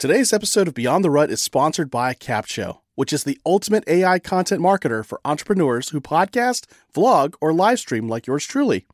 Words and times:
Today's 0.00 0.32
episode 0.32 0.66
of 0.66 0.72
Beyond 0.72 1.04
the 1.04 1.10
Rut 1.10 1.30
is 1.30 1.42
sponsored 1.42 1.90
by 1.90 2.14
Capsho, 2.14 2.78
which 2.94 3.12
is 3.12 3.24
the 3.24 3.38
ultimate 3.44 3.84
AI 3.86 4.18
content 4.18 4.62
marketer 4.62 5.04
for 5.04 5.20
entrepreneurs 5.26 5.90
who 5.90 6.00
podcast, 6.00 6.64
vlog, 6.94 7.34
or 7.38 7.52
live 7.52 7.80
stream 7.80 8.08
like 8.08 8.26
yours 8.26 8.46
truly. 8.46 8.86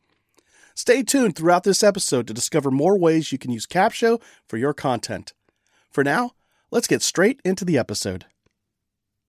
Stay 0.75 1.03
tuned 1.03 1.37
throughout 1.37 1.63
this 1.63 1.81
episode 1.81 2.27
to 2.27 2.33
discover 2.33 2.71
more 2.71 2.99
ways 2.99 3.31
you 3.31 3.37
can 3.37 3.51
use 3.51 3.65
Capsho 3.65 4.21
for 4.49 4.57
your 4.57 4.73
content. 4.73 5.31
For 5.89 6.03
now, 6.03 6.31
let's 6.71 6.87
get 6.87 7.01
straight 7.01 7.39
into 7.45 7.63
the 7.63 7.77
episode. 7.77 8.25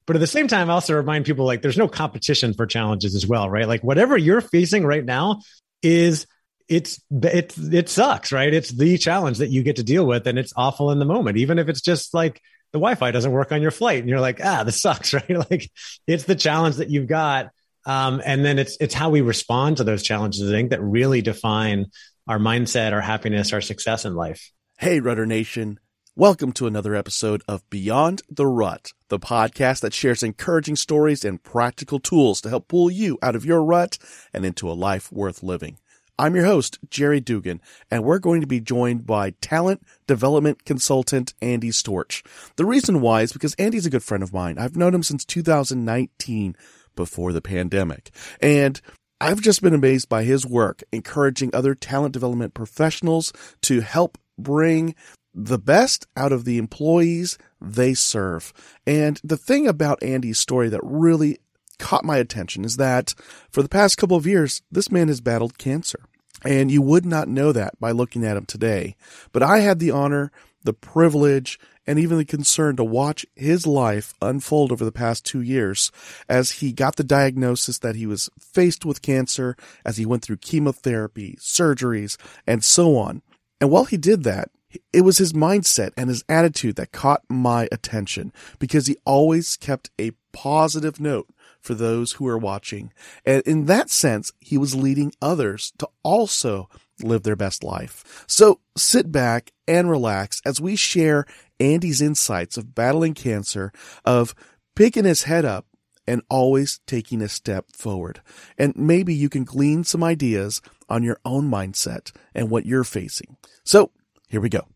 But 0.05 0.15
at 0.15 0.19
the 0.19 0.27
same 0.27 0.47
time, 0.47 0.69
I 0.69 0.73
also 0.73 0.93
remind 0.93 1.25
people 1.25 1.47
like 1.47 1.63
there's 1.63 1.75
no 1.75 1.87
competition 1.87 2.53
for 2.53 2.67
challenges 2.67 3.15
as 3.15 3.25
well, 3.25 3.49
right? 3.49 3.67
Like 3.67 3.83
whatever 3.83 4.15
you're 4.15 4.41
facing 4.41 4.85
right 4.85 5.03
now 5.03 5.41
is 5.81 6.27
it's 6.67 7.01
it 7.11 7.55
it 7.57 7.89
sucks, 7.89 8.31
right? 8.31 8.53
It's 8.53 8.69
the 8.69 8.97
challenge 8.97 9.39
that 9.39 9.49
you 9.49 9.63
get 9.63 9.77
to 9.77 9.83
deal 9.83 10.05
with, 10.05 10.27
and 10.27 10.39
it's 10.39 10.53
awful 10.55 10.91
in 10.91 10.99
the 10.99 11.05
moment, 11.05 11.37
even 11.37 11.59
if 11.59 11.69
it's 11.69 11.81
just 11.81 12.13
like 12.13 12.41
the 12.71 12.79
Wi-Fi 12.79 13.11
doesn't 13.11 13.31
work 13.31 13.51
on 13.51 13.61
your 13.61 13.71
flight, 13.71 13.99
and 13.99 14.09
you're 14.09 14.19
like, 14.19 14.39
ah, 14.43 14.63
this 14.63 14.81
sucks, 14.81 15.13
right? 15.13 15.29
Like 15.29 15.69
it's 16.07 16.23
the 16.23 16.35
challenge 16.35 16.77
that 16.77 16.89
you've 16.89 17.07
got, 17.07 17.49
um, 17.85 18.21
and 18.25 18.43
then 18.43 18.59
it's 18.59 18.77
it's 18.79 18.93
how 18.93 19.09
we 19.09 19.21
respond 19.21 19.77
to 19.77 19.83
those 19.83 20.03
challenges, 20.03 20.49
I 20.49 20.53
think, 20.53 20.71
that 20.71 20.81
really 20.81 21.21
define 21.21 21.87
our 22.27 22.39
mindset, 22.39 22.93
our 22.93 23.01
happiness, 23.01 23.53
our 23.53 23.61
success 23.61 24.05
in 24.05 24.15
life. 24.15 24.51
Hey, 24.77 24.99
Rudder 24.99 25.25
Nation. 25.25 25.79
Welcome 26.15 26.51
to 26.53 26.67
another 26.67 26.93
episode 26.93 27.41
of 27.47 27.67
Beyond 27.71 28.21
the 28.29 28.45
Rut, 28.45 28.91
the 29.09 29.17
podcast 29.17 29.81
that 29.81 29.95
shares 29.95 30.21
encouraging 30.21 30.75
stories 30.75 31.25
and 31.25 31.41
practical 31.41 31.99
tools 31.99 32.39
to 32.41 32.49
help 32.49 32.67
pull 32.67 32.91
you 32.91 33.17
out 33.23 33.35
of 33.35 33.45
your 33.45 33.63
rut 33.63 33.97
and 34.31 34.45
into 34.45 34.69
a 34.69 34.73
life 34.73 35.11
worth 35.11 35.41
living. 35.41 35.79
I'm 36.19 36.35
your 36.35 36.45
host, 36.45 36.77
Jerry 36.91 37.19
Dugan, 37.19 37.59
and 37.89 38.03
we're 38.03 38.19
going 38.19 38.41
to 38.41 38.47
be 38.47 38.59
joined 38.59 39.05
by 39.05 39.31
talent 39.41 39.81
development 40.05 40.63
consultant 40.63 41.33
Andy 41.41 41.69
Storch. 41.69 42.23
The 42.55 42.65
reason 42.65 43.01
why 43.01 43.23
is 43.23 43.33
because 43.33 43.55
Andy's 43.55 43.87
a 43.87 43.89
good 43.89 44.03
friend 44.03 44.21
of 44.21 44.31
mine. 44.31 44.59
I've 44.59 44.75
known 44.75 44.93
him 44.93 45.01
since 45.01 45.25
2019 45.25 46.55
before 46.95 47.33
the 47.33 47.41
pandemic. 47.41 48.11
And 48.39 48.79
I've 49.19 49.41
just 49.41 49.63
been 49.63 49.73
amazed 49.73 50.07
by 50.07 50.23
his 50.23 50.45
work 50.45 50.83
encouraging 50.91 51.49
other 51.53 51.73
talent 51.73 52.13
development 52.13 52.53
professionals 52.53 53.33
to 53.63 53.81
help 53.81 54.19
bring 54.37 54.93
the 55.33 55.57
best 55.57 56.05
out 56.15 56.31
of 56.31 56.45
the 56.45 56.59
employees 56.59 57.39
they 57.59 57.95
serve. 57.95 58.53
And 58.85 59.19
the 59.23 59.37
thing 59.37 59.67
about 59.67 60.03
Andy's 60.03 60.39
story 60.39 60.69
that 60.69 60.81
really 60.83 61.39
caught 61.79 62.05
my 62.05 62.17
attention 62.17 62.65
is 62.65 62.77
that 62.77 63.13
for 63.49 63.61
the 63.61 63.69
past 63.69 63.97
couple 63.97 64.17
of 64.17 64.27
years, 64.27 64.61
this 64.71 64.91
man 64.91 65.07
has 65.07 65.21
battled 65.21 65.57
cancer. 65.57 65.99
And 66.45 66.69
you 66.69 66.81
would 66.81 67.05
not 67.05 67.29
know 67.29 67.51
that 67.51 67.79
by 67.79 67.91
looking 67.91 68.25
at 68.25 68.35
him 68.35 68.45
today. 68.45 68.95
But 69.31 69.43
I 69.43 69.59
had 69.59 69.79
the 69.79 69.91
honor, 69.91 70.31
the 70.63 70.73
privilege, 70.73 71.57
and 71.85 71.99
even 71.99 72.17
the 72.17 72.25
concern 72.25 72.75
to 72.77 72.83
watch 72.83 73.25
his 73.35 73.67
life 73.67 74.13
unfold 74.21 74.71
over 74.71 74.85
the 74.85 74.91
past 74.91 75.25
two 75.25 75.41
years 75.41 75.91
as 76.29 76.51
he 76.51 76.71
got 76.71 76.95
the 76.95 77.03
diagnosis 77.03 77.79
that 77.79 77.95
he 77.95 78.05
was 78.05 78.29
faced 78.39 78.85
with 78.85 79.01
cancer, 79.01 79.55
as 79.85 79.97
he 79.97 80.05
went 80.05 80.23
through 80.23 80.37
chemotherapy, 80.37 81.37
surgeries, 81.39 82.17
and 82.47 82.63
so 82.63 82.95
on. 82.97 83.21
And 83.59 83.69
while 83.69 83.85
he 83.85 83.97
did 83.97 84.23
that, 84.23 84.49
it 84.91 85.01
was 85.01 85.17
his 85.17 85.33
mindset 85.33 85.91
and 85.95 86.09
his 86.09 86.23
attitude 86.27 86.75
that 86.77 86.91
caught 86.91 87.21
my 87.29 87.67
attention 87.71 88.33
because 88.59 88.87
he 88.87 88.97
always 89.05 89.55
kept 89.55 89.91
a 89.99 90.11
positive 90.31 90.99
note 90.99 91.29
for 91.63 91.73
those 91.73 92.13
who 92.13 92.27
are 92.27 92.37
watching. 92.37 92.93
And 93.25 93.41
in 93.43 93.65
that 93.65 93.89
sense, 93.89 94.31
he 94.39 94.57
was 94.57 94.75
leading 94.75 95.13
others 95.21 95.73
to 95.79 95.87
also 96.03 96.69
live 97.01 97.23
their 97.23 97.35
best 97.35 97.63
life. 97.63 98.25
So 98.27 98.59
sit 98.77 99.11
back 99.11 99.51
and 99.67 99.89
relax 99.89 100.41
as 100.45 100.61
we 100.61 100.75
share 100.75 101.25
Andy's 101.59 102.01
insights 102.01 102.57
of 102.57 102.75
battling 102.75 103.13
cancer, 103.13 103.71
of 104.05 104.35
picking 104.75 105.05
his 105.05 105.23
head 105.23 105.45
up 105.45 105.65
and 106.05 106.21
always 106.29 106.81
taking 106.85 107.21
a 107.21 107.29
step 107.29 107.71
forward. 107.71 108.21
And 108.57 108.75
maybe 108.75 109.13
you 109.13 109.29
can 109.29 109.45
glean 109.45 109.85
some 109.85 110.03
ideas 110.03 110.61
on 110.89 111.01
your 111.01 111.19
own 111.23 111.49
mindset 111.49 112.11
and 112.35 112.49
what 112.49 112.65
you're 112.65 112.83
facing. 112.83 113.37
So 113.63 113.91
here 114.27 114.41
we 114.41 114.49
go. 114.49 114.67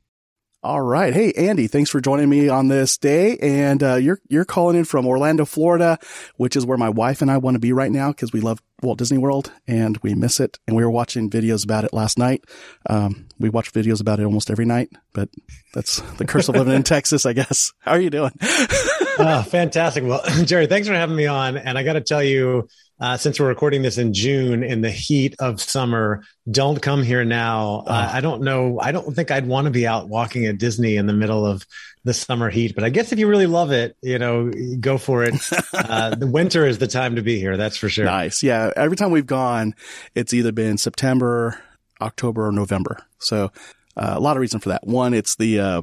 All 0.67 0.81
right. 0.81 1.13
Hey, 1.13 1.31
Andy, 1.31 1.67
thanks 1.67 1.89
for 1.89 2.01
joining 2.01 2.27
me 2.27 2.49
on 2.49 2.67
this 2.67 2.97
day. 2.97 3.37
And, 3.37 3.81
uh, 3.81 3.95
you're, 3.95 4.19
you're 4.27 4.43
calling 4.43 4.75
in 4.75 4.83
from 4.83 5.07
Orlando, 5.07 5.45
Florida, 5.45 5.97
which 6.35 6.57
is 6.57 6.65
where 6.65 6.77
my 6.77 6.89
wife 6.89 7.21
and 7.21 7.31
I 7.31 7.37
want 7.37 7.55
to 7.55 7.59
be 7.59 7.71
right 7.71 7.89
now 7.89 8.09
because 8.09 8.33
we 8.33 8.41
love 8.41 8.61
Walt 8.83 8.97
Disney 8.97 9.17
World 9.17 9.49
and 9.65 9.97
we 9.99 10.13
miss 10.13 10.41
it. 10.41 10.59
And 10.67 10.75
we 10.75 10.83
were 10.83 10.91
watching 10.91 11.29
videos 11.29 11.63
about 11.63 11.85
it 11.85 11.93
last 11.93 12.19
night. 12.19 12.43
Um, 12.89 13.29
we 13.39 13.47
watch 13.47 13.71
videos 13.71 14.01
about 14.01 14.19
it 14.19 14.25
almost 14.25 14.51
every 14.51 14.65
night, 14.65 14.89
but 15.13 15.29
that's 15.73 16.01
the 16.17 16.25
curse 16.25 16.49
of 16.49 16.55
living 16.55 16.73
in 16.73 16.83
Texas, 16.83 17.25
I 17.25 17.31
guess. 17.31 17.71
How 17.79 17.93
are 17.93 18.01
you 18.01 18.09
doing? 18.09 18.33
oh, 18.41 19.45
fantastic. 19.47 20.03
Well, 20.03 20.21
Jerry, 20.43 20.67
thanks 20.67 20.89
for 20.89 20.95
having 20.95 21.15
me 21.15 21.27
on. 21.27 21.55
And 21.55 21.77
I 21.77 21.83
got 21.83 21.93
to 21.93 22.01
tell 22.01 22.21
you, 22.21 22.67
uh, 22.99 23.17
since 23.17 23.39
we're 23.39 23.47
recording 23.47 23.83
this 23.83 23.97
in 23.97 24.13
June 24.13 24.63
in 24.63 24.81
the 24.81 24.89
heat 24.89 25.35
of 25.39 25.61
summer, 25.61 26.23
don't 26.49 26.81
come 26.81 27.03
here 27.03 27.23
now. 27.23 27.83
Uh, 27.85 28.09
oh. 28.09 28.15
I 28.15 28.21
don't 28.21 28.41
know. 28.41 28.79
I 28.79 28.91
don't 28.91 29.15
think 29.15 29.29
I'd 29.29 29.45
want 29.45 29.65
to 29.65 29.71
be 29.71 29.85
out 29.85 30.09
walking 30.09 30.47
at 30.47 30.57
Disney 30.57 30.95
in 30.95 31.05
the 31.05 31.13
middle 31.13 31.45
of 31.45 31.65
the 32.03 32.13
summer 32.13 32.49
heat, 32.49 32.73
but 32.73 32.83
I 32.83 32.89
guess 32.89 33.11
if 33.11 33.19
you 33.19 33.27
really 33.27 33.45
love 33.45 33.71
it, 33.71 33.95
you 34.01 34.17
know, 34.17 34.51
go 34.79 34.97
for 34.97 35.23
it. 35.23 35.35
Uh, 35.73 36.15
the 36.15 36.27
winter 36.27 36.65
is 36.65 36.79
the 36.79 36.87
time 36.87 37.15
to 37.15 37.21
be 37.21 37.39
here. 37.39 37.55
That's 37.55 37.77
for 37.77 37.87
sure. 37.87 38.05
Nice. 38.05 38.41
Yeah. 38.41 38.71
Every 38.75 38.97
time 38.97 39.11
we've 39.11 39.25
gone, 39.25 39.73
it's 40.15 40.33
either 40.33 40.51
been 40.51 40.77
September, 40.77 41.59
October, 42.01 42.47
or 42.47 42.51
November. 42.51 42.97
So 43.19 43.51
uh, 43.95 44.13
a 44.15 44.19
lot 44.19 44.35
of 44.37 44.41
reason 44.41 44.59
for 44.59 44.69
that. 44.69 44.85
One, 44.85 45.13
it's 45.13 45.35
the, 45.35 45.59
uh, 45.59 45.81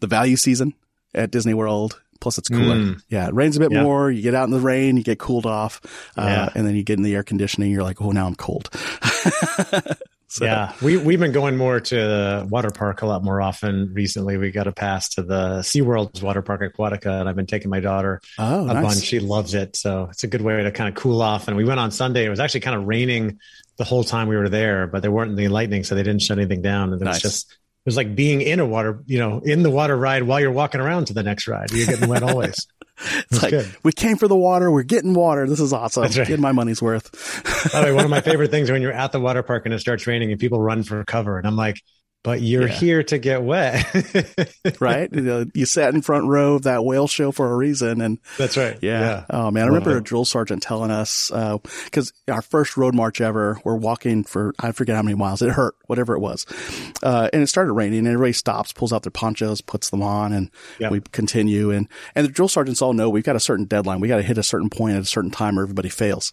the 0.00 0.06
value 0.06 0.36
season 0.36 0.74
at 1.14 1.30
Disney 1.30 1.54
World 1.54 2.00
Plus, 2.20 2.38
it's 2.38 2.48
cooler. 2.48 2.76
Mm. 2.76 3.02
Yeah, 3.08 3.28
it 3.28 3.34
rains 3.34 3.56
a 3.56 3.60
bit 3.60 3.72
yeah. 3.72 3.82
more. 3.82 4.10
You 4.10 4.22
get 4.22 4.34
out 4.34 4.44
in 4.44 4.50
the 4.50 4.60
rain, 4.60 4.96
you 4.96 5.02
get 5.02 5.18
cooled 5.18 5.46
off, 5.46 5.80
uh, 6.16 6.22
yeah. 6.22 6.48
and 6.54 6.66
then 6.66 6.74
you 6.76 6.82
get 6.82 6.98
in 6.98 7.02
the 7.02 7.14
air 7.14 7.22
conditioning. 7.22 7.70
You're 7.70 7.82
like, 7.82 8.00
oh, 8.00 8.12
now 8.12 8.26
I'm 8.26 8.34
cold. 8.34 8.70
so. 10.28 10.44
Yeah, 10.44 10.72
we 10.82 10.96
we've 10.96 11.20
been 11.20 11.32
going 11.32 11.56
more 11.56 11.80
to 11.80 11.94
the 11.94 12.46
water 12.50 12.70
park 12.70 13.02
a 13.02 13.06
lot 13.06 13.22
more 13.22 13.40
often 13.40 13.92
recently. 13.94 14.36
We 14.36 14.50
got 14.50 14.66
a 14.66 14.72
pass 14.72 15.10
to 15.10 15.22
the 15.22 15.60
SeaWorld's 15.60 16.22
water 16.22 16.42
park 16.42 16.62
Aquatica, 16.62 17.20
and 17.20 17.28
I've 17.28 17.36
been 17.36 17.46
taking 17.46 17.70
my 17.70 17.80
daughter 17.80 18.20
oh, 18.38 18.64
a 18.68 18.74
nice. 18.74 18.82
bunch. 18.82 19.02
She 19.02 19.20
loves 19.20 19.54
it, 19.54 19.76
so 19.76 20.08
it's 20.10 20.24
a 20.24 20.28
good 20.28 20.42
way 20.42 20.62
to 20.62 20.70
kind 20.70 20.88
of 20.88 20.94
cool 20.94 21.22
off. 21.22 21.48
And 21.48 21.56
we 21.56 21.64
went 21.64 21.80
on 21.80 21.90
Sunday. 21.90 22.24
It 22.24 22.30
was 22.30 22.40
actually 22.40 22.60
kind 22.60 22.76
of 22.76 22.86
raining 22.86 23.38
the 23.76 23.84
whole 23.84 24.04
time 24.04 24.28
we 24.28 24.36
were 24.36 24.48
there, 24.48 24.86
but 24.86 25.02
there 25.02 25.10
weren't 25.10 25.32
any 25.38 25.48
lightning, 25.48 25.84
so 25.84 25.94
they 25.94 26.02
didn't 26.02 26.22
shut 26.22 26.38
anything 26.38 26.62
down. 26.62 26.92
And 26.92 27.00
it 27.00 27.04
nice. 27.04 27.22
was 27.22 27.32
just 27.32 27.58
was 27.86 27.96
like 27.96 28.14
being 28.14 28.42
in 28.42 28.60
a 28.60 28.66
water, 28.66 29.02
you 29.06 29.18
know, 29.18 29.38
in 29.38 29.62
the 29.62 29.70
water 29.70 29.96
ride 29.96 30.24
while 30.24 30.40
you're 30.40 30.50
walking 30.50 30.80
around 30.80 31.06
to 31.06 31.14
the 31.14 31.22
next 31.22 31.48
ride. 31.48 31.70
You're 31.70 31.86
getting 31.86 32.08
wet 32.08 32.22
always. 32.22 32.66
it's 32.98 33.42
like 33.42 33.50
good. 33.50 33.74
we 33.82 33.92
came 33.92 34.16
for 34.16 34.28
the 34.28 34.36
water. 34.36 34.70
We're 34.70 34.82
getting 34.82 35.14
water. 35.14 35.48
This 35.48 35.60
is 35.60 35.72
awesome. 35.72 36.02
That's 36.02 36.18
right. 36.18 36.26
Getting 36.26 36.42
my 36.42 36.52
money's 36.52 36.82
worth. 36.82 37.72
By 37.72 37.80
the 37.80 37.86
way, 37.86 37.92
one 37.92 38.04
of 38.04 38.10
my 38.10 38.20
favorite 38.22 38.50
things 38.50 38.70
when 38.70 38.82
you're 38.82 38.92
at 38.92 39.12
the 39.12 39.20
water 39.20 39.42
park 39.42 39.64
and 39.64 39.74
it 39.74 39.78
starts 39.78 40.06
raining 40.06 40.30
and 40.32 40.40
people 40.40 40.60
run 40.60 40.82
for 40.82 41.04
cover, 41.04 41.38
and 41.38 41.46
I'm 41.46 41.56
like, 41.56 41.80
but 42.26 42.42
you're 42.42 42.66
yeah. 42.66 42.74
here 42.74 43.02
to 43.04 43.18
get 43.18 43.44
wet. 43.44 43.86
right. 44.80 45.08
You 45.54 45.64
sat 45.64 45.94
in 45.94 46.02
front 46.02 46.26
row 46.26 46.54
of 46.54 46.64
that 46.64 46.84
whale 46.84 47.06
show 47.06 47.30
for 47.30 47.52
a 47.52 47.56
reason. 47.56 48.00
And 48.00 48.18
that's 48.36 48.56
right. 48.56 48.76
Yeah. 48.82 49.00
yeah. 49.00 49.24
Oh 49.30 49.52
man. 49.52 49.62
I 49.62 49.66
remember 49.68 49.96
a 49.96 50.02
drill 50.02 50.24
sergeant 50.24 50.60
telling 50.60 50.90
us, 50.90 51.30
uh, 51.30 51.58
cause 51.92 52.12
our 52.26 52.42
first 52.42 52.76
road 52.76 52.96
march 52.96 53.20
ever, 53.20 53.60
we're 53.62 53.76
walking 53.76 54.24
for, 54.24 54.52
I 54.58 54.72
forget 54.72 54.96
how 54.96 55.02
many 55.02 55.14
miles 55.14 55.40
it 55.40 55.50
hurt, 55.50 55.76
whatever 55.86 56.16
it 56.16 56.18
was. 56.18 56.46
Uh, 57.00 57.30
and 57.32 57.42
it 57.44 57.46
started 57.46 57.74
raining 57.74 58.00
and 58.00 58.08
everybody 58.08 58.32
stops, 58.32 58.72
pulls 58.72 58.92
out 58.92 59.04
their 59.04 59.12
ponchos, 59.12 59.60
puts 59.60 59.90
them 59.90 60.02
on 60.02 60.32
and 60.32 60.50
yeah. 60.80 60.90
we 60.90 61.00
continue. 61.12 61.70
And, 61.70 61.88
and 62.16 62.26
the 62.26 62.32
drill 62.32 62.48
sergeants 62.48 62.82
all 62.82 62.92
know 62.92 63.08
we've 63.08 63.22
got 63.22 63.36
a 63.36 63.40
certain 63.40 63.66
deadline. 63.66 64.00
We 64.00 64.08
got 64.08 64.16
to 64.16 64.24
hit 64.24 64.36
a 64.36 64.42
certain 64.42 64.68
point 64.68 64.96
at 64.96 65.02
a 65.02 65.06
certain 65.06 65.30
time 65.30 65.60
or 65.60 65.62
everybody 65.62 65.90
fails. 65.90 66.32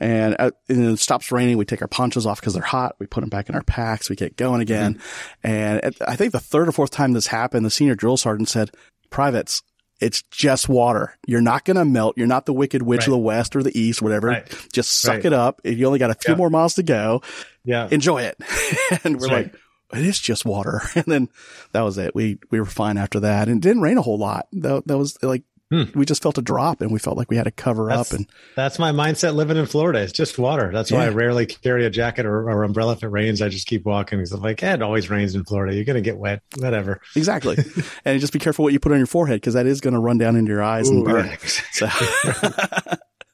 And, 0.00 0.34
uh, 0.40 0.50
and 0.68 0.86
it 0.86 0.98
stops 0.98 1.30
raining. 1.30 1.56
We 1.56 1.66
take 1.66 1.82
our 1.82 1.88
ponchos 1.88 2.26
off 2.26 2.40
because 2.40 2.54
they're 2.54 2.62
hot. 2.64 2.96
We 2.98 3.06
put 3.06 3.20
them 3.20 3.30
back 3.30 3.48
in 3.48 3.54
our 3.54 3.62
packs. 3.62 4.10
We 4.10 4.16
get 4.16 4.36
going 4.36 4.60
again. 4.60 4.94
Mm-hmm. 4.94 5.19
And 5.42 5.94
I 6.06 6.16
think 6.16 6.32
the 6.32 6.40
third 6.40 6.68
or 6.68 6.72
fourth 6.72 6.90
time 6.90 7.12
this 7.12 7.28
happened, 7.28 7.64
the 7.64 7.70
senior 7.70 7.94
drill 7.94 8.16
sergeant 8.16 8.48
said, 8.48 8.70
privates, 9.10 9.62
it's 10.00 10.22
just 10.30 10.68
water. 10.68 11.16
You're 11.26 11.42
not 11.42 11.64
going 11.64 11.76
to 11.76 11.84
melt. 11.84 12.16
You're 12.16 12.26
not 12.26 12.46
the 12.46 12.54
wicked 12.54 12.82
witch 12.82 13.00
right. 13.00 13.08
of 13.08 13.12
the 13.12 13.18
west 13.18 13.54
or 13.54 13.62
the 13.62 13.78
east, 13.78 14.00
whatever. 14.00 14.28
Right. 14.28 14.68
Just 14.72 15.00
suck 15.00 15.16
right. 15.16 15.24
it 15.26 15.32
up. 15.32 15.60
You 15.64 15.86
only 15.86 15.98
got 15.98 16.10
a 16.10 16.14
few 16.14 16.32
yeah. 16.32 16.38
more 16.38 16.50
miles 16.50 16.74
to 16.74 16.82
go. 16.82 17.22
Yeah. 17.64 17.88
Enjoy 17.90 18.22
it. 18.22 18.36
and 19.04 19.20
we're 19.20 19.28
like, 19.28 19.54
it 19.92 20.06
is 20.06 20.18
just 20.18 20.44
water. 20.44 20.80
And 20.94 21.04
then 21.06 21.28
that 21.72 21.82
was 21.82 21.98
it. 21.98 22.14
We, 22.14 22.38
we 22.50 22.60
were 22.60 22.66
fine 22.66 22.96
after 22.96 23.20
that 23.20 23.48
and 23.48 23.58
it 23.58 23.68
didn't 23.68 23.82
rain 23.82 23.98
a 23.98 24.02
whole 24.02 24.18
lot. 24.18 24.46
That, 24.52 24.86
that 24.86 24.96
was 24.96 25.22
like 25.22 25.42
Hmm. 25.70 25.84
We 25.94 26.04
just 26.04 26.20
felt 26.20 26.36
a 26.36 26.42
drop 26.42 26.80
and 26.80 26.90
we 26.90 26.98
felt 26.98 27.16
like 27.16 27.30
we 27.30 27.36
had 27.36 27.44
to 27.44 27.52
cover 27.52 27.86
that's, 27.86 28.12
up. 28.12 28.18
And 28.18 28.28
that's 28.56 28.80
my 28.80 28.90
mindset 28.90 29.36
living 29.36 29.56
in 29.56 29.66
Florida. 29.66 30.00
It's 30.00 30.12
just 30.12 30.36
water. 30.36 30.70
That's 30.72 30.90
yeah. 30.90 30.98
why 30.98 31.04
I 31.06 31.08
rarely 31.10 31.46
carry 31.46 31.86
a 31.86 31.90
jacket 31.90 32.26
or, 32.26 32.50
or, 32.50 32.64
umbrella 32.64 32.94
if 32.94 33.04
it 33.04 33.08
rains. 33.08 33.40
I 33.40 33.48
just 33.48 33.68
keep 33.68 33.84
walking. 33.84 34.18
Because 34.18 34.32
I'm 34.32 34.40
like, 34.40 34.60
yeah, 34.60 34.74
it 34.74 34.82
always 34.82 35.08
rains 35.10 35.36
in 35.36 35.44
Florida. 35.44 35.74
You're 35.74 35.84
going 35.84 35.94
to 35.94 36.00
get 36.00 36.18
wet, 36.18 36.42
whatever. 36.58 37.00
Exactly. 37.14 37.56
and 38.04 38.20
just 38.20 38.32
be 38.32 38.40
careful 38.40 38.64
what 38.64 38.72
you 38.72 38.80
put 38.80 38.90
on 38.90 38.98
your 38.98 39.06
forehead 39.06 39.36
because 39.36 39.54
that 39.54 39.66
is 39.66 39.80
going 39.80 39.94
to 39.94 40.00
run 40.00 40.18
down 40.18 40.34
into 40.34 40.50
your 40.50 40.62
eyes 40.62 40.90
Ooh, 40.90 40.94
and 40.94 41.04
burn. 41.04 41.26
Yeah, 41.26 41.32
exactly. 41.34 42.06
So. 42.32 42.48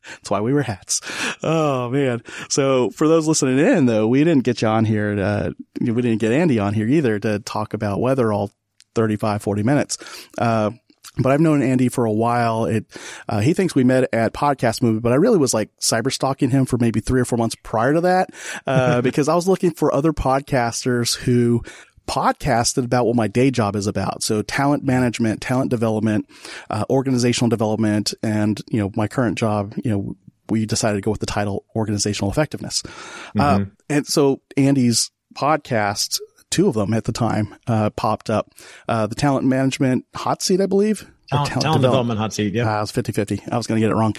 That's 0.09 0.31
why 0.31 0.41
we 0.41 0.53
wear 0.53 0.63
hats. 0.63 1.01
Oh 1.43 1.91
man. 1.91 2.23
So 2.49 2.91
for 2.91 3.09
those 3.09 3.27
listening 3.27 3.59
in 3.59 3.87
though, 3.87 4.07
we 4.07 4.23
didn't 4.23 4.45
get 4.45 4.63
you 4.63 4.69
on 4.69 4.85
here 4.85 5.17
to, 5.17 5.55
we 5.81 6.01
didn't 6.01 6.19
get 6.19 6.31
Andy 6.31 6.61
on 6.61 6.75
here 6.75 6.87
either 6.87 7.19
to 7.19 7.41
talk 7.41 7.75
about 7.75 8.01
weather 8.01 8.33
all 8.33 8.53
35, 8.95 9.43
40 9.43 9.63
minutes. 9.63 9.99
Uh, 10.39 10.71
but 11.19 11.33
I've 11.33 11.41
known 11.41 11.63
Andy 11.63 11.89
for 11.89 12.05
a 12.05 12.13
while. 12.13 12.67
It, 12.67 12.87
uh, 13.29 13.41
he 13.41 13.55
thinks 13.55 13.75
we 13.75 13.85
met 13.85 14.09
at 14.13 14.33
podcast 14.33 14.83
movement, 14.83 15.03
but 15.03 15.13
I 15.13 15.17
really 15.17 15.39
was 15.39 15.55
like 15.55 15.71
cyber 15.79 16.13
stalking 16.13 16.51
him 16.51 16.67
for 16.67 16.79
maybe 16.79 17.01
three 17.01 17.21
or 17.21 17.25
four 17.25 17.39
months 17.39 17.57
prior 17.63 17.95
to 17.95 18.01
that, 18.03 18.31
uh, 18.67 19.01
because 19.03 19.29
I 19.29 19.35
was 19.35 19.49
looking 19.49 19.71
for 19.73 19.93
other 19.95 20.13
podcasters 20.13 21.17
who 21.17 21.63
podcasted 22.07 22.85
about 22.85 23.07
what 23.07 23.17
my 23.17 23.27
day 23.27 23.51
job 23.51 23.77
is 23.77 23.87
about. 23.87 24.23
So 24.23 24.43
talent 24.43 24.85
management, 24.85 25.41
talent 25.41 25.71
development, 25.71 26.29
uh, 26.71 26.85
organizational 26.89 27.49
development, 27.49 28.15
and, 28.23 28.61
you 28.69 28.79
know, 28.79 28.91
my 28.95 29.09
current 29.09 29.39
job, 29.39 29.75
you 29.83 29.91
know, 29.91 30.17
we 30.49 30.67
decided 30.67 30.97
to 30.97 31.01
go 31.01 31.11
with 31.11 31.21
the 31.21 31.27
title 31.27 31.65
organizational 31.75 32.31
effectiveness. 32.31 32.83
Uh, 33.37 33.59
mm-hmm. 33.59 33.71
And 33.89 34.07
so 34.07 34.41
Andy's 34.57 35.11
podcast 35.35 36.21
two 36.51 36.69
of 36.69 36.75
them 36.75 36.95
at 36.95 37.05
the 37.05 37.13
time 37.13 37.55
uh, 37.67 37.91
popped 37.91 38.31
up. 38.31 38.53
Uh, 38.89 39.07
the 39.07 39.15
talent 39.15 39.47
management 39.47 40.05
hot 40.15 40.43
seat, 40.43 40.61
I 40.61 40.67
believe. 40.67 41.11
Talent, 41.29 41.49
talent, 41.49 41.63
talent 41.63 41.83
development. 41.83 41.83
development. 41.83 42.19
hot 42.21 42.33
seat. 42.33 42.55
Yeah, 42.55 42.73
uh, 42.73 42.79
it 42.79 42.81
was 42.83 42.91
50 42.93 43.13
50. 43.13 43.43
I 43.51 43.57
was 43.57 43.67
going 43.67 43.81
to 43.81 43.85
get 43.85 43.91
it 43.91 43.97
wrong. 43.97 44.13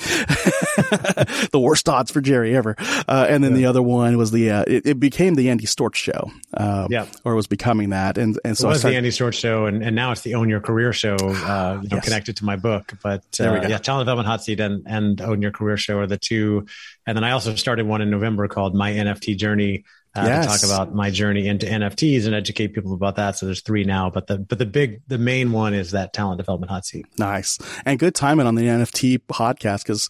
the 1.53 1.59
worst 1.59 1.87
odds 1.87 2.11
for 2.11 2.19
Jerry 2.19 2.53
ever. 2.53 2.75
Uh, 3.07 3.25
and 3.29 3.41
then 3.41 3.51
yeah. 3.51 3.57
the 3.57 3.65
other 3.67 3.81
one 3.81 4.17
was 4.17 4.31
the, 4.31 4.51
uh, 4.51 4.65
it, 4.67 4.85
it, 4.85 4.99
became 4.99 5.35
the 5.35 5.49
Andy 5.49 5.65
Storch 5.65 5.95
show. 5.95 6.29
Uh, 6.53 6.87
yeah. 6.89 7.05
Or 7.23 7.31
it 7.31 7.35
was 7.37 7.47
becoming 7.47 7.91
that. 7.91 8.17
And, 8.17 8.37
and 8.43 8.57
so 8.57 8.67
it 8.67 8.71
was 8.71 8.79
started, 8.79 8.93
the 8.93 8.97
Andy 8.97 9.09
Storch 9.11 9.35
show. 9.35 9.67
And, 9.67 9.81
and 9.81 9.95
now 9.95 10.11
it's 10.11 10.21
the 10.21 10.35
Own 10.35 10.49
Your 10.49 10.59
Career 10.59 10.91
show, 10.91 11.15
uh, 11.15 11.79
you 11.81 11.87
know, 11.87 11.95
yes. 11.95 12.03
connected 12.03 12.35
to 12.37 12.45
my 12.45 12.57
book. 12.57 12.91
But 13.01 13.23
uh, 13.39 13.61
yeah, 13.67 13.77
talent 13.77 14.01
development 14.01 14.27
hot 14.27 14.43
seat 14.43 14.59
and, 14.59 14.83
and 14.85 15.21
Own 15.21 15.41
Your 15.41 15.51
Career 15.51 15.77
show 15.77 15.99
are 15.99 16.07
the 16.07 16.17
two. 16.17 16.65
And 17.05 17.15
then 17.15 17.23
I 17.23 17.31
also 17.31 17.55
started 17.55 17.87
one 17.87 18.01
in 18.01 18.09
November 18.09 18.49
called 18.49 18.75
My 18.75 18.91
NFT 18.91 19.37
Journey 19.37 19.85
uh, 20.17 20.25
yes. 20.25 20.45
to 20.45 20.67
talk 20.67 20.75
about 20.75 20.95
my 20.95 21.09
journey 21.09 21.47
into 21.47 21.65
NFTs 21.65 22.25
and 22.25 22.35
educate 22.35 22.69
people 22.69 22.93
about 22.93 23.15
that. 23.17 23.37
So 23.37 23.45
there's 23.45 23.61
three 23.61 23.83
now, 23.83 24.09
but 24.09 24.27
the 24.27 24.37
but 24.37 24.57
the 24.57 24.65
big 24.65 25.01
the 25.07 25.17
main 25.17 25.51
one 25.51 25.73
is 25.73 25.91
that 25.91 26.13
talent 26.13 26.37
development 26.37 26.71
hot 26.71 26.85
seat. 26.85 27.05
Nice 27.17 27.59
and 27.85 27.99
good 27.99 28.15
timing 28.15 28.47
on 28.47 28.55
the 28.55 28.63
NFT 28.63 29.19
podcast 29.29 29.83
because 29.83 30.09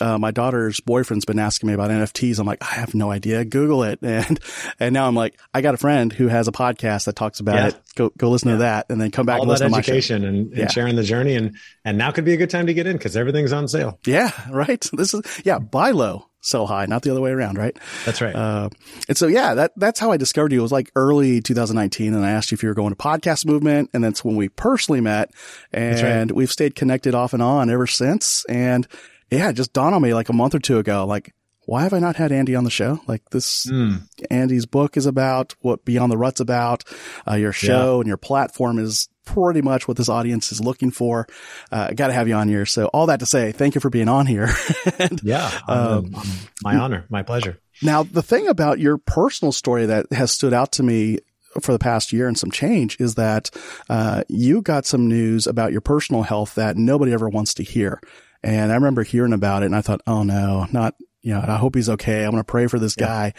uh, 0.00 0.18
my 0.18 0.30
daughter's 0.30 0.80
boyfriend's 0.80 1.24
been 1.24 1.38
asking 1.38 1.68
me 1.68 1.74
about 1.74 1.90
NFTs. 1.90 2.38
I'm 2.38 2.46
like, 2.46 2.62
I 2.62 2.74
have 2.74 2.94
no 2.94 3.10
idea. 3.10 3.44
Google 3.44 3.82
it, 3.84 3.98
and 4.02 4.38
and 4.78 4.92
now 4.92 5.06
I'm 5.06 5.14
like, 5.14 5.38
I 5.54 5.60
got 5.60 5.74
a 5.74 5.78
friend 5.78 6.12
who 6.12 6.28
has 6.28 6.48
a 6.48 6.52
podcast 6.52 7.06
that 7.06 7.16
talks 7.16 7.40
about 7.40 7.56
yeah. 7.56 7.68
it. 7.68 7.76
Go 7.94 8.10
go 8.16 8.30
listen 8.30 8.48
yeah. 8.48 8.54
to 8.54 8.58
that, 8.60 8.86
and 8.90 9.00
then 9.00 9.10
come 9.10 9.26
back 9.26 9.36
All 9.36 9.42
and 9.42 9.50
listen 9.50 9.70
to 9.70 9.78
education 9.78 10.24
and, 10.24 10.48
and 10.48 10.56
yeah. 10.56 10.68
sharing 10.68 10.96
the 10.96 11.02
journey. 11.02 11.34
And 11.34 11.56
and 11.84 11.98
now 11.98 12.10
could 12.10 12.24
be 12.24 12.34
a 12.34 12.36
good 12.36 12.50
time 12.50 12.66
to 12.66 12.74
get 12.74 12.86
in 12.86 12.96
because 12.96 13.16
everything's 13.16 13.52
on 13.52 13.68
sale. 13.68 13.98
Yeah, 14.06 14.30
right. 14.50 14.84
This 14.92 15.14
is 15.14 15.22
yeah, 15.44 15.58
buy 15.58 15.92
low 15.92 16.26
sell 16.46 16.66
high, 16.66 16.86
not 16.86 17.02
the 17.02 17.10
other 17.10 17.20
way 17.20 17.32
around, 17.32 17.58
right? 17.58 17.76
That's 18.04 18.20
right. 18.20 18.34
Uh, 18.34 18.70
and 19.08 19.16
so, 19.16 19.26
yeah, 19.26 19.54
that, 19.54 19.72
that's 19.76 19.98
how 19.98 20.12
I 20.12 20.16
discovered 20.16 20.52
you. 20.52 20.60
It 20.60 20.62
was 20.62 20.72
like 20.72 20.92
early 20.94 21.40
2019. 21.40 22.14
And 22.14 22.24
I 22.24 22.30
asked 22.30 22.52
you 22.52 22.54
if 22.54 22.62
you 22.62 22.68
were 22.68 22.74
going 22.74 22.90
to 22.90 22.96
podcast 22.96 23.46
movement. 23.46 23.90
And 23.92 24.02
that's 24.04 24.24
when 24.24 24.36
we 24.36 24.48
personally 24.48 25.00
met 25.00 25.32
and 25.72 26.30
right. 26.30 26.36
we've 26.36 26.52
stayed 26.52 26.74
connected 26.74 27.14
off 27.14 27.32
and 27.32 27.42
on 27.42 27.68
ever 27.68 27.86
since. 27.86 28.44
And 28.48 28.86
yeah, 29.30 29.50
it 29.50 29.54
just 29.54 29.72
dawned 29.72 29.94
on 29.94 30.02
me 30.02 30.14
like 30.14 30.28
a 30.28 30.32
month 30.32 30.54
or 30.54 30.60
two 30.60 30.78
ago, 30.78 31.04
like, 31.04 31.34
why 31.64 31.82
have 31.82 31.92
I 31.92 31.98
not 31.98 32.14
had 32.14 32.30
Andy 32.30 32.54
on 32.54 32.62
the 32.62 32.70
show? 32.70 33.00
Like 33.08 33.28
this, 33.30 33.66
mm. 33.66 34.02
Andy's 34.30 34.66
book 34.66 34.96
is 34.96 35.04
about 35.04 35.56
what 35.62 35.84
Beyond 35.84 36.12
the 36.12 36.16
Rut's 36.16 36.38
about. 36.38 36.84
Uh, 37.28 37.34
your 37.34 37.52
show 37.52 37.94
yeah. 37.94 38.00
and 38.00 38.06
your 38.06 38.16
platform 38.16 38.78
is 38.78 39.08
pretty 39.26 39.60
much 39.60 39.86
what 39.86 39.98
this 39.98 40.08
audience 40.08 40.50
is 40.50 40.60
looking 40.60 40.90
for. 40.90 41.26
Uh, 41.70 41.90
got 41.90 42.06
to 42.06 42.14
have 42.14 42.28
you 42.28 42.34
on 42.34 42.48
here. 42.48 42.64
So 42.64 42.86
all 42.86 43.06
that 43.06 43.20
to 43.20 43.26
say, 43.26 43.52
thank 43.52 43.74
you 43.74 43.80
for 43.82 43.90
being 43.90 44.08
on 44.08 44.26
here. 44.26 44.48
and, 44.98 45.20
yeah, 45.22 45.50
um, 45.68 46.14
my 46.62 46.76
honor, 46.76 47.04
my 47.10 47.22
pleasure. 47.22 47.58
Now, 47.82 48.04
the 48.04 48.22
thing 48.22 48.48
about 48.48 48.78
your 48.78 48.96
personal 48.96 49.52
story 49.52 49.84
that 49.86 50.10
has 50.12 50.32
stood 50.32 50.54
out 50.54 50.72
to 50.72 50.82
me 50.82 51.18
for 51.60 51.72
the 51.72 51.78
past 51.78 52.12
year 52.12 52.28
and 52.28 52.38
some 52.38 52.50
change 52.50 52.98
is 53.00 53.16
that 53.16 53.50
uh, 53.90 54.22
you 54.28 54.62
got 54.62 54.86
some 54.86 55.08
news 55.08 55.46
about 55.46 55.72
your 55.72 55.80
personal 55.80 56.22
health 56.22 56.54
that 56.54 56.76
nobody 56.76 57.12
ever 57.12 57.28
wants 57.28 57.54
to 57.54 57.62
hear. 57.62 58.00
And 58.42 58.70
I 58.70 58.74
remember 58.74 59.02
hearing 59.02 59.32
about 59.32 59.62
it 59.62 59.66
and 59.66 59.76
I 59.76 59.80
thought, 59.80 60.02
oh 60.06 60.22
no, 60.22 60.66
not, 60.72 60.94
you 61.26 61.34
know, 61.34 61.44
I 61.44 61.56
hope 61.56 61.74
he's 61.74 61.90
okay. 61.90 62.24
I'm 62.24 62.30
going 62.30 62.40
to 62.40 62.44
pray 62.44 62.68
for 62.68 62.78
this 62.78 62.94
yeah. 62.96 63.04
guy. 63.04 63.32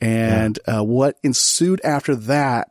And 0.00 0.58
yeah. 0.66 0.78
uh, 0.78 0.82
what 0.82 1.18
ensued 1.22 1.78
after 1.84 2.16
that 2.16 2.68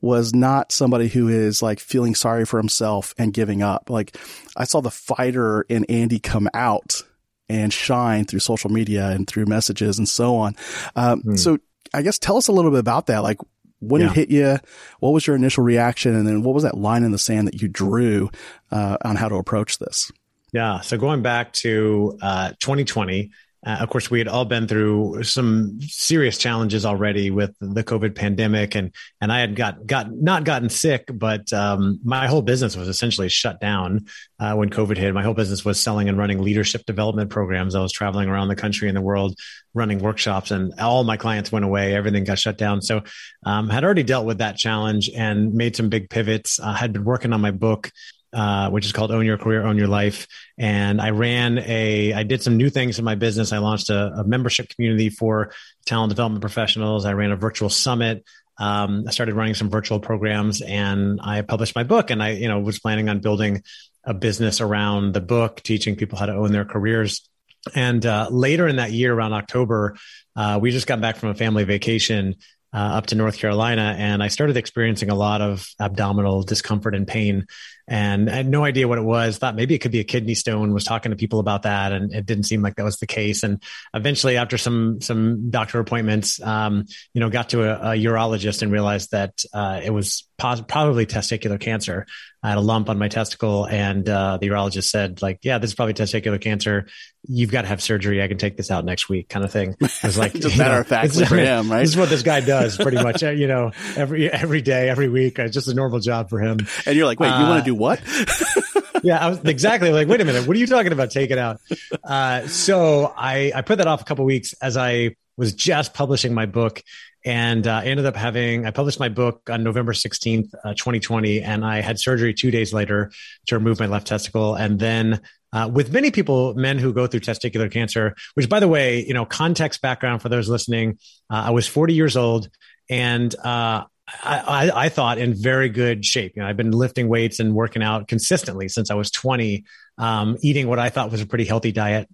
was 0.00 0.34
not 0.34 0.72
somebody 0.72 1.08
who 1.08 1.28
is 1.28 1.60
like 1.60 1.78
feeling 1.78 2.14
sorry 2.14 2.46
for 2.46 2.58
himself 2.58 3.14
and 3.18 3.34
giving 3.34 3.62
up. 3.62 3.90
Like 3.90 4.16
I 4.56 4.64
saw 4.64 4.80
the 4.80 4.90
fighter 4.90 5.66
in 5.68 5.84
Andy 5.90 6.20
come 6.20 6.48
out 6.54 7.02
and 7.50 7.70
shine 7.70 8.24
through 8.24 8.40
social 8.40 8.70
media 8.70 9.10
and 9.10 9.28
through 9.28 9.44
messages 9.44 9.98
and 9.98 10.08
so 10.08 10.36
on. 10.36 10.56
Um, 10.96 11.20
hmm. 11.20 11.36
So 11.36 11.58
I 11.92 12.00
guess 12.00 12.18
tell 12.18 12.38
us 12.38 12.48
a 12.48 12.52
little 12.52 12.70
bit 12.70 12.80
about 12.80 13.08
that. 13.08 13.22
Like 13.22 13.40
when 13.80 14.00
yeah. 14.00 14.06
it 14.06 14.12
hit 14.14 14.30
you, 14.30 14.56
what 15.00 15.10
was 15.10 15.26
your 15.26 15.36
initial 15.36 15.64
reaction? 15.64 16.14
And 16.14 16.26
then 16.26 16.42
what 16.42 16.54
was 16.54 16.62
that 16.62 16.78
line 16.78 17.04
in 17.04 17.12
the 17.12 17.18
sand 17.18 17.46
that 17.46 17.60
you 17.60 17.68
drew 17.68 18.30
uh, 18.70 18.96
on 19.04 19.16
how 19.16 19.28
to 19.28 19.34
approach 19.34 19.76
this? 19.78 20.10
Yeah. 20.50 20.80
So 20.80 20.96
going 20.96 21.20
back 21.20 21.52
to 21.54 22.18
uh, 22.22 22.52
2020, 22.60 23.30
uh, 23.64 23.78
of 23.80 23.88
course, 23.88 24.10
we 24.10 24.18
had 24.18 24.28
all 24.28 24.44
been 24.44 24.68
through 24.68 25.22
some 25.22 25.78
serious 25.80 26.36
challenges 26.36 26.84
already 26.84 27.30
with 27.30 27.54
the 27.60 27.82
COVID 27.82 28.14
pandemic, 28.14 28.74
and 28.74 28.94
and 29.20 29.32
I 29.32 29.40
had 29.40 29.56
got 29.56 29.86
got 29.86 30.12
not 30.12 30.44
gotten 30.44 30.68
sick, 30.68 31.08
but 31.12 31.50
um, 31.52 31.98
my 32.04 32.26
whole 32.26 32.42
business 32.42 32.76
was 32.76 32.88
essentially 32.88 33.30
shut 33.30 33.60
down 33.60 34.06
uh, 34.38 34.54
when 34.54 34.68
COVID 34.68 34.98
hit. 34.98 35.14
My 35.14 35.22
whole 35.22 35.34
business 35.34 35.64
was 35.64 35.80
selling 35.80 36.10
and 36.10 36.18
running 36.18 36.42
leadership 36.42 36.84
development 36.84 37.30
programs. 37.30 37.74
I 37.74 37.80
was 37.80 37.92
traveling 37.92 38.28
around 38.28 38.48
the 38.48 38.56
country 38.56 38.88
and 38.88 38.96
the 38.96 39.02
world 39.02 39.38
running 39.72 39.98
workshops, 39.98 40.50
and 40.50 40.78
all 40.78 41.02
my 41.02 41.16
clients 41.16 41.50
went 41.50 41.64
away. 41.64 41.94
Everything 41.94 42.24
got 42.24 42.38
shut 42.38 42.58
down. 42.58 42.82
So, 42.82 43.02
um, 43.46 43.70
had 43.70 43.82
already 43.82 44.02
dealt 44.02 44.26
with 44.26 44.38
that 44.38 44.58
challenge 44.58 45.08
and 45.08 45.54
made 45.54 45.74
some 45.74 45.88
big 45.88 46.10
pivots. 46.10 46.60
I 46.60 46.74
had 46.74 46.92
been 46.92 47.04
working 47.04 47.32
on 47.32 47.40
my 47.40 47.50
book 47.50 47.90
uh, 48.34 48.68
which 48.70 48.84
is 48.84 48.92
called 48.92 49.12
Own 49.12 49.24
Your 49.24 49.38
Career, 49.38 49.64
Own 49.64 49.78
Your 49.78 49.86
Life. 49.86 50.26
And 50.58 51.00
I 51.00 51.10
ran 51.10 51.58
a, 51.58 52.12
I 52.12 52.24
did 52.24 52.42
some 52.42 52.56
new 52.56 52.68
things 52.68 52.98
in 52.98 53.04
my 53.04 53.14
business. 53.14 53.52
I 53.52 53.58
launched 53.58 53.90
a, 53.90 54.12
a 54.18 54.24
membership 54.24 54.68
community 54.68 55.08
for 55.08 55.52
talent 55.86 56.10
development 56.10 56.40
professionals. 56.40 57.04
I 57.04 57.12
ran 57.12 57.30
a 57.30 57.36
virtual 57.36 57.70
summit. 57.70 58.24
Um, 58.58 59.04
I 59.06 59.10
started 59.10 59.34
running 59.34 59.54
some 59.54 59.70
virtual 59.70 60.00
programs 60.00 60.62
and 60.62 61.20
I 61.22 61.42
published 61.42 61.74
my 61.74 61.82
book 61.82 62.10
and 62.10 62.22
I, 62.22 62.30
you 62.30 62.48
know, 62.48 62.60
was 62.60 62.78
planning 62.78 63.08
on 63.08 63.20
building 63.20 63.62
a 64.04 64.14
business 64.14 64.60
around 64.60 65.14
the 65.14 65.20
book, 65.20 65.62
teaching 65.62 65.96
people 65.96 66.18
how 66.18 66.26
to 66.26 66.34
own 66.34 66.52
their 66.52 66.64
careers. 66.64 67.28
And 67.74 68.04
uh, 68.04 68.28
later 68.30 68.68
in 68.68 68.76
that 68.76 68.92
year, 68.92 69.14
around 69.14 69.32
October, 69.32 69.96
uh, 70.36 70.58
we 70.60 70.70
just 70.70 70.86
got 70.86 71.00
back 71.00 71.16
from 71.16 71.30
a 71.30 71.34
family 71.34 71.64
vacation 71.64 72.36
uh, 72.74 72.98
up 72.98 73.06
to 73.06 73.14
North 73.14 73.38
Carolina, 73.38 73.94
and 73.96 74.20
I 74.20 74.26
started 74.26 74.56
experiencing 74.56 75.08
a 75.08 75.14
lot 75.14 75.40
of 75.40 75.68
abdominal 75.78 76.42
discomfort 76.42 76.96
and 76.96 77.06
pain 77.06 77.46
and 77.86 78.30
I 78.30 78.34
had 78.36 78.48
no 78.48 78.64
idea 78.64 78.88
what 78.88 78.98
it 78.98 79.04
was. 79.04 79.38
Thought 79.38 79.56
maybe 79.56 79.74
it 79.74 79.78
could 79.78 79.92
be 79.92 80.00
a 80.00 80.04
kidney 80.04 80.34
stone. 80.34 80.72
Was 80.72 80.84
talking 80.84 81.10
to 81.10 81.16
people 81.16 81.40
about 81.40 81.62
that, 81.62 81.92
and 81.92 82.12
it 82.12 82.26
didn't 82.26 82.44
seem 82.44 82.62
like 82.62 82.76
that 82.76 82.84
was 82.84 82.98
the 82.98 83.06
case. 83.06 83.42
And 83.42 83.62
eventually, 83.92 84.36
after 84.36 84.56
some 84.56 85.00
some 85.00 85.50
doctor 85.50 85.80
appointments, 85.80 86.40
um, 86.42 86.86
you 87.12 87.20
know, 87.20 87.30
got 87.30 87.50
to 87.50 87.62
a, 87.62 87.92
a 87.92 87.94
urologist 87.96 88.62
and 88.62 88.72
realized 88.72 89.10
that 89.10 89.44
uh, 89.52 89.80
it 89.84 89.90
was 89.90 90.26
pos- 90.38 90.62
probably 90.62 91.06
testicular 91.06 91.60
cancer. 91.60 92.06
I 92.42 92.50
had 92.50 92.58
a 92.58 92.62
lump 92.62 92.90
on 92.90 92.98
my 92.98 93.08
testicle, 93.08 93.66
and 93.66 94.06
uh, 94.06 94.36
the 94.38 94.48
urologist 94.48 94.90
said, 94.90 95.22
like, 95.22 95.38
yeah, 95.42 95.56
this 95.56 95.70
is 95.70 95.74
probably 95.74 95.94
testicular 95.94 96.38
cancer. 96.38 96.88
You've 97.26 97.50
got 97.50 97.62
to 97.62 97.68
have 97.68 97.82
surgery. 97.82 98.22
I 98.22 98.28
can 98.28 98.36
take 98.36 98.58
this 98.58 98.70
out 98.70 98.84
next 98.84 99.08
week, 99.08 99.30
kind 99.30 99.46
of 99.46 99.52
thing. 99.52 99.76
It 100.04 100.08
was 100.08 100.18
like, 100.18 100.34
just 100.34 100.58
matter 100.58 100.74
know, 100.74 100.80
of 100.80 100.86
fact 100.86 101.14
for 101.14 101.36
him, 101.38 101.70
right? 101.70 101.80
This 101.80 101.90
is 101.90 101.96
what 101.96 102.10
this 102.10 102.22
guy 102.22 102.40
does, 102.40 102.76
pretty 102.76 103.02
much. 103.02 103.22
you 103.22 103.46
know, 103.46 103.72
every 103.96 104.30
every 104.30 104.60
day, 104.60 104.90
every 104.90 105.08
week, 105.08 105.38
it's 105.38 105.54
just 105.54 105.68
a 105.68 105.74
normal 105.74 106.00
job 106.00 106.28
for 106.28 106.38
him. 106.38 106.58
And 106.84 106.94
you're 106.94 107.06
like, 107.06 107.18
wait, 107.18 107.28
you 107.28 107.44
want 107.46 107.64
to 107.64 107.70
do 107.70 107.73
what? 107.74 108.00
yeah, 109.02 109.24
I 109.24 109.28
was 109.28 109.40
exactly 109.44 109.90
like, 109.90 110.08
wait 110.08 110.20
a 110.20 110.24
minute, 110.24 110.46
what 110.46 110.56
are 110.56 110.60
you 110.60 110.66
talking 110.66 110.92
about? 110.92 111.10
Take 111.10 111.30
it 111.30 111.38
out. 111.38 111.60
Uh, 112.02 112.46
so 112.46 113.12
I, 113.16 113.52
I 113.54 113.62
put 113.62 113.78
that 113.78 113.86
off 113.86 114.00
a 114.00 114.04
couple 114.04 114.24
weeks 114.24 114.54
as 114.54 114.76
I 114.76 115.16
was 115.36 115.52
just 115.54 115.94
publishing 115.94 116.32
my 116.32 116.46
book 116.46 116.82
and 117.24 117.66
uh, 117.66 117.80
ended 117.82 118.06
up 118.06 118.16
having, 118.16 118.66
I 118.66 118.70
published 118.70 119.00
my 119.00 119.08
book 119.08 119.48
on 119.50 119.64
November 119.64 119.92
16th, 119.92 120.54
uh, 120.64 120.74
2020, 120.74 121.42
and 121.42 121.64
I 121.64 121.80
had 121.80 121.98
surgery 121.98 122.34
two 122.34 122.50
days 122.50 122.72
later 122.72 123.10
to 123.46 123.58
remove 123.58 123.80
my 123.80 123.86
left 123.86 124.06
testicle. 124.06 124.54
And 124.54 124.78
then 124.78 125.20
uh, 125.52 125.70
with 125.72 125.92
many 125.92 126.10
people, 126.10 126.54
men 126.54 126.78
who 126.78 126.92
go 126.92 127.06
through 127.06 127.20
testicular 127.20 127.70
cancer, 127.70 128.14
which 128.34 128.48
by 128.48 128.60
the 128.60 128.68
way, 128.68 129.04
you 129.06 129.14
know, 129.14 129.24
context 129.24 129.80
background 129.80 130.20
for 130.20 130.28
those 130.28 130.48
listening, 130.48 130.98
uh, 131.30 131.44
I 131.46 131.50
was 131.50 131.66
40 131.66 131.94
years 131.94 132.16
old 132.16 132.48
and 132.90 133.34
uh, 133.36 133.84
I, 134.22 134.70
I, 134.74 134.88
thought 134.88 135.18
in 135.18 135.34
very 135.34 135.68
good 135.68 136.04
shape. 136.04 136.32
You 136.36 136.42
know, 136.42 136.48
I've 136.48 136.56
been 136.56 136.70
lifting 136.70 137.08
weights 137.08 137.40
and 137.40 137.54
working 137.54 137.82
out 137.82 138.08
consistently 138.08 138.68
since 138.68 138.90
I 138.90 138.94
was 138.94 139.10
20, 139.10 139.64
um, 139.98 140.36
eating 140.42 140.68
what 140.68 140.78
I 140.78 140.90
thought 140.90 141.10
was 141.10 141.20
a 141.20 141.26
pretty 141.26 141.44
healthy 141.44 141.72
diet. 141.72 142.08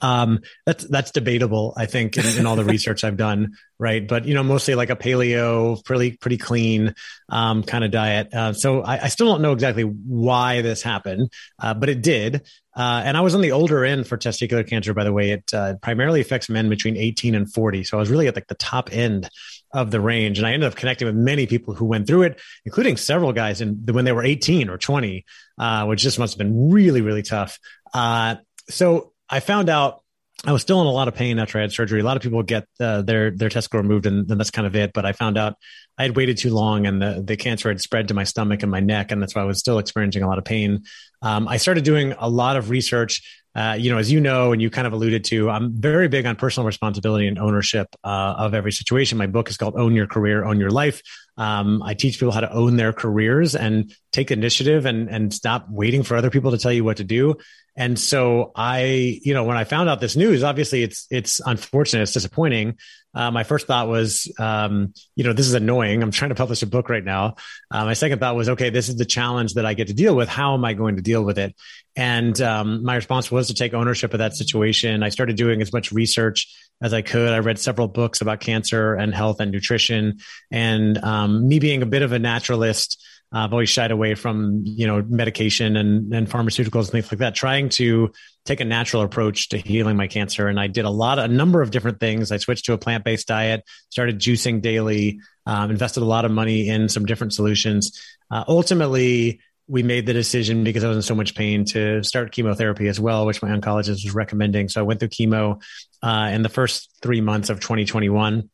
Um, 0.00 0.40
that's 0.66 0.84
that's 0.84 1.10
debatable, 1.10 1.74
I 1.76 1.86
think, 1.86 2.16
in, 2.16 2.38
in 2.38 2.46
all 2.46 2.56
the 2.56 2.64
research 2.76 3.04
I've 3.04 3.16
done, 3.16 3.56
right? 3.78 4.06
But 4.06 4.24
you 4.24 4.34
know, 4.34 4.42
mostly 4.42 4.74
like 4.74 4.90
a 4.90 4.96
paleo, 4.96 5.84
pretty 5.84 6.16
pretty 6.16 6.36
clean 6.36 6.94
um, 7.28 7.62
kind 7.62 7.84
of 7.84 7.90
diet. 7.90 8.32
Uh, 8.32 8.52
so 8.52 8.82
I, 8.82 9.04
I, 9.04 9.08
still 9.08 9.26
don't 9.26 9.42
know 9.42 9.52
exactly 9.52 9.82
why 9.82 10.62
this 10.62 10.82
happened, 10.82 11.32
uh, 11.58 11.74
but 11.74 11.88
it 11.88 12.02
did. 12.02 12.42
Uh, 12.76 13.02
and 13.04 13.16
I 13.16 13.20
was 13.20 13.34
on 13.34 13.40
the 13.40 13.52
older 13.52 13.84
end 13.84 14.06
for 14.06 14.16
testicular 14.16 14.66
cancer, 14.66 14.94
by 14.94 15.04
the 15.04 15.12
way. 15.12 15.32
It 15.32 15.52
uh, 15.52 15.74
primarily 15.82 16.20
affects 16.20 16.48
men 16.48 16.68
between 16.68 16.96
18 16.96 17.34
and 17.34 17.52
40. 17.52 17.84
So 17.84 17.96
I 17.96 18.00
was 18.00 18.10
really 18.10 18.28
at 18.28 18.36
like 18.36 18.46
the 18.46 18.54
top 18.54 18.92
end 18.92 19.28
of 19.72 19.90
the 19.90 20.00
range. 20.00 20.38
And 20.38 20.46
I 20.46 20.52
ended 20.52 20.66
up 20.70 20.76
connecting 20.76 21.06
with 21.06 21.14
many 21.14 21.46
people 21.46 21.74
who 21.74 21.84
went 21.84 22.06
through 22.06 22.22
it, 22.22 22.40
including 22.64 22.96
several 22.96 23.32
guys 23.32 23.60
in 23.60 23.84
when 23.90 24.04
they 24.04 24.12
were 24.12 24.24
18 24.24 24.68
or 24.68 24.78
20, 24.78 25.24
uh, 25.58 25.86
which 25.86 26.00
just 26.00 26.18
must 26.18 26.34
have 26.34 26.38
been 26.38 26.70
really, 26.70 27.00
really 27.00 27.22
tough. 27.22 27.58
Uh, 27.94 28.36
so 28.68 29.12
I 29.28 29.40
found 29.40 29.68
out 29.68 30.02
I 30.44 30.52
was 30.52 30.62
still 30.62 30.80
in 30.80 30.86
a 30.86 30.90
lot 30.90 31.06
of 31.06 31.14
pain 31.14 31.38
after 31.38 31.58
I 31.58 31.62
had 31.62 31.72
surgery. 31.72 32.00
A 32.00 32.04
lot 32.04 32.16
of 32.16 32.22
people 32.22 32.42
get 32.42 32.66
uh, 32.80 33.02
their 33.02 33.30
their 33.30 33.50
testicle 33.50 33.80
removed, 33.80 34.06
and 34.06 34.26
then 34.26 34.38
that's 34.38 34.50
kind 34.50 34.66
of 34.66 34.74
it. 34.74 34.92
But 34.94 35.04
I 35.04 35.12
found 35.12 35.36
out 35.36 35.56
I 35.98 36.02
had 36.04 36.16
waited 36.16 36.38
too 36.38 36.54
long, 36.54 36.86
and 36.86 37.00
the 37.00 37.22
the 37.22 37.36
cancer 37.36 37.68
had 37.68 37.80
spread 37.80 38.08
to 38.08 38.14
my 38.14 38.24
stomach 38.24 38.62
and 38.62 38.70
my 38.70 38.80
neck, 38.80 39.12
and 39.12 39.20
that's 39.20 39.34
why 39.34 39.42
I 39.42 39.44
was 39.44 39.58
still 39.58 39.78
experiencing 39.78 40.22
a 40.22 40.28
lot 40.28 40.38
of 40.38 40.44
pain. 40.44 40.84
Um, 41.20 41.46
I 41.46 41.58
started 41.58 41.84
doing 41.84 42.14
a 42.18 42.28
lot 42.28 42.56
of 42.56 42.70
research. 42.70 43.39
Uh, 43.54 43.76
you 43.78 43.90
know, 43.90 43.98
as 43.98 44.12
you 44.12 44.20
know, 44.20 44.52
and 44.52 44.62
you 44.62 44.70
kind 44.70 44.86
of 44.86 44.92
alluded 44.92 45.24
to, 45.24 45.50
I'm 45.50 45.72
very 45.72 46.08
big 46.08 46.24
on 46.24 46.36
personal 46.36 46.66
responsibility 46.66 47.26
and 47.26 47.38
ownership 47.38 47.88
uh, 48.04 48.34
of 48.38 48.54
every 48.54 48.72
situation. 48.72 49.18
My 49.18 49.26
book 49.26 49.48
is 49.48 49.56
called 49.56 49.74
"Own 49.76 49.94
Your 49.94 50.06
Career, 50.06 50.44
Own 50.44 50.60
Your 50.60 50.70
Life." 50.70 51.02
Um, 51.36 51.82
I 51.82 51.94
teach 51.94 52.18
people 52.18 52.32
how 52.32 52.40
to 52.40 52.52
own 52.52 52.76
their 52.76 52.92
careers 52.92 53.54
and 53.54 53.94
take 54.12 54.30
initiative 54.30 54.86
and 54.86 55.08
and 55.08 55.32
stop 55.32 55.66
waiting 55.70 56.02
for 56.02 56.16
other 56.16 56.30
people 56.30 56.50
to 56.50 56.58
tell 56.58 56.72
you 56.72 56.84
what 56.84 56.98
to 56.98 57.04
do. 57.04 57.36
And 57.76 57.98
so 57.98 58.52
I, 58.54 59.20
you 59.22 59.32
know, 59.32 59.44
when 59.44 59.56
I 59.56 59.64
found 59.64 59.88
out 59.88 60.00
this 60.00 60.16
news, 60.16 60.42
obviously 60.42 60.82
it's 60.82 61.06
it's 61.10 61.40
unfortunate, 61.40 62.02
it's 62.02 62.12
disappointing. 62.12 62.76
Uh, 63.12 63.30
my 63.30 63.42
first 63.42 63.66
thought 63.66 63.88
was, 63.88 64.32
um, 64.38 64.94
you 65.16 65.24
know, 65.24 65.32
this 65.32 65.46
is 65.46 65.54
annoying. 65.54 66.02
I'm 66.02 66.12
trying 66.12 66.28
to 66.28 66.36
publish 66.36 66.62
a 66.62 66.66
book 66.66 66.88
right 66.88 67.04
now. 67.04 67.34
Uh, 67.70 67.84
my 67.84 67.94
second 67.94 68.20
thought 68.20 68.36
was, 68.36 68.50
okay, 68.50 68.70
this 68.70 68.88
is 68.88 68.96
the 68.96 69.04
challenge 69.04 69.54
that 69.54 69.66
I 69.66 69.74
get 69.74 69.88
to 69.88 69.94
deal 69.94 70.14
with. 70.14 70.28
How 70.28 70.54
am 70.54 70.64
I 70.64 70.74
going 70.74 70.96
to 70.96 71.02
deal 71.02 71.24
with 71.24 71.38
it? 71.38 71.56
And 71.96 72.40
um, 72.40 72.84
my 72.84 72.94
response 72.94 73.30
was 73.30 73.48
to 73.48 73.54
take 73.54 73.74
ownership 73.74 74.14
of 74.14 74.18
that 74.18 74.36
situation. 74.36 75.02
I 75.02 75.08
started 75.08 75.36
doing 75.36 75.60
as 75.60 75.72
much 75.72 75.90
research 75.90 76.54
as 76.80 76.94
I 76.94 77.02
could. 77.02 77.32
I 77.32 77.38
read 77.38 77.58
several 77.58 77.88
books 77.88 78.20
about 78.20 78.40
cancer 78.40 78.94
and 78.94 79.12
health 79.12 79.40
and 79.40 79.50
nutrition. 79.50 80.18
And 80.50 80.96
um, 80.98 81.19
me 81.26 81.58
being 81.58 81.82
a 81.82 81.86
bit 81.86 82.02
of 82.02 82.12
a 82.12 82.18
naturalist, 82.18 83.02
uh, 83.32 83.38
I've 83.38 83.52
always 83.52 83.68
shied 83.68 83.92
away 83.92 84.14
from 84.14 84.62
you 84.64 84.86
know 84.86 85.04
medication 85.08 85.76
and, 85.76 86.12
and 86.12 86.28
pharmaceuticals 86.28 86.82
and 86.82 86.90
things 86.90 87.12
like 87.12 87.20
that. 87.20 87.34
Trying 87.34 87.68
to 87.70 88.12
take 88.44 88.60
a 88.60 88.64
natural 88.64 89.02
approach 89.02 89.50
to 89.50 89.58
healing 89.58 89.96
my 89.96 90.08
cancer, 90.08 90.48
and 90.48 90.58
I 90.58 90.66
did 90.66 90.84
a 90.84 90.90
lot, 90.90 91.18
a 91.18 91.28
number 91.28 91.62
of 91.62 91.70
different 91.70 92.00
things. 92.00 92.32
I 92.32 92.38
switched 92.38 92.64
to 92.66 92.72
a 92.72 92.78
plant 92.78 93.04
based 93.04 93.28
diet, 93.28 93.62
started 93.90 94.18
juicing 94.18 94.62
daily, 94.62 95.20
um, 95.46 95.70
invested 95.70 96.02
a 96.02 96.06
lot 96.06 96.24
of 96.24 96.32
money 96.32 96.68
in 96.68 96.88
some 96.88 97.06
different 97.06 97.32
solutions. 97.32 98.00
Uh, 98.30 98.44
ultimately, 98.48 99.40
we 99.68 99.84
made 99.84 100.06
the 100.06 100.12
decision 100.12 100.64
because 100.64 100.82
I 100.82 100.88
was 100.88 100.96
in 100.96 101.02
so 101.02 101.14
much 101.14 101.36
pain 101.36 101.64
to 101.66 102.02
start 102.02 102.32
chemotherapy 102.32 102.88
as 102.88 102.98
well, 102.98 103.26
which 103.26 103.40
my 103.40 103.50
oncologist 103.50 104.04
was 104.04 104.12
recommending. 104.12 104.68
So 104.68 104.80
I 104.80 104.82
went 104.82 104.98
through 104.98 105.10
chemo 105.10 105.62
uh, 106.02 106.30
in 106.32 106.42
the 106.42 106.48
first 106.48 106.90
three 107.00 107.20
months 107.20 107.50
of 107.50 107.60
2021 107.60 108.50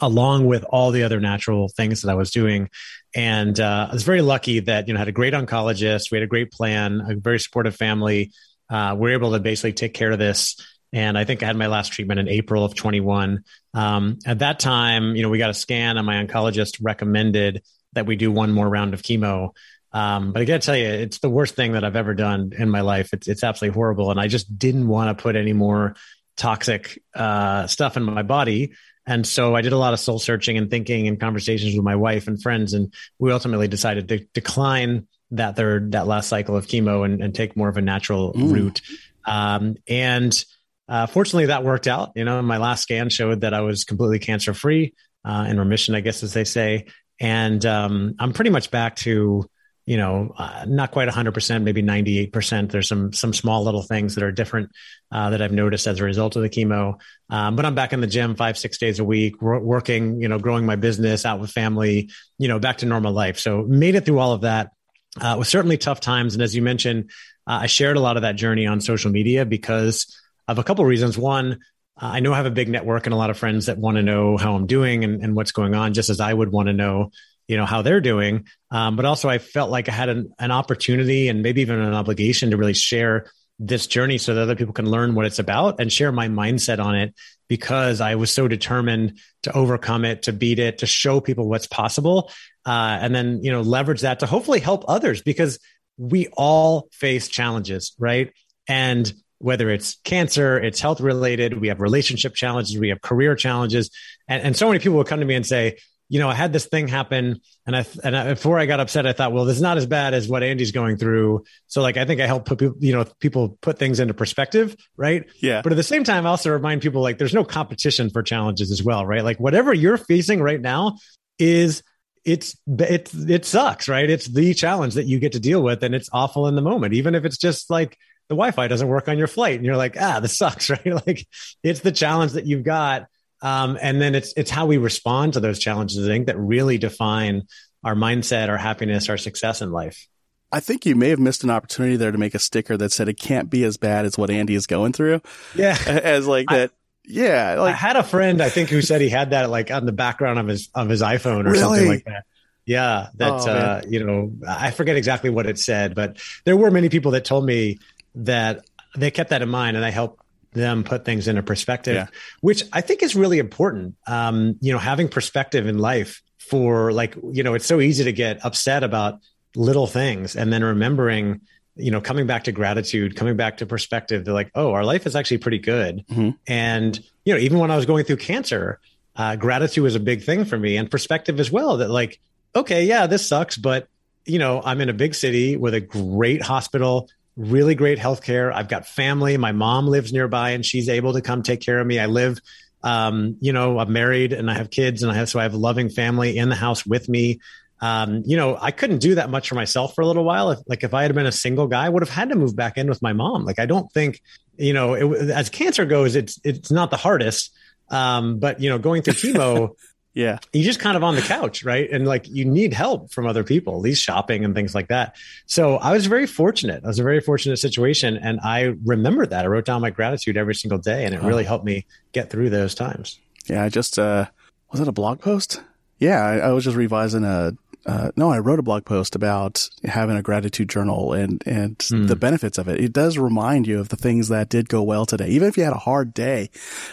along 0.00 0.46
with 0.46 0.64
all 0.64 0.90
the 0.90 1.02
other 1.04 1.20
natural 1.20 1.68
things 1.68 2.02
that 2.02 2.10
I 2.10 2.14
was 2.14 2.30
doing. 2.30 2.68
And 3.14 3.58
uh, 3.58 3.88
I 3.90 3.92
was 3.92 4.02
very 4.02 4.20
lucky 4.20 4.60
that, 4.60 4.86
you 4.86 4.94
know, 4.94 4.98
I 4.98 5.00
had 5.00 5.08
a 5.08 5.12
great 5.12 5.34
oncologist. 5.34 6.10
We 6.10 6.18
had 6.18 6.24
a 6.24 6.28
great 6.28 6.52
plan, 6.52 7.02
a 7.08 7.14
very 7.14 7.40
supportive 7.40 7.74
family. 7.74 8.32
Uh, 8.68 8.94
we 8.98 9.08
were 9.08 9.14
able 9.14 9.32
to 9.32 9.40
basically 9.40 9.72
take 9.72 9.94
care 9.94 10.10
of 10.10 10.18
this. 10.18 10.56
And 10.92 11.16
I 11.16 11.24
think 11.24 11.42
I 11.42 11.46
had 11.46 11.56
my 11.56 11.66
last 11.66 11.92
treatment 11.92 12.20
in 12.20 12.28
April 12.28 12.64
of 12.64 12.74
21. 12.74 13.44
Um, 13.74 14.18
at 14.26 14.40
that 14.40 14.58
time, 14.58 15.16
you 15.16 15.22
know, 15.22 15.28
we 15.28 15.38
got 15.38 15.50
a 15.50 15.54
scan 15.54 15.96
and 15.96 16.06
my 16.06 16.22
oncologist 16.22 16.78
recommended 16.82 17.62
that 17.94 18.06
we 18.06 18.16
do 18.16 18.30
one 18.30 18.52
more 18.52 18.68
round 18.68 18.94
of 18.94 19.02
chemo. 19.02 19.50
Um, 19.92 20.32
but 20.32 20.42
I 20.42 20.44
got 20.44 20.60
to 20.60 20.66
tell 20.66 20.76
you, 20.76 20.88
it's 20.88 21.18
the 21.18 21.30
worst 21.30 21.54
thing 21.54 21.72
that 21.72 21.84
I've 21.84 21.96
ever 21.96 22.14
done 22.14 22.52
in 22.56 22.68
my 22.68 22.82
life. 22.82 23.12
It's, 23.12 23.26
it's 23.26 23.42
absolutely 23.42 23.74
horrible. 23.74 24.10
And 24.10 24.20
I 24.20 24.28
just 24.28 24.58
didn't 24.58 24.86
want 24.86 25.16
to 25.16 25.22
put 25.22 25.34
any 25.36 25.54
more 25.54 25.94
toxic 26.36 27.02
uh, 27.14 27.66
stuff 27.66 27.96
in 27.96 28.02
my 28.02 28.22
body. 28.22 28.74
And 29.08 29.26
so 29.26 29.54
I 29.54 29.62
did 29.62 29.72
a 29.72 29.78
lot 29.78 29.94
of 29.94 30.00
soul 30.00 30.18
searching 30.18 30.58
and 30.58 30.70
thinking 30.70 31.08
and 31.08 31.18
conversations 31.18 31.74
with 31.74 31.82
my 31.82 31.96
wife 31.96 32.28
and 32.28 32.40
friends. 32.40 32.74
And 32.74 32.92
we 33.18 33.32
ultimately 33.32 33.66
decided 33.66 34.08
to 34.08 34.18
decline 34.34 35.08
that 35.30 35.56
third, 35.56 35.92
that 35.92 36.06
last 36.06 36.28
cycle 36.28 36.56
of 36.56 36.66
chemo 36.66 37.06
and, 37.06 37.22
and 37.22 37.34
take 37.34 37.56
more 37.56 37.70
of 37.70 37.78
a 37.78 37.80
natural 37.80 38.34
mm. 38.34 38.52
route. 38.52 38.82
Um, 39.24 39.76
and 39.88 40.44
uh, 40.88 41.06
fortunately, 41.06 41.46
that 41.46 41.64
worked 41.64 41.86
out. 41.86 42.12
You 42.16 42.26
know, 42.26 42.42
my 42.42 42.58
last 42.58 42.82
scan 42.82 43.08
showed 43.08 43.40
that 43.40 43.54
I 43.54 43.62
was 43.62 43.84
completely 43.84 44.18
cancer 44.18 44.52
free, 44.52 44.92
uh, 45.24 45.46
in 45.48 45.58
remission, 45.58 45.94
I 45.94 46.00
guess, 46.00 46.22
as 46.22 46.34
they 46.34 46.44
say. 46.44 46.86
And 47.18 47.64
um, 47.64 48.14
I'm 48.18 48.34
pretty 48.34 48.50
much 48.50 48.70
back 48.70 48.96
to 48.96 49.48
you 49.88 49.96
know, 49.96 50.34
uh, 50.36 50.66
not 50.68 50.90
quite 50.90 51.08
100%, 51.08 51.62
maybe 51.62 51.82
98%. 51.82 52.70
There's 52.70 52.86
some 52.86 53.10
some 53.14 53.32
small 53.32 53.64
little 53.64 53.80
things 53.80 54.16
that 54.16 54.22
are 54.22 54.30
different 54.30 54.70
uh, 55.10 55.30
that 55.30 55.40
I've 55.40 55.50
noticed 55.50 55.86
as 55.86 55.98
a 55.98 56.04
result 56.04 56.36
of 56.36 56.42
the 56.42 56.50
chemo. 56.50 57.00
Um, 57.30 57.56
but 57.56 57.64
I'm 57.64 57.74
back 57.74 57.94
in 57.94 58.02
the 58.02 58.06
gym 58.06 58.34
five, 58.34 58.58
six 58.58 58.76
days 58.76 58.98
a 58.98 59.04
week, 59.04 59.40
working, 59.40 60.20
you 60.20 60.28
know, 60.28 60.38
growing 60.38 60.66
my 60.66 60.76
business, 60.76 61.24
out 61.24 61.40
with 61.40 61.50
family, 61.50 62.10
you 62.36 62.48
know, 62.48 62.58
back 62.58 62.78
to 62.78 62.86
normal 62.86 63.14
life. 63.14 63.38
So 63.38 63.62
made 63.62 63.94
it 63.94 64.04
through 64.04 64.18
all 64.18 64.34
of 64.34 64.42
that. 64.42 64.72
Uh, 65.18 65.32
it 65.36 65.38
was 65.38 65.48
certainly 65.48 65.78
tough 65.78 66.00
times, 66.00 66.34
and 66.34 66.42
as 66.42 66.54
you 66.54 66.60
mentioned, 66.60 67.10
uh, 67.46 67.60
I 67.62 67.66
shared 67.66 67.96
a 67.96 68.00
lot 68.00 68.16
of 68.16 68.22
that 68.24 68.36
journey 68.36 68.66
on 68.66 68.82
social 68.82 69.10
media 69.10 69.46
because 69.46 70.14
of 70.46 70.58
a 70.58 70.64
couple 70.64 70.84
reasons. 70.84 71.16
One, 71.16 71.60
uh, 71.96 72.10
I 72.12 72.20
know 72.20 72.34
I 72.34 72.36
have 72.36 72.44
a 72.44 72.50
big 72.50 72.68
network 72.68 73.06
and 73.06 73.14
a 73.14 73.16
lot 73.16 73.30
of 73.30 73.38
friends 73.38 73.66
that 73.66 73.78
want 73.78 73.96
to 73.96 74.02
know 74.02 74.36
how 74.36 74.54
I'm 74.54 74.66
doing 74.66 75.02
and, 75.02 75.24
and 75.24 75.34
what's 75.34 75.52
going 75.52 75.74
on, 75.74 75.94
just 75.94 76.10
as 76.10 76.20
I 76.20 76.34
would 76.34 76.52
want 76.52 76.66
to 76.66 76.74
know 76.74 77.10
you 77.48 77.56
know 77.56 77.66
how 77.66 77.82
they're 77.82 78.00
doing 78.00 78.46
um, 78.70 78.94
but 78.94 79.04
also 79.04 79.28
i 79.28 79.38
felt 79.38 79.70
like 79.70 79.88
i 79.88 79.92
had 79.92 80.08
an, 80.08 80.32
an 80.38 80.50
opportunity 80.50 81.28
and 81.28 81.42
maybe 81.42 81.62
even 81.62 81.80
an 81.80 81.94
obligation 81.94 82.50
to 82.50 82.56
really 82.56 82.74
share 82.74 83.26
this 83.58 83.88
journey 83.88 84.18
so 84.18 84.34
that 84.34 84.42
other 84.42 84.54
people 84.54 84.72
can 84.72 84.88
learn 84.88 85.14
what 85.14 85.26
it's 85.26 85.40
about 85.40 85.80
and 85.80 85.92
share 85.92 86.12
my 86.12 86.28
mindset 86.28 86.78
on 86.78 86.94
it 86.94 87.14
because 87.48 88.00
i 88.00 88.14
was 88.14 88.30
so 88.30 88.46
determined 88.46 89.18
to 89.42 89.52
overcome 89.52 90.04
it 90.04 90.22
to 90.22 90.32
beat 90.32 90.58
it 90.58 90.78
to 90.78 90.86
show 90.86 91.20
people 91.20 91.48
what's 91.48 91.66
possible 91.66 92.30
uh, 92.66 92.98
and 93.00 93.14
then 93.14 93.42
you 93.42 93.50
know 93.50 93.62
leverage 93.62 94.02
that 94.02 94.20
to 94.20 94.26
hopefully 94.26 94.60
help 94.60 94.84
others 94.86 95.22
because 95.22 95.58
we 95.96 96.28
all 96.36 96.88
face 96.92 97.28
challenges 97.28 97.94
right 97.98 98.32
and 98.68 99.12
whether 99.38 99.70
it's 99.70 99.96
cancer, 100.04 100.58
it's 100.58 100.80
health 100.80 101.00
related, 101.00 101.60
we 101.60 101.68
have 101.68 101.80
relationship 101.80 102.34
challenges, 102.34 102.76
we 102.76 102.88
have 102.88 103.00
career 103.00 103.36
challenges. 103.36 103.90
And, 104.26 104.42
and 104.42 104.56
so 104.56 104.66
many 104.66 104.80
people 104.80 104.96
will 104.96 105.04
come 105.04 105.20
to 105.20 105.26
me 105.26 105.36
and 105.36 105.46
say, 105.46 105.78
you 106.08 106.18
know, 106.18 106.28
I 106.28 106.34
had 106.34 106.52
this 106.52 106.66
thing 106.66 106.88
happen, 106.88 107.40
and 107.66 107.76
I 107.76 107.84
and 108.02 108.16
I, 108.16 108.28
before 108.34 108.58
I 108.58 108.66
got 108.66 108.80
upset, 108.80 109.06
I 109.06 109.12
thought, 109.12 109.32
well, 109.32 109.44
this 109.44 109.56
is 109.56 109.62
not 109.62 109.76
as 109.76 109.86
bad 109.86 110.14
as 110.14 110.26
what 110.26 110.42
Andy's 110.42 110.72
going 110.72 110.96
through. 110.96 111.44
So, 111.66 111.82
like, 111.82 111.98
I 111.98 112.06
think 112.06 112.20
I 112.20 112.26
help 112.26 112.46
put 112.46 112.58
people, 112.58 112.76
you 112.80 112.94
know, 112.94 113.04
people 113.20 113.58
put 113.60 113.78
things 113.78 114.00
into 114.00 114.14
perspective, 114.14 114.74
right? 114.96 115.24
Yeah. 115.40 115.60
But 115.62 115.72
at 115.72 115.76
the 115.76 115.82
same 115.82 116.04
time, 116.04 116.26
I 116.26 116.30
also 116.30 116.50
remind 116.50 116.80
people 116.80 117.02
like 117.02 117.18
there's 117.18 117.34
no 117.34 117.44
competition 117.44 118.08
for 118.08 118.22
challenges 118.22 118.70
as 118.70 118.82
well, 118.82 119.04
right? 119.04 119.22
Like 119.22 119.38
whatever 119.38 119.74
you're 119.74 119.98
facing 119.98 120.40
right 120.40 120.60
now 120.60 120.96
is 121.38 121.82
it's 122.24 122.56
it 122.66 123.10
it 123.14 123.44
sucks, 123.44 123.86
right? 123.86 124.08
It's 124.08 124.26
the 124.26 124.54
challenge 124.54 124.94
that 124.94 125.06
you 125.06 125.18
get 125.18 125.32
to 125.32 125.40
deal 125.40 125.62
with, 125.62 125.82
and 125.82 125.94
it's 125.94 126.08
awful 126.12 126.46
in 126.46 126.54
the 126.54 126.62
moment, 126.62 126.94
even 126.94 127.14
if 127.14 127.26
it's 127.26 127.38
just 127.38 127.68
like 127.70 127.98
the 128.28 128.34
Wi-Fi 128.34 128.66
doesn't 128.68 128.88
work 128.88 129.08
on 129.08 129.18
your 129.18 129.26
flight, 129.26 129.56
and 129.56 129.64
you're 129.64 129.76
like, 129.76 129.96
ah, 130.00 130.20
this 130.20 130.38
sucks, 130.38 130.70
right? 130.70 131.06
Like 131.06 131.26
it's 131.62 131.80
the 131.80 131.92
challenge 131.92 132.32
that 132.32 132.46
you've 132.46 132.64
got 132.64 133.08
um, 133.40 133.78
and 133.80 134.00
then 134.00 134.14
it's 134.14 134.32
it's 134.36 134.50
how 134.50 134.66
we 134.66 134.78
respond 134.78 135.34
to 135.34 135.40
those 135.40 135.58
challenges, 135.58 136.04
I 136.04 136.08
think, 136.08 136.26
that 136.26 136.38
really 136.38 136.78
define 136.78 137.46
our 137.84 137.94
mindset, 137.94 138.48
our 138.48 138.56
happiness, 138.56 139.08
our 139.08 139.16
success 139.16 139.62
in 139.62 139.70
life. 139.70 140.08
I 140.50 140.60
think 140.60 140.86
you 140.86 140.96
may 140.96 141.10
have 141.10 141.18
missed 141.18 141.44
an 141.44 141.50
opportunity 141.50 141.96
there 141.96 142.10
to 142.10 142.18
make 142.18 142.34
a 142.34 142.38
sticker 142.38 142.76
that 142.76 142.92
said 142.92 143.08
it 143.08 143.18
can't 143.18 143.50
be 143.50 143.64
as 143.64 143.76
bad 143.76 144.06
as 144.06 144.16
what 144.16 144.30
Andy 144.30 144.54
is 144.54 144.66
going 144.66 144.92
through. 144.92 145.20
Yeah. 145.54 145.76
As 145.86 146.26
like 146.26 146.48
that. 146.48 146.70
I, 146.70 146.74
yeah. 147.04 147.56
Like, 147.58 147.74
I 147.74 147.76
had 147.76 147.96
a 147.96 148.02
friend, 148.02 148.40
I 148.40 148.48
think, 148.48 148.70
who 148.70 148.80
said 148.80 149.00
he 149.00 149.10
had 149.10 149.30
that 149.30 149.50
like 149.50 149.70
on 149.70 149.84
the 149.84 149.92
background 149.92 150.38
of 150.38 150.46
his, 150.46 150.70
of 150.74 150.88
his 150.88 151.02
iPhone 151.02 151.44
or 151.44 151.50
really? 151.50 151.58
something 151.58 151.88
like 151.88 152.04
that. 152.06 152.24
Yeah. 152.64 153.08
That, 153.16 153.30
oh, 153.30 153.50
uh, 153.50 153.82
you 153.88 154.04
know, 154.04 154.32
I 154.48 154.70
forget 154.70 154.96
exactly 154.96 155.28
what 155.28 155.46
it 155.46 155.58
said, 155.58 155.94
but 155.94 156.18
there 156.44 156.56
were 156.56 156.70
many 156.70 156.88
people 156.88 157.10
that 157.12 157.26
told 157.26 157.44
me 157.44 157.78
that 158.14 158.64
they 158.96 159.10
kept 159.10 159.30
that 159.30 159.42
in 159.42 159.50
mind 159.50 159.76
and 159.76 159.84
I 159.84 159.90
helped 159.90 160.22
them 160.58 160.84
put 160.84 161.04
things 161.04 161.28
into 161.28 161.42
perspective, 161.42 161.94
yeah. 161.94 162.06
which 162.40 162.64
I 162.72 162.80
think 162.82 163.02
is 163.02 163.16
really 163.16 163.38
important. 163.38 163.96
Um, 164.06 164.56
you 164.60 164.72
know, 164.72 164.78
having 164.78 165.08
perspective 165.08 165.66
in 165.66 165.78
life 165.78 166.22
for 166.38 166.92
like, 166.92 167.16
you 167.32 167.42
know, 167.42 167.54
it's 167.54 167.66
so 167.66 167.80
easy 167.80 168.04
to 168.04 168.12
get 168.12 168.44
upset 168.44 168.82
about 168.82 169.20
little 169.56 169.86
things 169.86 170.36
and 170.36 170.52
then 170.52 170.62
remembering, 170.62 171.40
you 171.76 171.90
know, 171.90 172.00
coming 172.00 172.26
back 172.26 172.44
to 172.44 172.52
gratitude, 172.52 173.16
coming 173.16 173.36
back 173.36 173.58
to 173.58 173.66
perspective. 173.66 174.24
They're 174.24 174.34
like, 174.34 174.50
oh, 174.54 174.72
our 174.72 174.84
life 174.84 175.06
is 175.06 175.16
actually 175.16 175.38
pretty 175.38 175.58
good. 175.58 176.04
Mm-hmm. 176.08 176.30
And, 176.46 176.98
you 177.24 177.32
know, 177.32 177.40
even 177.40 177.58
when 177.58 177.70
I 177.70 177.76
was 177.76 177.86
going 177.86 178.04
through 178.04 178.16
cancer, 178.16 178.80
uh, 179.16 179.36
gratitude 179.36 179.82
was 179.82 179.94
a 179.94 180.00
big 180.00 180.22
thing 180.22 180.44
for 180.44 180.58
me 180.58 180.76
and 180.76 180.90
perspective 180.90 181.40
as 181.40 181.50
well 181.50 181.78
that 181.78 181.90
like, 181.90 182.20
okay, 182.54 182.84
yeah, 182.84 183.06
this 183.06 183.26
sucks, 183.26 183.56
but 183.56 183.88
you 184.28 184.38
know, 184.38 184.60
I'm 184.62 184.80
in 184.80 184.88
a 184.90 184.92
big 184.94 185.14
city 185.14 185.56
with 185.56 185.74
a 185.74 185.80
great 185.80 186.42
hospital 186.42 187.08
really 187.38 187.76
great 187.76 187.98
healthcare. 187.98 188.52
I've 188.52 188.68
got 188.68 188.86
family. 188.86 189.36
My 189.36 189.52
mom 189.52 189.86
lives 189.86 190.12
nearby 190.12 190.50
and 190.50 190.66
she's 190.66 190.88
able 190.88 191.12
to 191.14 191.22
come 191.22 191.42
take 191.42 191.60
care 191.60 191.78
of 191.78 191.86
me. 191.86 192.00
I 192.00 192.06
live, 192.06 192.40
um, 192.82 193.36
you 193.40 193.52
know, 193.52 193.78
I'm 193.78 193.92
married 193.92 194.32
and 194.32 194.50
I 194.50 194.54
have 194.54 194.70
kids 194.70 195.02
and 195.02 195.12
I 195.12 195.14
have, 195.14 195.28
so 195.28 195.38
I 195.38 195.44
have 195.44 195.54
a 195.54 195.58
loving 195.58 195.88
family 195.88 196.36
in 196.36 196.48
the 196.48 196.56
house 196.56 196.84
with 196.84 197.08
me. 197.08 197.38
Um, 197.80 198.24
you 198.26 198.36
know, 198.36 198.58
I 198.60 198.72
couldn't 198.72 198.98
do 198.98 199.14
that 199.14 199.30
much 199.30 199.48
for 199.48 199.54
myself 199.54 199.94
for 199.94 200.02
a 200.02 200.06
little 200.06 200.24
while. 200.24 200.50
If, 200.50 200.58
like 200.66 200.82
if 200.82 200.92
I 200.92 201.02
had 201.02 201.14
been 201.14 201.26
a 201.26 201.32
single 201.32 201.68
guy, 201.68 201.86
I 201.86 201.88
would 201.88 202.02
have 202.02 202.10
had 202.10 202.30
to 202.30 202.34
move 202.34 202.56
back 202.56 202.76
in 202.76 202.88
with 202.88 203.00
my 203.00 203.12
mom. 203.12 203.44
Like 203.44 203.60
I 203.60 203.66
don't 203.66 203.90
think, 203.92 204.20
you 204.56 204.72
know, 204.72 204.94
it, 204.94 205.30
as 205.30 205.48
cancer 205.48 205.84
goes, 205.84 206.16
it's, 206.16 206.40
it's 206.42 206.72
not 206.72 206.90
the 206.90 206.96
hardest. 206.96 207.54
Um, 207.88 208.40
but 208.40 208.60
you 208.60 208.68
know, 208.68 208.78
going 208.78 209.02
through 209.02 209.14
chemo, 209.14 209.76
Yeah. 210.14 210.38
You 210.52 210.64
just 210.64 210.80
kind 210.80 210.96
of 210.96 211.04
on 211.04 211.14
the 211.14 211.22
couch, 211.22 211.64
right? 211.64 211.88
And 211.90 212.06
like 212.06 212.28
you 212.28 212.44
need 212.44 212.72
help 212.72 213.12
from 213.12 213.26
other 213.26 213.44
people, 213.44 213.74
at 213.74 213.80
least 213.80 214.02
shopping 214.02 214.44
and 214.44 214.54
things 214.54 214.74
like 214.74 214.88
that. 214.88 215.16
So 215.46 215.76
I 215.76 215.92
was 215.92 216.06
very 216.06 216.26
fortunate. 216.26 216.82
I 216.84 216.88
was 216.88 216.98
a 216.98 217.04
very 217.04 217.20
fortunate 217.20 217.58
situation. 217.58 218.16
And 218.16 218.40
I 218.40 218.74
remember 218.84 219.26
that. 219.26 219.44
I 219.44 219.48
wrote 219.48 219.64
down 219.64 219.80
my 219.80 219.90
gratitude 219.90 220.36
every 220.36 220.54
single 220.54 220.78
day 220.78 221.04
and 221.04 221.14
it 221.14 221.22
really 221.22 221.44
helped 221.44 221.64
me 221.64 221.86
get 222.12 222.30
through 222.30 222.50
those 222.50 222.74
times. 222.74 223.18
Yeah. 223.48 223.62
I 223.62 223.68
just, 223.68 223.98
uh, 223.98 224.26
was 224.72 224.80
it 224.80 224.88
a 224.88 224.92
blog 224.92 225.20
post? 225.20 225.62
Yeah. 225.98 226.20
I, 226.24 226.36
I 226.38 226.52
was 226.52 226.64
just 226.64 226.76
revising 226.76 227.24
a, 227.24 227.52
uh, 227.86 228.10
no, 228.16 228.30
I 228.30 228.38
wrote 228.38 228.58
a 228.58 228.62
blog 228.62 228.84
post 228.84 229.14
about 229.14 229.68
having 229.84 230.16
a 230.16 230.22
gratitude 230.22 230.68
journal 230.68 231.12
and, 231.12 231.42
and 231.46 231.78
mm. 231.78 232.06
the 232.06 232.16
benefits 232.16 232.58
of 232.58 232.68
it. 232.68 232.80
It 232.80 232.92
does 232.92 233.16
remind 233.16 233.66
you 233.66 233.80
of 233.80 233.88
the 233.88 233.96
things 233.96 234.28
that 234.28 234.48
did 234.48 234.68
go 234.68 234.82
well 234.82 235.06
today. 235.06 235.28
Even 235.28 235.48
if 235.48 235.56
you 235.56 235.64
had 235.64 235.72
a 235.72 235.78
hard 235.78 236.12
day, 236.12 236.50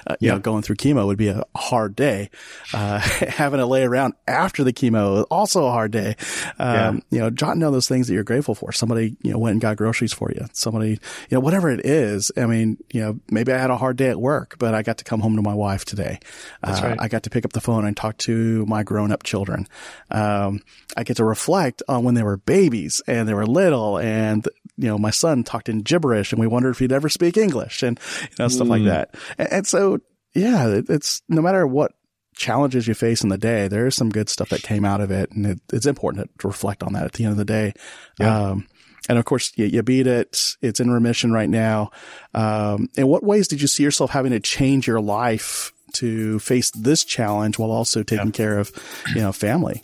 uh, 0.08 0.15
you 0.20 0.30
know, 0.30 0.39
going 0.39 0.62
through 0.62 0.77
chemo 0.77 1.06
would 1.06 1.18
be 1.18 1.27
a 1.27 1.44
hard 1.56 1.96
day. 1.96 2.30
Uh, 2.74 3.00
having 3.27 3.60
to 3.60 3.65
lay 3.65 3.84
around 3.84 4.13
after 4.27 4.63
the 4.63 4.72
chemo 4.72 5.20
is 5.20 5.25
also 5.30 5.65
a 5.65 5.72
hard 5.72 5.92
day. 5.92 6.15
Um, 6.60 7.04
yeah. 7.10 7.18
you 7.18 7.20
know, 7.20 7.30
jotting 7.30 7.60
down 7.60 7.74
those 7.74 7.88
things 7.88 8.08
that 8.08 8.13
you're 8.13 8.24
grateful 8.24 8.56
for. 8.56 8.72
Somebody, 8.72 9.18
you 9.22 9.32
know, 9.32 9.38
went 9.38 9.54
and 9.54 9.62
got 9.62 9.77
groceries 9.77 10.13
for 10.13 10.32
you. 10.32 10.46
Somebody, 10.54 10.92
you 10.92 11.00
know, 11.32 11.39
whatever 11.39 11.70
it 11.70 11.86
is. 11.86 12.32
I 12.38 12.46
mean, 12.46 12.77
you 12.94 13.01
know, 13.01 13.20
maybe 13.30 13.51
I 13.51 13.58
had 13.58 13.70
a 13.70 13.77
hard 13.77 13.98
day 13.98 14.10
at 14.10 14.20
work, 14.20 14.56
but 14.60 14.74
I 14.74 14.82
got 14.82 15.00
to 15.00 15.04
come 15.04 15.20
home 15.20 15.36
to 15.36 15.42
my 15.42 15.54
wife 15.54 15.84
today. 15.84 16.20
Uh, 16.63 16.80
right. 16.82 16.98
I 17.00 17.08
got 17.08 17.24
to 17.24 17.30
pick 17.30 17.44
up 17.44 17.54
the 17.54 17.62
phone 17.62 17.86
and 17.86 17.98
talk 17.98 18.18
to 18.20 18.65
my 18.65 18.84
grown 18.84 19.12
up 19.12 19.24
children. 19.24 19.68
Um, 20.10 20.62
I 20.96 21.03
get 21.03 21.17
to 21.17 21.25
reflect 21.25 21.84
on 21.88 22.03
when 22.03 22.15
they 22.15 22.24
were 22.24 22.38
babies 22.38 23.01
and 23.08 23.27
they 23.27 23.34
were 23.34 23.46
little 23.46 23.98
and, 23.98 24.48
you 24.77 24.88
know, 24.88 24.98
my 24.98 25.10
son 25.10 25.44
talked 25.44 25.70
in 25.70 25.79
gibberish 25.79 26.32
and 26.32 26.39
we 26.39 26.48
wondered 26.48 26.72
if 26.72 26.79
he'd 26.79 26.91
ever 26.91 27.10
speak 27.10 27.38
English 27.38 27.84
and, 27.84 28.00
you 28.22 28.36
know, 28.39 28.48
stuff 28.48 28.67
mm. 28.67 28.72
like 28.72 28.84
that. 28.86 29.15
And, 29.38 29.51
and 29.51 29.67
so, 29.67 30.00
yeah, 30.34 30.67
it, 30.67 30.89
it's 30.89 31.22
no 31.27 31.41
matter 31.41 31.65
what 31.65 31.94
challenges 32.36 32.88
you 32.88 32.94
face 32.94 33.24
in 33.24 33.29
the 33.29 33.38
day, 33.38 33.67
there 33.67 33.88
is 33.88 33.96
some 33.96 34.10
good 34.10 34.29
stuff 34.29 34.50
that 34.50 34.62
came 34.62 34.86
out 34.86 35.01
of 35.01 35.12
it. 35.12 35.32
And 35.32 35.46
it, 35.46 35.60
it's 35.72 35.86
important 35.86 36.29
to 36.39 36.48
reflect 36.48 36.84
on 36.84 36.94
that 36.94 37.05
at 37.05 37.13
the 37.13 37.24
end 37.24 37.32
of 37.32 37.38
the 37.38 37.46
day. 37.46 37.74
Yeah. 38.20 38.50
Um, 38.50 38.67
and 39.08 39.17
of 39.17 39.25
course, 39.25 39.51
you, 39.55 39.65
you, 39.65 39.84
beat 39.84 40.08
it. 40.08 40.55
It's 40.62 40.79
in 40.79 40.89
remission 40.89 41.32
right 41.32 41.50
now. 41.50 41.91
Um, 42.34 42.89
in 42.96 43.08
what 43.08 43.24
ways 43.24 43.48
did 43.48 43.62
you 43.62 43.67
see 43.67 43.84
yourself 43.84 44.12
having 44.12 44.32
to 44.32 44.39
change 44.39 44.88
your 44.88 45.00
life 45.00 45.72
to 45.94 46.39
face 46.39 46.72
this 46.72 47.03
challenge 47.03 47.60
while 47.60 47.72
also 47.72 48.03
taking 48.03 48.27
yeah. 48.27 48.32
care 48.32 48.58
of, 48.58 48.72
you 49.13 49.22
know, 49.22 49.32
family? 49.32 49.84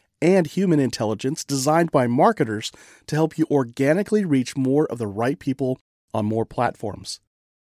and 0.21 0.47
human 0.47 0.79
intelligence 0.79 1.43
designed 1.43 1.91
by 1.91 2.07
marketers 2.07 2.71
to 3.07 3.15
help 3.15 3.37
you 3.37 3.47
organically 3.49 4.23
reach 4.25 4.55
more 4.55 4.85
of 4.85 4.97
the 4.97 5.07
right 5.07 5.39
people 5.39 5.79
on 6.13 6.25
more 6.25 6.45
platforms. 6.45 7.19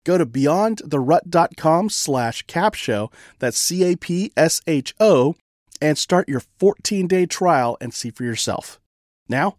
Go 0.04 0.18
to 0.18 0.26
beyondtherut.com 0.26 1.90
slash 1.90 2.46
capsho, 2.46 3.12
that's 3.38 3.58
C-A-P-S-H-O, 3.58 5.34
and 5.80 5.98
start 5.98 6.28
your 6.28 6.42
14-day 6.60 7.26
trial 7.26 7.76
and 7.80 7.92
see 7.92 8.10
for 8.10 8.22
yourself. 8.22 8.80
Now, 9.28 9.56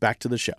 back 0.00 0.18
to 0.20 0.28
the 0.28 0.38
show. 0.38 0.54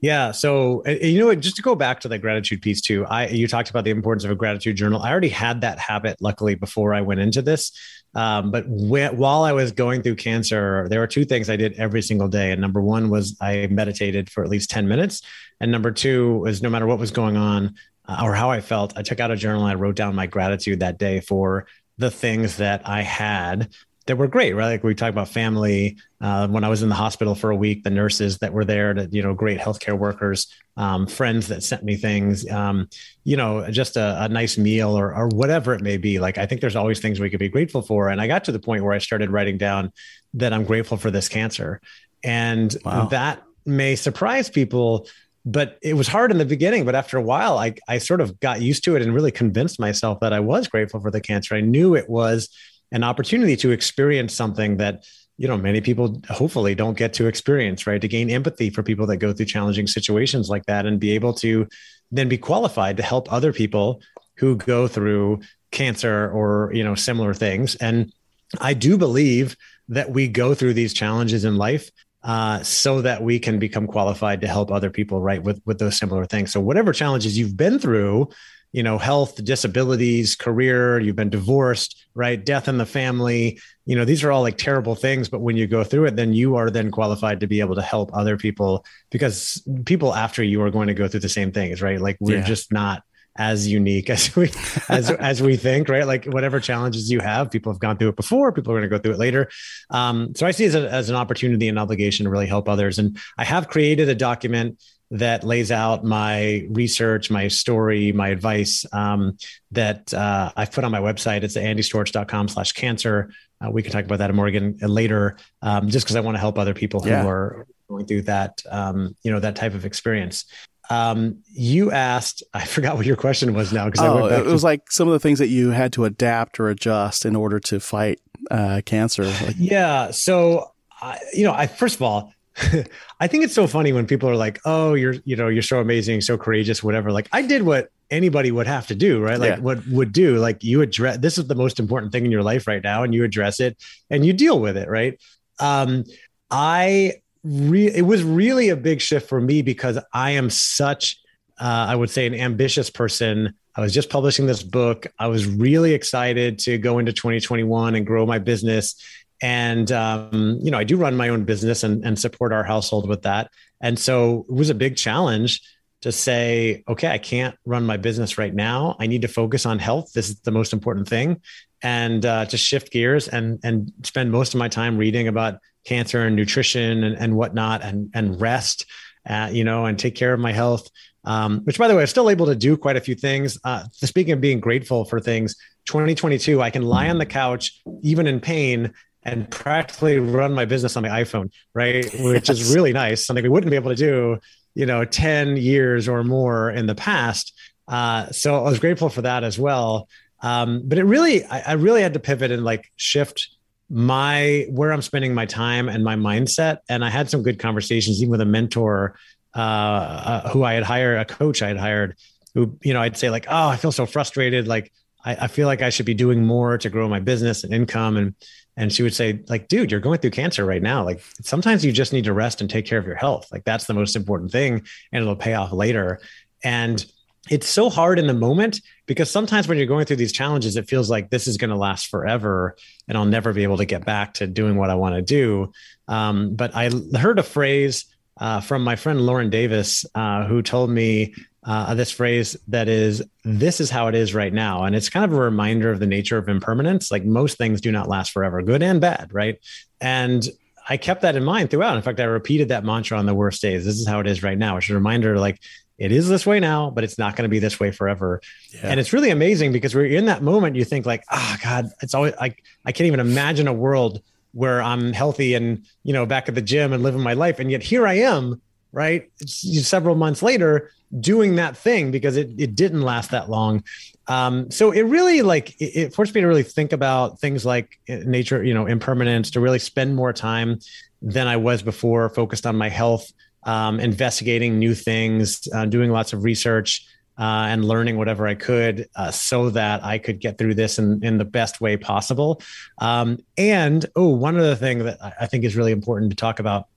Yeah. 0.00 0.30
So 0.30 0.84
you 0.86 1.18
know? 1.18 1.34
Just 1.34 1.56
to 1.56 1.62
go 1.62 1.74
back 1.74 2.00
to 2.00 2.08
the 2.08 2.18
gratitude 2.18 2.62
piece 2.62 2.80
too. 2.80 3.04
I 3.06 3.28
you 3.28 3.48
talked 3.48 3.70
about 3.70 3.84
the 3.84 3.90
importance 3.90 4.24
of 4.24 4.30
a 4.30 4.36
gratitude 4.36 4.76
journal. 4.76 5.02
I 5.02 5.10
already 5.10 5.28
had 5.28 5.62
that 5.62 5.78
habit, 5.78 6.18
luckily, 6.20 6.54
before 6.54 6.94
I 6.94 7.00
went 7.00 7.20
into 7.20 7.42
this. 7.42 7.72
Um, 8.14 8.50
but 8.50 8.64
wh- 8.64 9.12
while 9.18 9.42
I 9.42 9.52
was 9.52 9.72
going 9.72 10.02
through 10.02 10.16
cancer, 10.16 10.86
there 10.88 11.00
were 11.00 11.06
two 11.06 11.24
things 11.24 11.50
I 11.50 11.56
did 11.56 11.74
every 11.74 12.02
single 12.02 12.28
day. 12.28 12.52
And 12.52 12.60
number 12.60 12.80
one 12.80 13.10
was 13.10 13.36
I 13.40 13.66
meditated 13.70 14.30
for 14.30 14.44
at 14.44 14.50
least 14.50 14.70
ten 14.70 14.86
minutes, 14.88 15.22
and 15.60 15.72
number 15.72 15.90
two 15.90 16.38
was 16.38 16.62
no 16.62 16.70
matter 16.70 16.86
what 16.86 16.98
was 16.98 17.10
going 17.10 17.36
on 17.36 17.74
uh, 18.06 18.20
or 18.22 18.34
how 18.34 18.50
I 18.50 18.60
felt, 18.60 18.96
I 18.96 19.02
took 19.02 19.20
out 19.20 19.30
a 19.30 19.36
journal. 19.36 19.62
and 19.62 19.70
I 19.70 19.74
wrote 19.74 19.96
down 19.96 20.14
my 20.14 20.26
gratitude 20.26 20.80
that 20.80 20.98
day 20.98 21.20
for 21.20 21.66
the 21.98 22.10
things 22.10 22.56
that 22.56 22.82
I 22.88 23.02
had 23.02 23.70
that 24.08 24.16
were 24.16 24.26
great, 24.26 24.54
right? 24.54 24.66
Like 24.66 24.82
we 24.82 24.94
talk 24.94 25.10
about 25.10 25.28
family. 25.28 25.98
Uh, 26.20 26.48
when 26.48 26.64
I 26.64 26.68
was 26.68 26.82
in 26.82 26.88
the 26.88 26.94
hospital 26.94 27.34
for 27.34 27.50
a 27.50 27.56
week, 27.56 27.84
the 27.84 27.90
nurses 27.90 28.38
that 28.38 28.52
were 28.52 28.64
there, 28.64 28.94
to, 28.94 29.06
you 29.12 29.22
know, 29.22 29.34
great 29.34 29.60
healthcare 29.60 29.96
workers, 29.96 30.48
um, 30.76 31.06
friends 31.06 31.48
that 31.48 31.62
sent 31.62 31.84
me 31.84 31.94
things, 31.94 32.48
um, 32.50 32.88
you 33.24 33.36
know, 33.36 33.70
just 33.70 33.96
a, 33.96 34.24
a 34.24 34.28
nice 34.28 34.56
meal 34.56 34.98
or, 34.98 35.14
or 35.14 35.28
whatever 35.28 35.74
it 35.74 35.82
may 35.82 35.98
be. 35.98 36.18
Like 36.18 36.38
I 36.38 36.46
think 36.46 36.62
there's 36.62 36.74
always 36.74 37.00
things 37.00 37.20
we 37.20 37.30
could 37.30 37.38
be 37.38 37.50
grateful 37.50 37.82
for. 37.82 38.08
And 38.08 38.20
I 38.20 38.26
got 38.26 38.44
to 38.44 38.52
the 38.52 38.58
point 38.58 38.82
where 38.82 38.94
I 38.94 38.98
started 38.98 39.30
writing 39.30 39.58
down 39.58 39.92
that 40.34 40.52
I'm 40.52 40.64
grateful 40.64 40.96
for 40.96 41.10
this 41.10 41.28
cancer, 41.28 41.80
and 42.24 42.74
wow. 42.84 43.06
that 43.06 43.42
may 43.64 43.94
surprise 43.94 44.48
people 44.48 45.06
but 45.44 45.78
it 45.82 45.94
was 45.94 46.08
hard 46.08 46.30
in 46.30 46.38
the 46.38 46.44
beginning 46.44 46.84
but 46.84 46.94
after 46.94 47.16
a 47.16 47.22
while 47.22 47.58
I, 47.58 47.74
I 47.86 47.98
sort 47.98 48.20
of 48.20 48.40
got 48.40 48.60
used 48.60 48.82
to 48.84 48.96
it 48.96 49.02
and 49.02 49.14
really 49.14 49.30
convinced 49.30 49.78
myself 49.78 50.20
that 50.20 50.32
i 50.32 50.40
was 50.40 50.66
grateful 50.68 51.00
for 51.00 51.10
the 51.10 51.20
cancer 51.20 51.54
i 51.54 51.60
knew 51.60 51.94
it 51.94 52.08
was 52.08 52.48
an 52.92 53.04
opportunity 53.04 53.56
to 53.56 53.70
experience 53.70 54.34
something 54.34 54.78
that 54.78 55.04
you 55.36 55.46
know 55.46 55.56
many 55.56 55.80
people 55.80 56.20
hopefully 56.28 56.74
don't 56.74 56.96
get 56.96 57.12
to 57.14 57.26
experience 57.26 57.86
right? 57.86 58.00
To 58.00 58.08
gain 58.08 58.30
empathy 58.30 58.70
for 58.70 58.82
people 58.82 59.06
that 59.06 59.18
go 59.18 59.32
through 59.32 59.46
challenging 59.46 59.86
situations 59.86 60.48
like 60.48 60.66
that 60.66 60.86
and 60.86 60.98
be 60.98 61.12
able 61.12 61.32
to 61.34 61.66
then 62.10 62.28
be 62.28 62.38
qualified 62.38 62.96
to 62.96 63.02
help 63.02 63.32
other 63.32 63.52
people 63.52 64.02
who 64.36 64.56
go 64.56 64.88
through 64.88 65.40
cancer 65.70 66.30
or 66.30 66.70
you 66.72 66.84
know 66.84 66.94
similar 66.94 67.34
things. 67.34 67.76
And 67.76 68.12
i 68.60 68.72
do 68.72 68.96
believe 68.96 69.56
that 69.88 70.10
we 70.10 70.26
go 70.26 70.54
through 70.54 70.72
these 70.72 70.94
challenges 70.94 71.44
in 71.44 71.56
life 71.56 71.90
uh, 72.22 72.62
so 72.62 73.02
that 73.02 73.22
we 73.22 73.38
can 73.38 73.58
become 73.58 73.86
qualified 73.86 74.40
to 74.40 74.46
help 74.48 74.70
other 74.70 74.90
people 74.90 75.20
right 75.20 75.42
with 75.42 75.60
with 75.64 75.78
those 75.78 75.96
similar 75.96 76.24
things. 76.24 76.52
So 76.52 76.60
whatever 76.60 76.92
challenges 76.92 77.38
you've 77.38 77.56
been 77.56 77.78
through 77.78 78.28
you 78.72 78.82
know 78.82 78.98
health 78.98 79.42
disabilities 79.44 80.36
career 80.36 80.98
you've 80.98 81.16
been 81.16 81.30
divorced 81.30 82.06
right 82.14 82.44
death 82.44 82.68
in 82.68 82.78
the 82.78 82.86
family 82.86 83.58
you 83.86 83.96
know 83.96 84.04
these 84.04 84.22
are 84.22 84.30
all 84.30 84.42
like 84.42 84.58
terrible 84.58 84.94
things 84.94 85.28
but 85.28 85.40
when 85.40 85.56
you 85.56 85.66
go 85.66 85.82
through 85.82 86.04
it 86.04 86.16
then 86.16 86.32
you 86.32 86.56
are 86.56 86.70
then 86.70 86.90
qualified 86.90 87.40
to 87.40 87.46
be 87.46 87.60
able 87.60 87.74
to 87.74 87.82
help 87.82 88.10
other 88.14 88.36
people 88.36 88.84
because 89.10 89.66
people 89.84 90.14
after 90.14 90.42
you 90.42 90.62
are 90.62 90.70
going 90.70 90.88
to 90.88 90.94
go 90.94 91.08
through 91.08 91.20
the 91.20 91.28
same 91.28 91.52
things 91.52 91.80
right 91.80 92.00
like 92.00 92.16
we're 92.20 92.38
yeah. 92.38 92.44
just 92.44 92.72
not 92.72 93.02
as 93.38 93.68
unique 93.68 94.10
as 94.16 94.34
we 94.36 94.50
as 94.88 95.10
as 95.10 95.40
we 95.40 95.56
think, 95.56 95.88
right? 95.88 96.06
Like 96.06 96.26
whatever 96.26 96.60
challenges 96.60 97.10
you 97.10 97.20
have, 97.20 97.50
people 97.50 97.72
have 97.72 97.80
gone 97.80 97.96
through 97.96 98.08
it 98.08 98.16
before. 98.16 98.52
People 98.52 98.72
are 98.72 98.76
going 98.80 98.90
to 98.90 98.94
go 98.94 99.00
through 99.00 99.12
it 99.12 99.18
later. 99.18 99.48
Um, 99.90 100.34
so 100.34 100.46
I 100.46 100.50
see 100.50 100.64
it 100.64 100.68
as, 100.68 100.74
a, 100.74 100.90
as 100.90 101.10
an 101.10 101.16
opportunity 101.16 101.68
and 101.68 101.78
obligation 101.78 102.24
to 102.24 102.30
really 102.30 102.46
help 102.46 102.68
others. 102.68 102.98
And 102.98 103.16
I 103.38 103.44
have 103.44 103.68
created 103.68 104.08
a 104.08 104.14
document 104.14 104.82
that 105.10 105.42
lays 105.44 105.70
out 105.70 106.04
my 106.04 106.66
research, 106.70 107.30
my 107.30 107.48
story, 107.48 108.12
my 108.12 108.28
advice 108.28 108.84
um, 108.92 109.38
that 109.70 110.12
uh, 110.12 110.52
I've 110.56 110.72
put 110.72 110.84
on 110.84 110.92
my 110.92 111.00
website. 111.00 111.42
It's 111.42 111.56
andystorch.com 111.56 112.48
slash 112.48 112.72
cancer. 112.72 113.30
Uh, 113.64 113.70
we 113.70 113.82
can 113.82 113.90
talk 113.90 114.04
about 114.04 114.18
that 114.18 114.34
more 114.34 114.46
again 114.46 114.76
later, 114.82 115.36
um, 115.62 115.88
just 115.88 116.06
because 116.06 116.16
I 116.16 116.20
want 116.20 116.36
to 116.36 116.40
help 116.40 116.58
other 116.58 116.74
people 116.74 117.00
who 117.00 117.10
yeah. 117.10 117.26
are 117.26 117.66
going 117.88 118.06
through 118.06 118.22
that, 118.22 118.62
um, 118.70 119.16
you 119.22 119.32
know, 119.32 119.40
that 119.40 119.56
type 119.56 119.74
of 119.74 119.84
experience. 119.84 120.44
Um, 120.90 121.42
you 121.46 121.90
asked, 121.90 122.42
I 122.54 122.64
forgot 122.66 122.96
what 122.96 123.06
your 123.06 123.16
question 123.16 123.54
was 123.54 123.72
now 123.72 123.86
because 123.86 124.06
oh, 124.06 124.26
it 124.26 124.46
was 124.46 124.64
like 124.64 124.90
some 124.90 125.08
of 125.08 125.12
the 125.12 125.20
things 125.20 125.38
that 125.38 125.48
you 125.48 125.70
had 125.70 125.92
to 125.94 126.04
adapt 126.04 126.60
or 126.60 126.68
adjust 126.68 127.24
in 127.24 127.34
order 127.34 127.60
to 127.60 127.80
fight 127.80 128.20
uh, 128.50 128.82
cancer. 128.84 129.24
Like- 129.24 129.54
yeah. 129.58 130.10
So, 130.10 130.72
I, 131.00 131.18
you 131.32 131.44
know, 131.44 131.52
I 131.52 131.66
first 131.66 131.96
of 131.96 132.02
all, 132.02 132.32
I 133.20 133.26
think 133.26 133.44
it's 133.44 133.54
so 133.54 133.66
funny 133.66 133.92
when 133.92 134.06
people 134.06 134.28
are 134.28 134.36
like, 134.36 134.60
"Oh, 134.64 134.94
you're 134.94 135.14
you 135.24 135.36
know 135.36 135.48
you're 135.48 135.62
so 135.62 135.80
amazing, 135.80 136.20
so 136.20 136.36
courageous, 136.36 136.82
whatever." 136.82 137.12
Like 137.12 137.28
I 137.32 137.42
did 137.42 137.62
what 137.62 137.90
anybody 138.10 138.50
would 138.50 138.66
have 138.66 138.86
to 138.88 138.94
do, 138.94 139.20
right? 139.20 139.38
Like 139.38 139.56
yeah. 139.56 139.60
what 139.60 139.86
would 139.88 140.12
do. 140.12 140.38
Like 140.38 140.64
you 140.64 140.82
address 140.82 141.18
this 141.18 141.38
is 141.38 141.46
the 141.46 141.54
most 141.54 141.78
important 141.78 142.12
thing 142.12 142.24
in 142.24 142.30
your 142.30 142.42
life 142.42 142.66
right 142.66 142.82
now, 142.82 143.02
and 143.02 143.14
you 143.14 143.24
address 143.24 143.60
it 143.60 143.76
and 144.10 144.24
you 144.24 144.32
deal 144.32 144.60
with 144.60 144.76
it, 144.76 144.88
right? 144.88 145.20
Um, 145.60 146.04
I 146.50 147.14
re- 147.44 147.94
it 147.94 148.06
was 148.06 148.22
really 148.22 148.70
a 148.70 148.76
big 148.76 149.00
shift 149.00 149.28
for 149.28 149.40
me 149.40 149.62
because 149.62 149.98
I 150.12 150.32
am 150.32 150.50
such, 150.50 151.20
uh, 151.60 151.86
I 151.88 151.94
would 151.94 152.10
say, 152.10 152.26
an 152.26 152.34
ambitious 152.34 152.90
person. 152.90 153.54
I 153.76 153.80
was 153.82 153.94
just 153.94 154.10
publishing 154.10 154.46
this 154.46 154.62
book. 154.62 155.06
I 155.18 155.28
was 155.28 155.46
really 155.46 155.94
excited 155.94 156.58
to 156.60 156.78
go 156.78 156.98
into 156.98 157.12
2021 157.12 157.94
and 157.94 158.06
grow 158.06 158.26
my 158.26 158.38
business 158.38 158.96
and 159.42 159.92
um, 159.92 160.58
you 160.62 160.70
know 160.70 160.78
i 160.78 160.84
do 160.84 160.96
run 160.96 161.16
my 161.16 161.28
own 161.28 161.44
business 161.44 161.82
and, 161.82 162.04
and 162.04 162.18
support 162.18 162.52
our 162.52 162.64
household 162.64 163.08
with 163.08 163.22
that 163.22 163.50
and 163.80 163.98
so 163.98 164.44
it 164.48 164.54
was 164.54 164.70
a 164.70 164.74
big 164.74 164.96
challenge 164.96 165.60
to 166.02 166.12
say 166.12 166.82
okay 166.88 167.08
i 167.08 167.18
can't 167.18 167.56
run 167.64 167.84
my 167.84 167.96
business 167.96 168.38
right 168.38 168.54
now 168.54 168.96
i 169.00 169.06
need 169.06 169.22
to 169.22 169.28
focus 169.28 169.66
on 169.66 169.78
health 169.78 170.12
this 170.14 170.28
is 170.28 170.40
the 170.40 170.50
most 170.50 170.72
important 170.72 171.08
thing 171.08 171.40
and 171.82 172.26
uh, 172.26 172.44
to 172.46 172.56
shift 172.56 172.90
gears 172.92 173.28
and 173.28 173.60
and 173.62 173.92
spend 174.02 174.32
most 174.32 174.54
of 174.54 174.58
my 174.58 174.68
time 174.68 174.96
reading 174.96 175.28
about 175.28 175.60
cancer 175.84 176.22
and 176.22 176.36
nutrition 176.36 177.04
and, 177.04 177.16
and 177.16 177.34
whatnot 177.34 177.82
and 177.82 178.10
and 178.14 178.40
rest, 178.40 178.86
uh, 179.28 179.48
you 179.52 179.64
know, 179.64 179.86
and 179.86 179.98
take 179.98 180.14
care 180.14 180.32
of 180.32 180.40
my 180.40 180.52
health. 180.52 180.88
Um, 181.24 181.60
which, 181.64 181.78
by 181.78 181.88
the 181.88 181.94
way, 181.94 182.02
I'm 182.02 182.06
still 182.06 182.30
able 182.30 182.46
to 182.46 182.56
do 182.56 182.76
quite 182.76 182.96
a 182.96 183.00
few 183.00 183.14
things. 183.14 183.58
Uh, 183.62 183.84
speaking 183.92 184.32
of 184.32 184.40
being 184.40 184.60
grateful 184.60 185.04
for 185.04 185.20
things, 185.20 185.56
2022, 185.86 186.62
I 186.62 186.70
can 186.70 186.82
lie 186.82 187.10
on 187.10 187.18
the 187.18 187.26
couch, 187.26 187.82
even 188.02 188.26
in 188.26 188.40
pain, 188.40 188.94
and 189.32 189.50
practically 189.50 190.18
run 190.18 190.52
my 190.54 190.64
business 190.64 190.96
on 190.96 191.02
my 191.02 191.08
iPhone, 191.08 191.50
right? 191.74 192.04
Which 192.20 192.48
yes. 192.48 192.60
is 192.60 192.74
really 192.74 192.92
nice. 192.92 193.26
Something 193.26 193.42
we 193.42 193.48
wouldn't 193.48 193.70
be 193.70 193.76
able 193.76 193.90
to 193.90 193.96
do, 193.96 194.38
you 194.74 194.86
know, 194.86 195.04
10 195.04 195.56
years 195.56 196.08
or 196.08 196.24
more 196.24 196.70
in 196.70 196.86
the 196.86 196.94
past. 196.94 197.52
Uh, 197.86 198.30
so 198.30 198.56
I 198.64 198.68
was 198.68 198.78
grateful 198.78 199.08
for 199.08 199.22
that 199.22 199.44
as 199.44 199.58
well. 199.58 200.08
Um, 200.40 200.82
but 200.84 200.98
it 200.98 201.04
really, 201.04 201.44
I, 201.44 201.60
I 201.60 201.72
really 201.72 202.02
had 202.02 202.14
to 202.14 202.20
pivot 202.20 202.50
and 202.50 202.64
like 202.64 202.90
shift 202.96 203.48
my 203.90 204.66
where 204.70 204.92
I'm 204.92 205.02
spending 205.02 205.34
my 205.34 205.46
time 205.46 205.88
and 205.88 206.04
my 206.04 206.14
mindset. 206.14 206.78
And 206.88 207.04
I 207.04 207.10
had 207.10 207.30
some 207.30 207.42
good 207.42 207.58
conversations, 207.58 208.20
even 208.20 208.30
with 208.30 208.40
a 208.40 208.46
mentor 208.46 209.18
uh, 209.54 209.60
uh, 209.60 210.48
who 210.50 210.62
I 210.62 210.74
had 210.74 210.84
hired, 210.84 211.18
a 211.18 211.24
coach 211.24 211.62
I 211.62 211.68
had 211.68 211.78
hired, 211.78 212.16
who 212.54 212.78
you 212.82 212.92
know 212.92 213.00
I'd 213.00 213.16
say 213.16 213.30
like, 213.30 213.46
oh, 213.48 213.68
I 213.68 213.76
feel 213.76 213.92
so 213.92 214.06
frustrated, 214.06 214.68
like 214.68 214.92
I, 215.24 215.36
I 215.36 215.46
feel 215.48 215.66
like 215.66 215.82
I 215.82 215.90
should 215.90 216.06
be 216.06 216.14
doing 216.14 216.44
more 216.44 216.78
to 216.78 216.90
grow 216.90 217.08
my 217.08 217.20
business 217.20 217.64
and 217.64 217.72
income, 217.72 218.16
and 218.16 218.34
and 218.78 218.92
she 218.92 219.02
would 219.02 219.14
say 219.14 219.40
like, 219.48 219.66
dude, 219.66 219.90
you're 219.90 220.00
going 220.00 220.20
through 220.20 220.30
cancer 220.30 220.64
right 220.64 220.80
now. 220.80 221.04
Like 221.04 221.20
sometimes 221.42 221.84
you 221.84 221.90
just 221.90 222.12
need 222.12 222.24
to 222.24 222.32
rest 222.32 222.60
and 222.60 222.70
take 222.70 222.86
care 222.86 222.98
of 222.98 223.06
your 223.06 223.16
health. 223.16 223.48
Like 223.50 223.64
that's 223.64 223.86
the 223.86 223.92
most 223.92 224.14
important 224.14 224.52
thing, 224.52 224.84
and 225.12 225.22
it'll 225.22 225.36
pay 225.36 225.54
off 225.54 225.72
later. 225.72 226.20
And 226.62 227.04
it's 227.50 227.68
so 227.68 227.90
hard 227.90 228.18
in 228.18 228.28
the 228.28 228.34
moment 228.34 228.80
because 229.06 229.30
sometimes 229.30 229.66
when 229.66 229.78
you're 229.78 229.86
going 229.86 230.04
through 230.04 230.16
these 230.16 230.32
challenges, 230.32 230.76
it 230.76 230.88
feels 230.88 231.10
like 231.10 231.30
this 231.30 231.48
is 231.48 231.56
going 231.56 231.70
to 231.70 231.76
last 231.76 232.08
forever 232.08 232.76
and 233.08 233.16
I'll 233.16 233.24
never 233.24 233.52
be 233.52 233.62
able 233.62 233.78
to 233.78 233.84
get 233.84 234.04
back 234.04 234.34
to 234.34 234.46
doing 234.46 234.76
what 234.76 234.90
I 234.90 234.94
want 234.94 235.14
to 235.14 235.22
do. 235.22 235.72
Um, 236.06 236.54
but 236.54 236.74
I 236.74 236.90
heard 237.18 237.38
a 237.38 237.42
phrase 237.42 238.04
uh, 238.38 238.60
from 238.60 238.84
my 238.84 238.96
friend 238.96 239.20
Lauren 239.20 239.50
Davis, 239.50 240.04
uh, 240.14 240.44
who 240.46 240.62
told 240.62 240.90
me 240.90 241.34
uh, 241.68 241.94
this 241.94 242.10
phrase 242.10 242.56
that 242.68 242.88
is, 242.88 243.22
This 243.44 243.78
is 243.78 243.90
how 243.90 244.08
it 244.08 244.14
is 244.14 244.34
right 244.34 244.52
now. 244.52 244.84
And 244.84 244.96
it's 244.96 245.10
kind 245.10 245.24
of 245.24 245.32
a 245.32 245.40
reminder 245.40 245.90
of 245.90 246.00
the 246.00 246.06
nature 246.06 246.38
of 246.38 246.48
impermanence. 246.48 247.10
Like 247.10 247.26
most 247.26 247.58
things 247.58 247.82
do 247.82 247.92
not 247.92 248.08
last 248.08 248.32
forever, 248.32 248.62
good 248.62 248.82
and 248.82 249.02
bad, 249.02 249.34
right? 249.34 249.58
And 250.00 250.48
I 250.88 250.96
kept 250.96 251.20
that 251.20 251.36
in 251.36 251.44
mind 251.44 251.70
throughout. 251.70 251.94
In 251.94 252.02
fact, 252.02 252.20
I 252.20 252.24
repeated 252.24 252.68
that 252.68 252.84
mantra 252.84 253.18
on 253.18 253.26
the 253.26 253.34
worst 253.34 253.60
days. 253.60 253.84
This 253.84 254.00
is 254.00 254.08
how 254.08 254.18
it 254.20 254.26
is 254.26 254.42
right 254.42 254.56
now, 254.56 254.76
which 254.76 254.86
is 254.86 254.92
a 254.92 254.94
reminder 254.94 255.38
like, 255.38 255.60
it 255.98 256.10
is 256.10 256.26
this 256.26 256.46
way 256.46 256.58
now, 256.58 256.88
but 256.88 257.04
it's 257.04 257.18
not 257.18 257.36
going 257.36 257.42
to 257.42 257.50
be 257.50 257.58
this 257.58 257.78
way 257.78 257.90
forever. 257.90 258.40
Yeah. 258.72 258.80
And 258.84 258.98
it's 258.98 259.12
really 259.12 259.28
amazing 259.28 259.72
because 259.72 259.94
we're 259.94 260.06
in 260.06 260.24
that 260.24 260.42
moment. 260.42 260.74
You 260.74 260.84
think 260.84 261.04
like, 261.04 261.22
oh 261.30 261.56
God, 261.62 261.90
it's 262.00 262.14
always 262.14 262.32
like 262.40 262.64
I 262.86 262.92
can't 262.92 263.08
even 263.08 263.20
imagine 263.20 263.68
a 263.68 263.74
world 263.74 264.22
where 264.52 264.80
I'm 264.80 265.12
healthy 265.12 265.52
and 265.52 265.84
you 266.04 266.14
know 266.14 266.24
back 266.24 266.48
at 266.48 266.54
the 266.54 266.62
gym 266.62 266.92
and 266.92 267.02
living 267.02 267.20
my 267.20 267.34
life, 267.34 267.58
and 267.58 267.70
yet 267.70 267.82
here 267.82 268.06
I 268.06 268.14
am, 268.14 268.62
right? 268.92 269.28
It's 269.40 269.86
several 269.86 270.14
months 270.14 270.40
later 270.40 270.92
doing 271.20 271.56
that 271.56 271.76
thing 271.76 272.10
because 272.10 272.36
it 272.36 272.50
it 272.58 272.74
didn't 272.74 273.02
last 273.02 273.30
that 273.30 273.48
long. 273.48 273.82
Um, 274.26 274.70
so 274.70 274.90
it 274.90 275.02
really 275.02 275.42
like 275.42 275.70
it, 275.80 275.96
it 275.96 276.14
forced 276.14 276.34
me 276.34 276.40
to 276.40 276.46
really 276.46 276.62
think 276.62 276.92
about 276.92 277.40
things 277.40 277.64
like 277.64 277.98
uh, 278.08 278.16
nature, 278.26 278.62
you 278.62 278.74
know, 278.74 278.86
impermanence, 278.86 279.50
to 279.52 279.60
really 279.60 279.78
spend 279.78 280.14
more 280.14 280.32
time 280.32 280.78
than 281.22 281.46
I 281.46 281.56
was 281.56 281.82
before, 281.82 282.28
focused 282.28 282.66
on 282.66 282.76
my 282.76 282.88
health 282.88 283.32
um, 283.64 284.00
investigating 284.00 284.78
new 284.78 284.94
things, 284.94 285.68
uh, 285.74 285.84
doing 285.84 286.10
lots 286.10 286.32
of 286.32 286.44
research, 286.44 287.06
uh, 287.38 287.66
and 287.68 287.84
learning 287.84 288.16
whatever 288.16 288.48
I 288.48 288.54
could 288.54 289.08
uh, 289.14 289.30
so 289.30 289.70
that 289.70 290.04
I 290.04 290.18
could 290.18 290.40
get 290.40 290.58
through 290.58 290.74
this 290.74 290.98
in, 290.98 291.22
in 291.22 291.38
the 291.38 291.44
best 291.44 291.80
way 291.80 291.96
possible. 291.96 292.60
Um, 292.98 293.38
and 293.56 294.04
oh, 294.16 294.28
one 294.28 294.56
other 294.56 294.74
thing 294.74 295.00
that 295.00 295.18
I 295.40 295.46
think 295.46 295.64
is 295.64 295.76
really 295.76 295.92
important 295.92 296.30
to 296.30 296.36
talk 296.36 296.58
about 296.58 296.88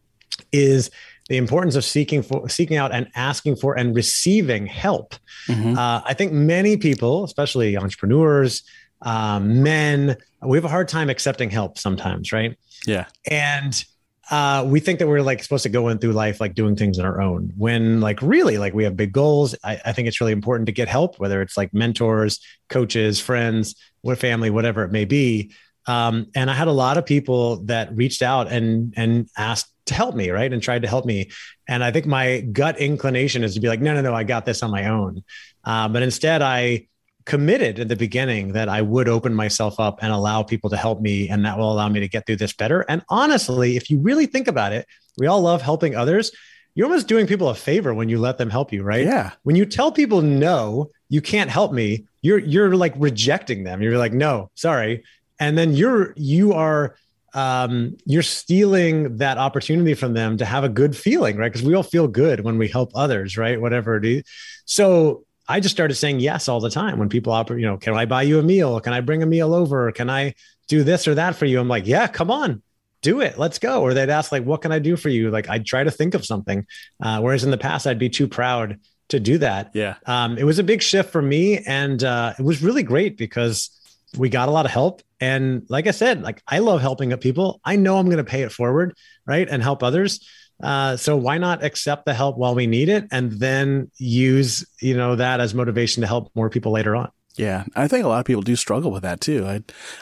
is 0.52 0.90
the 1.32 1.38
importance 1.38 1.78
of 1.78 1.86
seeking 1.86 2.22
for 2.22 2.50
seeking 2.50 2.76
out 2.76 2.92
and 2.92 3.10
asking 3.16 3.56
for 3.56 3.78
and 3.78 3.96
receiving 3.96 4.66
help. 4.66 5.16
Mm-hmm. 5.48 5.78
Uh, 5.78 6.02
I 6.04 6.14
think 6.14 6.34
many 6.34 6.76
people, 6.76 7.24
especially 7.24 7.78
entrepreneurs, 7.78 8.64
um, 9.04 9.64
men, 9.64 10.18
we 10.42 10.58
have 10.58 10.66
a 10.66 10.68
hard 10.68 10.90
time 10.90 11.10
accepting 11.10 11.50
help 11.50 11.78
sometimes, 11.78 12.34
right? 12.34 12.58
Yeah. 12.86 13.06
And 13.30 13.82
uh, 14.30 14.66
we 14.68 14.82
think 14.82 15.00
that 15.00 15.08
we're 15.08 15.22
like 15.22 15.42
supposed 15.42 15.64
to 15.64 15.70
go 15.70 15.88
in 15.88 16.00
through 16.00 16.12
life 16.12 16.42
like 16.42 16.54
doing 16.54 16.76
things 16.76 17.00
on 17.00 17.06
our 17.06 17.22
own 17.22 17.54
when 17.56 18.02
like 18.02 18.22
really 18.22 18.58
like 18.58 18.74
we 18.74 18.84
have 18.84 18.98
big 18.98 19.14
goals 19.14 19.56
I, 19.64 19.80
I, 19.86 19.92
think 19.94 20.08
it's 20.10 20.22
really 20.22 20.32
important 20.32 20.68
to 20.68 20.72
get 20.72 20.88
help 20.88 21.20
whether 21.20 21.42
it's 21.42 21.58
like 21.58 21.74
mentors 21.74 22.40
coaches 22.70 23.20
friends 23.20 23.76
what 24.02 24.20
family 24.20 24.50
whatever 24.50 24.84
it 24.84 24.92
may 24.92 25.04
be 25.04 25.52
um, 25.88 26.28
and 26.36 26.50
i 26.50 26.54
had 26.54 26.68
a 26.68 26.72
lot 26.72 26.98
of 26.98 27.06
people 27.06 27.58
that 27.66 27.96
reached 27.96 28.22
out 28.22 28.52
and 28.52 28.94
and 28.98 29.30
asked 29.38 29.74
to 29.86 29.94
help 29.94 30.16
me 30.16 30.30
right 30.30 30.54
and 30.54 30.62
tried 30.62 30.82
to 30.82 30.88
help 30.88 31.06
me 31.06 31.30
and 31.68 31.84
i 31.84 31.92
think 31.92 32.06
my 32.06 32.42
gut 32.52 32.78
inclination 32.80 33.44
is 33.44 33.54
to 33.54 33.60
be 33.60 33.68
like 33.68 33.82
no 33.82 33.94
no 33.94 34.02
no 34.02 34.14
i 34.14 34.24
got 34.24 34.46
this 34.46 34.64
on 34.64 34.72
my 34.72 34.88
own 34.88 35.24
uh, 35.66 35.88
but 35.88 36.02
instead 36.02 36.42
i 36.42 36.86
committed 37.26 37.80
at 37.80 37.88
the 37.88 37.96
beginning 37.96 38.54
that 38.54 38.70
I 38.70 38.82
would 38.82 39.08
open 39.08 39.34
myself 39.34 39.80
up 39.80 40.00
and 40.02 40.12
allow 40.12 40.44
people 40.44 40.70
to 40.72 40.78
help 40.78 41.02
me, 41.02 41.30
and 41.30 41.46
that 41.46 41.58
will 41.58 41.72
allow 41.72 41.90
me 41.90 42.00
to 42.00 42.08
get 42.08 42.26
through 42.26 42.38
this 42.38 42.54
better. 42.54 42.82
And 42.90 43.04
honestly, 43.10 43.78
if 43.78 43.90
you 43.90 44.00
really 44.00 44.26
think 44.26 44.48
about 44.48 44.74
it, 44.74 44.88
we 45.18 45.28
all 45.28 45.42
love 45.42 45.62
helping 45.62 45.96
others. 45.96 46.32
You're 46.74 46.88
almost 46.88 47.08
doing 47.08 47.28
people 47.28 47.50
a 47.50 47.56
favor 47.56 47.94
when 47.94 48.10
you 48.10 48.20
let 48.20 48.38
them 48.38 48.50
help 48.50 48.72
you, 48.72 48.82
right? 48.82 49.06
Yeah. 49.06 49.32
When 49.44 49.56
you 49.56 49.66
tell 49.66 49.92
people 49.92 50.22
no, 50.22 50.90
you 51.10 51.22
can't 51.22 51.50
help 51.50 51.74
me, 51.74 52.06
you're 52.22 52.40
you're 52.40 52.76
like 52.76 52.94
rejecting 52.98 53.64
them. 53.64 53.82
You're 53.82 53.98
like, 53.98 54.14
no, 54.14 54.50
sorry. 54.56 55.04
And 55.42 55.58
then 55.58 55.74
you're 55.74 56.14
you 56.16 56.54
are 56.54 56.96
um, 57.34 57.98
you're 58.06 58.24
stealing 58.24 59.18
that 59.18 59.38
opportunity 59.38 59.94
from 59.94 60.14
them 60.14 60.38
to 60.38 60.46
have 60.46 60.64
a 60.64 60.70
good 60.70 60.96
feeling, 60.96 61.38
right? 61.38 61.52
Because 61.52 61.66
we 61.66 61.74
all 61.74 61.84
feel 61.84 62.08
good 62.08 62.42
when 62.42 62.58
we 62.58 62.68
help 62.68 62.92
others, 62.94 63.38
right? 63.38 63.60
Whatever 63.60 63.96
it 63.96 64.06
is. 64.06 64.24
So 64.66 65.26
I 65.48 65.60
just 65.60 65.74
started 65.74 65.96
saying 65.96 66.20
yes 66.20 66.48
all 66.48 66.60
the 66.60 66.70
time 66.70 67.00
when 67.00 67.10
people 67.10 67.34
offer, 67.34 67.58
you 67.58 67.66
know, 67.66 67.78
can 67.78 67.94
I 67.96 68.06
buy 68.06 68.22
you 68.24 68.40
a 68.40 68.44
meal? 68.44 68.80
Can 68.80 68.94
I 68.94 69.02
bring 69.02 69.24
a 69.24 69.26
meal 69.26 69.54
over? 69.54 69.92
Can 69.92 70.10
I 70.10 70.36
do 70.68 70.84
this 70.84 71.08
or 71.08 71.16
that 71.16 71.36
for 71.36 71.46
you? 71.46 71.60
I'm 71.60 71.68
like, 71.68 71.88
yeah, 71.88 72.08
come 72.08 72.30
on, 72.30 72.62
do 73.02 73.22
it. 73.22 73.38
Let's 73.38 73.60
go. 73.60 73.82
Or 73.82 73.94
they'd 73.94 74.10
ask 74.10 74.32
like, 74.32 74.44
what 74.44 74.62
can 74.62 74.72
I 74.72 74.80
do 74.80 74.96
for 74.96 75.10
you? 75.10 75.32
Like 75.32 75.50
I'd 75.50 75.66
try 75.66 75.84
to 75.84 75.92
think 75.92 76.14
of 76.14 76.26
something. 76.26 76.68
Uh, 77.02 77.20
whereas 77.20 77.44
in 77.44 77.52
the 77.52 77.58
past, 77.58 77.88
I'd 77.88 78.00
be 78.00 78.10
too 78.10 78.28
proud 78.28 78.80
to 79.10 79.20
do 79.20 79.40
that. 79.40 79.72
Yeah. 79.74 79.96
Um, 80.06 80.38
it 80.38 80.44
was 80.44 80.60
a 80.60 80.64
big 80.64 80.82
shift 80.82 81.12
for 81.12 81.22
me. 81.22 81.60
And 81.60 82.04
uh, 82.04 82.34
it 82.38 82.44
was 82.44 82.62
really 82.62 82.84
great 82.84 83.18
because 83.18 83.70
we 84.18 84.30
got 84.30 84.50
a 84.50 84.52
lot 84.52 84.66
of 84.66 84.72
help. 84.72 85.02
And 85.20 85.64
like 85.70 85.88
I 85.88 85.92
said, 85.92 86.22
like 86.22 86.42
I 86.48 86.60
love 86.60 86.82
helping 86.82 87.16
people. 87.18 87.60
I 87.64 87.76
know 87.76 87.98
I'm 87.98 88.06
going 88.06 88.18
to 88.18 88.24
pay 88.24 88.42
it 88.42 88.52
forward, 88.52 88.96
right? 89.26 89.48
And 89.48 89.62
help 89.62 89.84
others. 89.84 90.28
Uh, 90.62 90.96
so 90.96 91.18
why 91.18 91.38
not 91.38 91.64
accept 91.64 92.06
the 92.06 92.14
help 92.14 92.38
while 92.38 92.54
we 92.54 92.68
need 92.68 92.88
it 92.88 93.08
and 93.12 93.32
then 93.32 93.90
use 93.98 94.64
you 94.80 94.96
know 94.96 95.16
that 95.16 95.40
as 95.40 95.56
motivation 95.56 96.02
to 96.02 96.08
help 96.08 96.30
more 96.36 96.52
people 96.52 96.72
later 96.72 96.96
on 96.96 97.10
yeah, 97.38 97.64
I 97.76 97.88
think 97.88 98.06
a 98.06 98.08
lot 98.08 98.20
of 98.20 98.26
people 98.26 98.42
do 98.42 98.56
struggle 98.56 98.92
with 98.92 99.04
that 99.04 99.22
too. 99.22 99.46
I, 99.46 99.54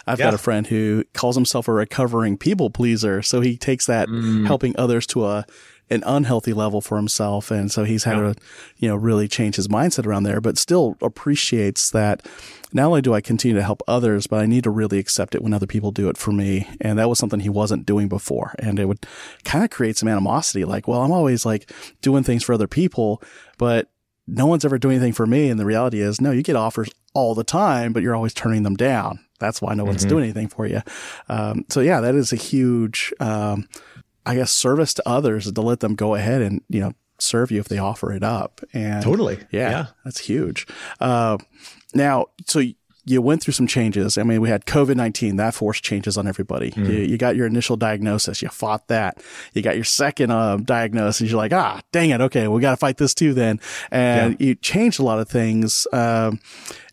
have 0.08 0.20
yeah. 0.20 0.26
got 0.26 0.34
a 0.34 0.40
friend 0.40 0.66
who 0.66 1.04
calls 1.14 1.36
himself 1.36 1.68
a 1.68 1.74
recovering 1.74 2.38
people 2.38 2.70
pleaser, 2.70 3.22
so 3.22 3.42
he 3.42 3.58
takes 3.58 3.86
that 3.86 4.10
mm. 4.10 4.46
helping 4.48 4.76
others 4.78 5.06
to 5.08 5.26
a 5.26 5.46
an 5.90 6.04
unhealthy 6.06 6.54
level 6.54 6.82
for 6.82 6.98
himself. 6.98 7.52
And 7.52 7.72
so 7.72 7.84
he's 7.84 8.04
had 8.04 8.18
yeah. 8.18 8.34
to, 8.34 8.36
you 8.78 8.88
know, 8.88 8.96
really 8.96 9.28
change 9.28 9.56
his 9.56 9.68
mindset 9.68 10.06
around 10.06 10.24
there, 10.24 10.40
but 10.40 10.58
still 10.58 10.96
appreciates 11.02 11.90
that 11.92 12.26
not 12.72 12.86
only 12.86 13.02
do 13.02 13.14
I 13.14 13.22
continue 13.22 13.56
to 13.56 13.64
help 13.64 13.82
others, 13.88 14.28
but 14.28 14.40
I 14.40 14.46
need 14.46 14.64
to 14.66 14.70
really 14.70 15.00
accept 15.00 15.34
it 15.34 15.42
when 15.42 15.54
other 15.54 15.66
people 15.66 15.92
do 15.92 16.10
it 16.10 16.18
for 16.18 16.32
me. 16.32 16.68
And 16.80 17.00
that 17.00 17.10
was 17.10 17.18
something 17.18 17.40
he 17.40 17.50
wasn't 17.50 17.86
doing 17.86 18.08
before. 18.08 18.54
And 18.60 18.80
it 18.80 18.86
would 18.86 19.06
kind 19.44 19.64
of 19.64 19.72
create 19.72 19.98
some 19.98 20.10
animosity. 20.10 20.64
Like, 20.66 20.88
well, 20.88 21.02
I'm 21.02 21.12
always 21.12 21.46
like 21.46 21.72
doing 22.02 22.24
things 22.24 22.44
for 22.44 22.54
other 22.54 22.68
people, 22.68 23.24
but 23.58 23.90
no 24.28 24.46
one's 24.46 24.66
ever 24.66 24.78
doing 24.78 24.98
anything 24.98 25.14
for 25.14 25.26
me. 25.26 25.50
And 25.50 25.60
the 25.60 25.66
reality 25.66 26.02
is, 26.02 26.22
no, 26.22 26.30
you 26.32 26.44
get 26.44 26.56
offers 26.56 26.90
all 27.16 27.34
the 27.34 27.44
time, 27.44 27.94
but 27.94 28.04
you're 28.04 28.16
always 28.16 28.34
turning 28.36 28.62
them 28.62 28.76
down. 28.76 29.20
That's 29.40 29.62
why 29.62 29.74
no 29.74 29.86
one's 29.86 30.02
mm-hmm. 30.02 30.10
doing 30.10 30.24
anything 30.26 30.50
for 30.50 30.68
you. 30.68 30.82
Um, 31.30 31.66
so 31.70 31.80
yeah, 31.80 32.02
that 32.02 32.14
is 32.14 32.32
a 32.32 32.36
huge, 32.36 33.14
um, 33.20 33.68
I 34.30 34.36
guess 34.36 34.52
service 34.52 34.94
to 34.94 35.10
others 35.10 35.52
to 35.52 35.62
let 35.62 35.80
them 35.80 35.96
go 35.96 36.14
ahead 36.14 36.44
and, 36.44 36.62
you 36.70 36.82
know, 36.82 36.94
serve 37.18 37.50
you 37.50 37.60
if 37.60 37.68
they 37.68 37.80
offer 37.80 38.14
it 38.14 38.24
up. 38.24 38.62
And 38.74 39.04
totally. 39.04 39.40
Yeah. 39.50 39.72
yeah. 39.72 39.86
That's 40.06 40.20
huge. 40.20 40.68
Uh, 41.00 41.40
now, 41.96 42.28
so 42.46 42.62
you 43.06 43.24
went 43.24 43.42
through 43.42 43.54
some 43.54 43.66
changes. 43.66 44.20
I 44.20 44.24
mean, 44.24 44.40
we 44.40 44.50
had 44.50 44.66
COVID 44.68 44.96
19, 44.96 45.38
that 45.38 45.56
forced 45.56 45.84
changes 45.84 46.16
on 46.16 46.28
everybody. 46.28 46.70
Mm. 46.70 46.88
You, 46.88 46.98
you, 47.00 47.18
got 47.18 47.36
your 47.36 47.48
initial 47.48 47.76
diagnosis, 47.76 48.44
you 48.44 48.50
fought 48.50 48.88
that. 48.90 49.24
You 49.56 49.64
got 49.64 49.74
your 49.74 49.84
second 49.84 50.30
uh, 50.30 50.58
diagnosis, 50.58 51.32
you're 51.32 51.38
like, 51.38 51.52
ah, 51.52 51.82
dang 51.92 52.12
it. 52.12 52.22
Okay, 52.22 52.48
we 52.48 52.62
got 52.62 52.72
to 52.72 52.78
fight 52.78 52.98
this 52.98 53.16
too 53.16 53.34
then. 53.34 53.60
And 53.90 54.40
yeah. 54.40 54.50
you 54.50 54.56
changed 54.56 55.00
a 55.00 55.04
lot 55.04 55.18
of 55.18 55.28
things. 55.28 55.88
Um, 55.92 56.40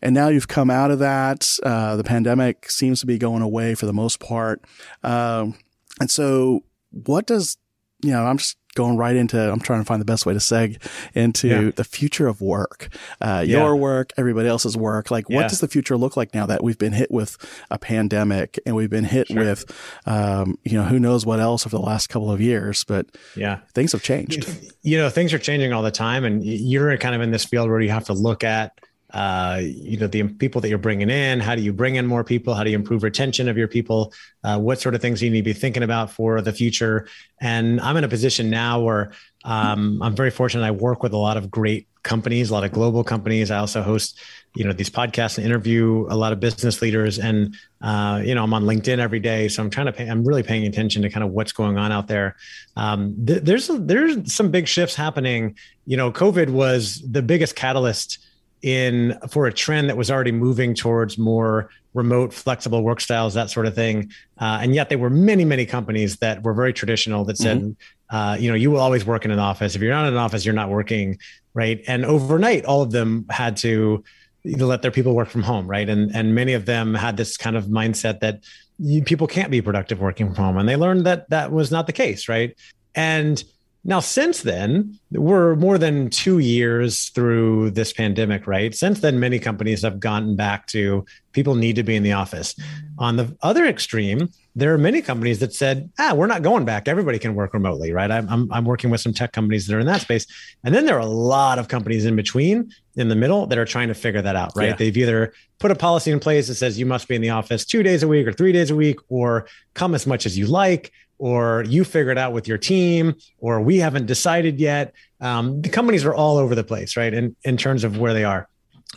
and 0.01 0.15
now 0.15 0.29
you've 0.29 0.49
come 0.49 0.71
out 0.71 0.91
of 0.91 1.01
that. 1.01 1.59
Uh, 1.63 1.97
the 1.97 2.05
pandemic 2.05 2.71
seems 2.71 3.01
to 3.01 3.07
be 3.07 3.19
going 3.19 3.43
away 3.43 3.75
for 3.75 3.85
the 3.85 3.93
most 3.93 4.19
part. 4.19 4.65
Um, 5.03 5.55
and 6.01 6.11
so 6.11 6.63
what 7.05 7.27
does, 7.27 7.57
you 8.03 8.11
know, 8.11 8.25
I'm 8.25 8.39
just 8.39 8.57
going 8.75 8.99
right 8.99 9.17
into, 9.17 9.41
I'm 9.41 9.59
trying 9.61 9.81
to 9.81 9.87
find 9.87 10.03
the 10.03 10.05
best 10.05 10.27
way 10.27 10.35
to 10.35 10.39
seg 10.39 10.77
into 11.15 11.49
Yeah. 11.49 11.71
the 11.75 11.83
future 11.83 12.27
of 12.27 12.43
work, 12.43 12.89
uh, 13.23 13.43
Yeah. 13.47 13.57
your 13.61 13.75
work, 13.77 14.13
everybody 14.19 14.49
else's 14.49 14.77
work. 14.77 15.11
Like, 15.11 15.31
what 15.31 15.43
Yeah. 15.43 15.49
does 15.49 15.61
the 15.61 15.69
future 15.69 15.97
look 15.97 16.15
like 16.15 16.35
now 16.35 16.45
that 16.45 16.63
we've 16.63 16.77
been 16.77 16.93
hit 16.93 17.11
with 17.11 17.39
a 17.71 17.79
pandemic 17.79 18.59
and 18.67 18.77
we've 18.77 18.91
been 18.91 19.05
hit 19.05 19.29
with, 19.31 19.65
um, 20.05 20.59
you 20.63 20.73
know, 20.77 20.85
who 20.85 20.99
knows 21.01 21.25
what 21.25 21.41
else 21.41 21.67
over 21.67 21.75
the 21.75 21.83
last 21.83 22.09
couple 22.09 22.31
of 22.31 22.39
years, 22.39 22.85
but 22.85 23.07
Yeah. 23.35 23.61
things 23.75 23.93
have 23.93 24.03
changed. 24.03 24.47
you 24.83 24.99
know 24.99 25.09
things 25.09 25.33
are 25.33 25.39
changing 25.39 25.73
all 25.73 25.83
the 25.83 25.91
time 25.91 26.25
and 26.25 26.45
you're 26.45 26.97
kind 26.99 27.15
of 27.15 27.21
in 27.23 27.31
this 27.31 27.45
field 27.47 27.69
where 27.71 27.81
you 27.81 27.91
have 27.91 28.05
to 28.05 28.13
look 28.13 28.45
at 28.45 28.73
uh, 29.11 29.61
you 29.63 29.97
know 29.99 30.07
the 30.07 30.25
people 30.25 30.61
that 30.61 30.69
you're 30.69 30.79
bringing 30.79 31.11
in 31.11 31.41
how 31.41 31.55
do 31.55 31.63
you 31.63 31.73
bring 31.73 31.97
in 31.97 32.07
more 32.07 32.25
people? 32.25 32.55
How 32.55 32.65
do 32.65 32.71
you 32.71 32.77
improve 32.77 33.03
retention 33.03 33.49
of 33.49 33.57
your 33.57 33.69
people? 33.69 34.13
Uh, 34.43 34.59
what 34.59 34.81
sort 34.81 34.95
of 34.95 35.01
things 35.01 35.23
you 35.23 35.31
need 35.31 35.39
to 35.39 35.45
be 35.45 35.53
thinking 35.53 35.83
about 35.83 36.11
for 36.11 36.41
the 36.41 36.53
future? 36.53 37.07
And 37.41 37.81
i'm 37.81 37.97
in 37.97 38.05
a 38.05 38.09
position 38.09 38.51
now 38.51 38.81
where 38.81 39.13
um, 39.45 40.03
i'm 40.03 40.17
very 40.17 40.31
fortunate. 40.31 40.65
I 40.65 40.73
work 40.73 41.03
with 41.03 41.13
a 41.13 41.19
lot 41.19 41.37
of 41.37 41.51
great 41.51 41.89
companies 42.07 42.51
a 42.51 42.53
lot 42.53 42.65
of 42.65 42.73
global 42.73 43.03
companies. 43.05 43.51
I 43.51 43.59
also 43.59 43.83
host 43.83 44.19
you 44.55 44.65
know 44.65 44.73
these 44.73 44.89
podcasts 44.89 45.39
and 45.39 45.47
interview 45.47 46.07
a 46.09 46.17
lot 46.17 46.33
of 46.33 46.41
business 46.41 46.81
leaders. 46.81 47.19
And 47.19 47.55
uh, 47.83 48.23
you 48.25 48.35
know 48.35 48.43
i'm 48.43 48.55
on 48.55 48.65
linkedin 48.65 48.99
every 48.99 49.21
day. 49.21 49.49
So 49.49 49.63
i'm 49.63 49.71
trying 49.71 49.87
to 49.87 49.93
pay 49.93 50.09
i'm 50.09 50.25
really 50.25 50.43
paying 50.43 50.67
attention 50.67 51.03
to 51.03 51.11
kind 51.11 51.25
of 51.25 51.31
what's 51.31 51.53
going 51.53 51.77
on 51.79 51.93
out 51.93 52.07
there. 52.07 52.37
Um, 52.77 53.27
th- 53.27 53.43
there's 53.43 53.69
there's 53.69 54.33
some 54.33 54.51
big 54.51 54.67
shifts 54.69 54.95
happening. 54.95 55.57
You 55.85 55.97
know 55.97 56.11
covid 56.11 56.51
was 56.51 57.03
the 57.03 57.23
biggest 57.23 57.57
catalyst 57.57 58.26
in 58.63 59.19
for 59.29 59.47
a 59.47 59.53
trend 59.53 59.89
that 59.89 59.97
was 59.97 60.11
already 60.11 60.33
moving 60.33 60.75
towards 60.75 61.19
more 61.19 61.71
remote 61.95 62.33
flexible 62.33 62.83
work 62.83 63.01
styles 63.01 63.35
that 63.35 63.51
sort 63.51 63.67
of 63.67 63.75
thing. 63.75 64.11
Uh, 64.39 64.59
and 64.61 64.75
yet 64.75 64.89
there 64.89 64.99
were 64.99 65.11
many 65.11 65.45
many 65.45 65.67
companies 65.67 66.17
that 66.17 66.43
were 66.43 66.55
very 66.55 66.73
traditional 66.73 67.25
that 67.25 67.39
said 67.39 67.77
uh, 68.11 68.37
you 68.39 68.49
know 68.49 68.55
you 68.55 68.71
will 68.71 68.81
always 68.81 69.05
work 69.05 69.25
in 69.25 69.31
an 69.31 69.39
office. 69.39 69.75
If 69.75 69.83
you're 69.83 69.93
not 69.93 70.07
in 70.07 70.15
an 70.15 70.19
office 70.19 70.45
you're 70.45 70.55
not 70.55 70.71
working 70.71 71.19
right? 71.55 71.83
And 71.87 72.05
overnight 72.05 72.65
all 72.65 72.83
of 72.83 72.91
them 72.91 73.25
had 73.31 73.57
to 73.59 74.05
you 74.45 74.57
know, 74.57 74.67
let 74.67 74.83
their 74.83 74.91
people 74.91 75.15
work 75.15 75.29
from 75.29 75.43
home 75.43 75.67
right? 75.67 75.89
And 75.89 76.15
and 76.15 76.35
many 76.35 76.53
of 76.53 76.67
them 76.67 76.95
had 76.95 77.17
this 77.17 77.37
kind 77.37 77.57
of 77.57 77.67
mindset 77.67 78.21
that 78.21 78.41
you, 78.79 79.03
people 79.03 79.27
can't 79.27 79.51
be 79.51 79.63
productive 79.63 80.01
working 80.01 80.27
from 80.27 80.45
home. 80.45 80.59
And 80.59 80.69
they 80.69 80.77
learned 80.77 81.07
that 81.07 81.31
that 81.31 81.51
was 81.51 81.71
not 81.71 81.87
the 81.87 81.93
case 81.93 82.29
right? 82.29 82.57
And 82.95 83.43
now 83.87 84.01
since 84.01 84.43
then 84.43 84.99
we're 85.13 85.55
more 85.55 85.79
than 85.79 86.11
two 86.11 86.41
years 86.41 87.09
through 87.11 87.71
this 87.71 87.93
pandemic 87.93 88.47
right? 88.47 88.75
Since 88.75 89.01
then 89.01 89.21
many 89.21 89.39
companies 89.39 89.83
have 89.83 90.01
gotten 90.01 90.35
back 90.35 90.67
to 90.69 91.07
people 91.33 91.55
need 91.55 91.77
to 91.77 91.83
be 91.85 91.95
in 91.95 92.03
the 92.03 92.13
office. 92.13 92.55
On 92.99 93.17
the 93.17 93.35
other 93.43 93.65
extreme 93.65 94.29
there 94.57 94.75
are 94.75 94.79
many 94.79 95.03
companies 95.03 95.39
that 95.39 95.55
said 95.55 95.89
ah 95.99 96.13
we're 96.15 96.27
not 96.27 96.43
going 96.43 96.65
back. 96.65 96.89
Everybody 96.89 97.19
can 97.19 97.35
work 97.37 97.55
remotely 97.55 97.93
right? 97.93 98.11
I'm, 98.11 98.29
I'm, 98.29 98.53
I'm 98.53 98.65
working 98.65 98.91
with 98.91 99.01
some 99.01 99.15
tech 99.15 99.33
companies 99.33 99.67
that 99.67 99.77
are 99.77 99.81
in 99.81 99.87
that 99.87 100.01
space. 100.01 100.27
And 100.65 100.75
then 100.75 100.85
there 100.85 100.97
are 100.97 101.01
a 101.01 101.07
lot 101.07 101.59
of 101.61 101.69
companies 101.69 102.05
in 102.05 102.17
between 102.17 102.73
in 102.97 103.09
the 103.09 103.17
middle 103.17 103.47
that 103.47 103.59
are 103.59 103.65
trying 103.65 103.89
to 103.89 103.95
figure 103.95 104.23
that 104.23 104.35
out 104.35 104.53
right? 104.57 104.71
Yeah. 104.71 104.77
they've 104.77 104.97
either 104.97 105.33
put 105.61 105.71
a 105.71 105.77
policy 105.77 106.11
in 106.11 106.19
place 106.19 106.49
that 106.49 106.57
says 106.57 106.79
you 106.79 106.87
must 106.87 107.07
be 107.07 107.15
in 107.15 107.23
the 107.23 107.31
office 107.31 107.65
two 107.65 107.85
days 107.85 108.03
a 108.03 108.09
week 108.09 108.27
or 108.27 108.33
three 108.33 108.53
days 108.53 108.71
a 108.71 108.77
week 108.77 108.99
or 109.09 109.47
come 109.75 109.95
as 109.95 110.09
much 110.09 110.27
as 110.27 110.37
you 110.37 110.47
like 110.47 110.93
or 111.19 111.65
you 111.67 111.85
figure 111.85 112.11
it 112.11 112.19
out 112.19 112.33
with 112.33 112.47
your 112.47 112.59
team 112.59 113.15
or 113.39 113.61
we 113.61 113.79
haven't 113.79 114.07
decided 114.07 114.61
yet. 114.61 114.93
Um, 115.21 115.63
the 115.63 115.69
companies 115.69 116.05
are 116.05 116.15
all 116.15 116.37
over 116.37 116.55
the 116.55 116.65
place 116.65 116.97
right 116.97 117.13
in, 117.13 117.35
in 117.45 117.57
terms 117.57 117.85
of 117.85 117.99
where 117.99 118.13
they 118.13 118.25
are. 118.25 118.49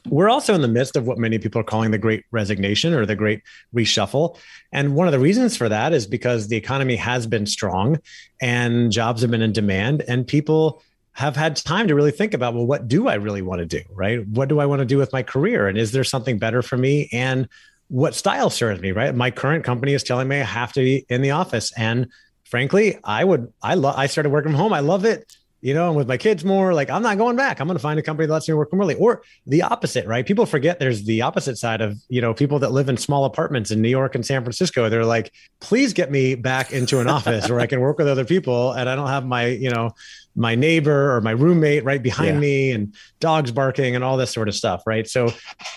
We're 0.07 0.29
also 0.29 0.53
in 0.53 0.61
the 0.61 0.67
midst 0.67 0.95
of 0.95 1.07
what 1.07 1.17
many 1.17 1.39
people 1.39 1.59
are 1.59 1.65
calling 1.65 1.91
the 1.91 1.97
great 1.97 2.23
resignation 2.31 2.93
or 2.93 3.05
the 3.05 3.15
great 3.15 3.41
reshuffle. 3.75 4.37
And 4.71 4.95
one 4.95 5.07
of 5.07 5.11
the 5.11 5.19
reasons 5.19 5.57
for 5.57 5.67
that 5.67 5.93
is 5.93 6.05
because 6.05 6.47
the 6.47 6.55
economy 6.55 6.95
has 6.95 7.27
been 7.27 7.45
strong 7.45 7.99
and 8.39 8.91
jobs 8.91 9.21
have 9.21 9.31
been 9.31 9.41
in 9.41 9.51
demand 9.51 10.03
and 10.07 10.25
people 10.27 10.81
have 11.13 11.35
had 11.35 11.55
time 11.57 11.87
to 11.87 11.95
really 11.95 12.11
think 12.11 12.33
about 12.33 12.53
well 12.53 12.65
what 12.65 12.87
do 12.87 13.09
i 13.09 13.15
really 13.15 13.41
want 13.41 13.59
to 13.59 13.65
do 13.65 13.81
right? 13.89 14.25
What 14.27 14.47
do 14.47 14.59
i 14.59 14.65
want 14.65 14.79
to 14.79 14.85
do 14.85 14.97
with 14.97 15.11
my 15.11 15.23
career? 15.23 15.67
And 15.67 15.77
is 15.77 15.91
there 15.91 16.03
something 16.03 16.37
better 16.37 16.61
for 16.61 16.77
me? 16.77 17.09
And 17.11 17.49
what 17.89 18.15
style 18.15 18.49
serves 18.49 18.81
me 18.81 18.91
right? 18.91 19.13
My 19.13 19.31
current 19.31 19.63
company 19.63 19.93
is 19.93 20.03
telling 20.03 20.27
me 20.27 20.39
i 20.39 20.43
have 20.43 20.73
to 20.73 20.79
be 20.79 21.05
in 21.09 21.21
the 21.21 21.31
office. 21.31 21.71
And 21.77 22.07
frankly 22.45 22.97
i 23.03 23.23
would 23.23 23.53
i 23.61 23.75
love 23.75 23.95
i 23.97 24.07
started 24.07 24.29
working 24.29 24.51
from 24.51 24.59
home. 24.59 24.73
I 24.73 24.79
love 24.79 25.05
it 25.05 25.31
you 25.61 25.73
know 25.73 25.87
and 25.87 25.97
with 25.97 26.07
my 26.07 26.17
kids 26.17 26.45
more 26.45 26.73
like 26.73 26.89
i'm 26.89 27.01
not 27.03 27.17
going 27.17 27.35
back. 27.35 27.59
I'm 27.59 27.67
going 27.67 27.77
to 27.77 27.81
find 27.81 27.99
a 27.99 28.03
company 28.03 28.27
that 28.27 28.33
lets 28.33 28.47
me 28.47 28.53
work 28.53 28.71
remotely 28.71 28.95
or 28.95 29.21
the 29.45 29.61
opposite 29.63 30.05
right? 30.05 30.25
People 30.25 30.45
forget 30.45 30.79
there's 30.79 31.03
the 31.03 31.21
opposite 31.21 31.57
side 31.57 31.81
of 31.81 31.97
you 32.09 32.21
know 32.21 32.33
people 32.33 32.59
that 32.59 32.71
live 32.71 32.89
in 32.89 32.97
small 32.97 33.25
apartments 33.25 33.71
in 33.71 33.81
new 33.81 33.89
york 33.89 34.15
and 34.15 34.25
san 34.25 34.43
francisco. 34.43 34.89
They're 34.89 35.05
like 35.05 35.31
please 35.59 35.93
get 35.93 36.11
me 36.11 36.35
back 36.35 36.71
into 36.71 36.99
an 36.99 37.09
office 37.09 37.49
where 37.49 37.59
i 37.59 37.65
can 37.67 37.79
work 37.81 37.97
with 37.97 38.07
other 38.07 38.25
people 38.25 38.71
and 38.73 38.89
i 38.89 38.95
don't 38.95 39.07
have 39.07 39.25
my 39.25 39.47
you 39.47 39.69
know 39.69 39.91
my 40.35 40.55
neighbor 40.55 41.13
or 41.15 41.19
my 41.21 41.31
roommate 41.31 41.83
right 41.83 42.01
behind 42.01 42.35
Yeah. 42.35 42.39
me 42.39 42.71
and 42.71 42.95
dogs 43.19 43.51
barking 43.51 43.95
and 43.95 44.03
all 44.03 44.15
this 44.15 44.31
sort 44.31 44.47
of 44.47 44.55
stuff 44.55 44.83
right? 44.85 45.07
So 45.07 45.27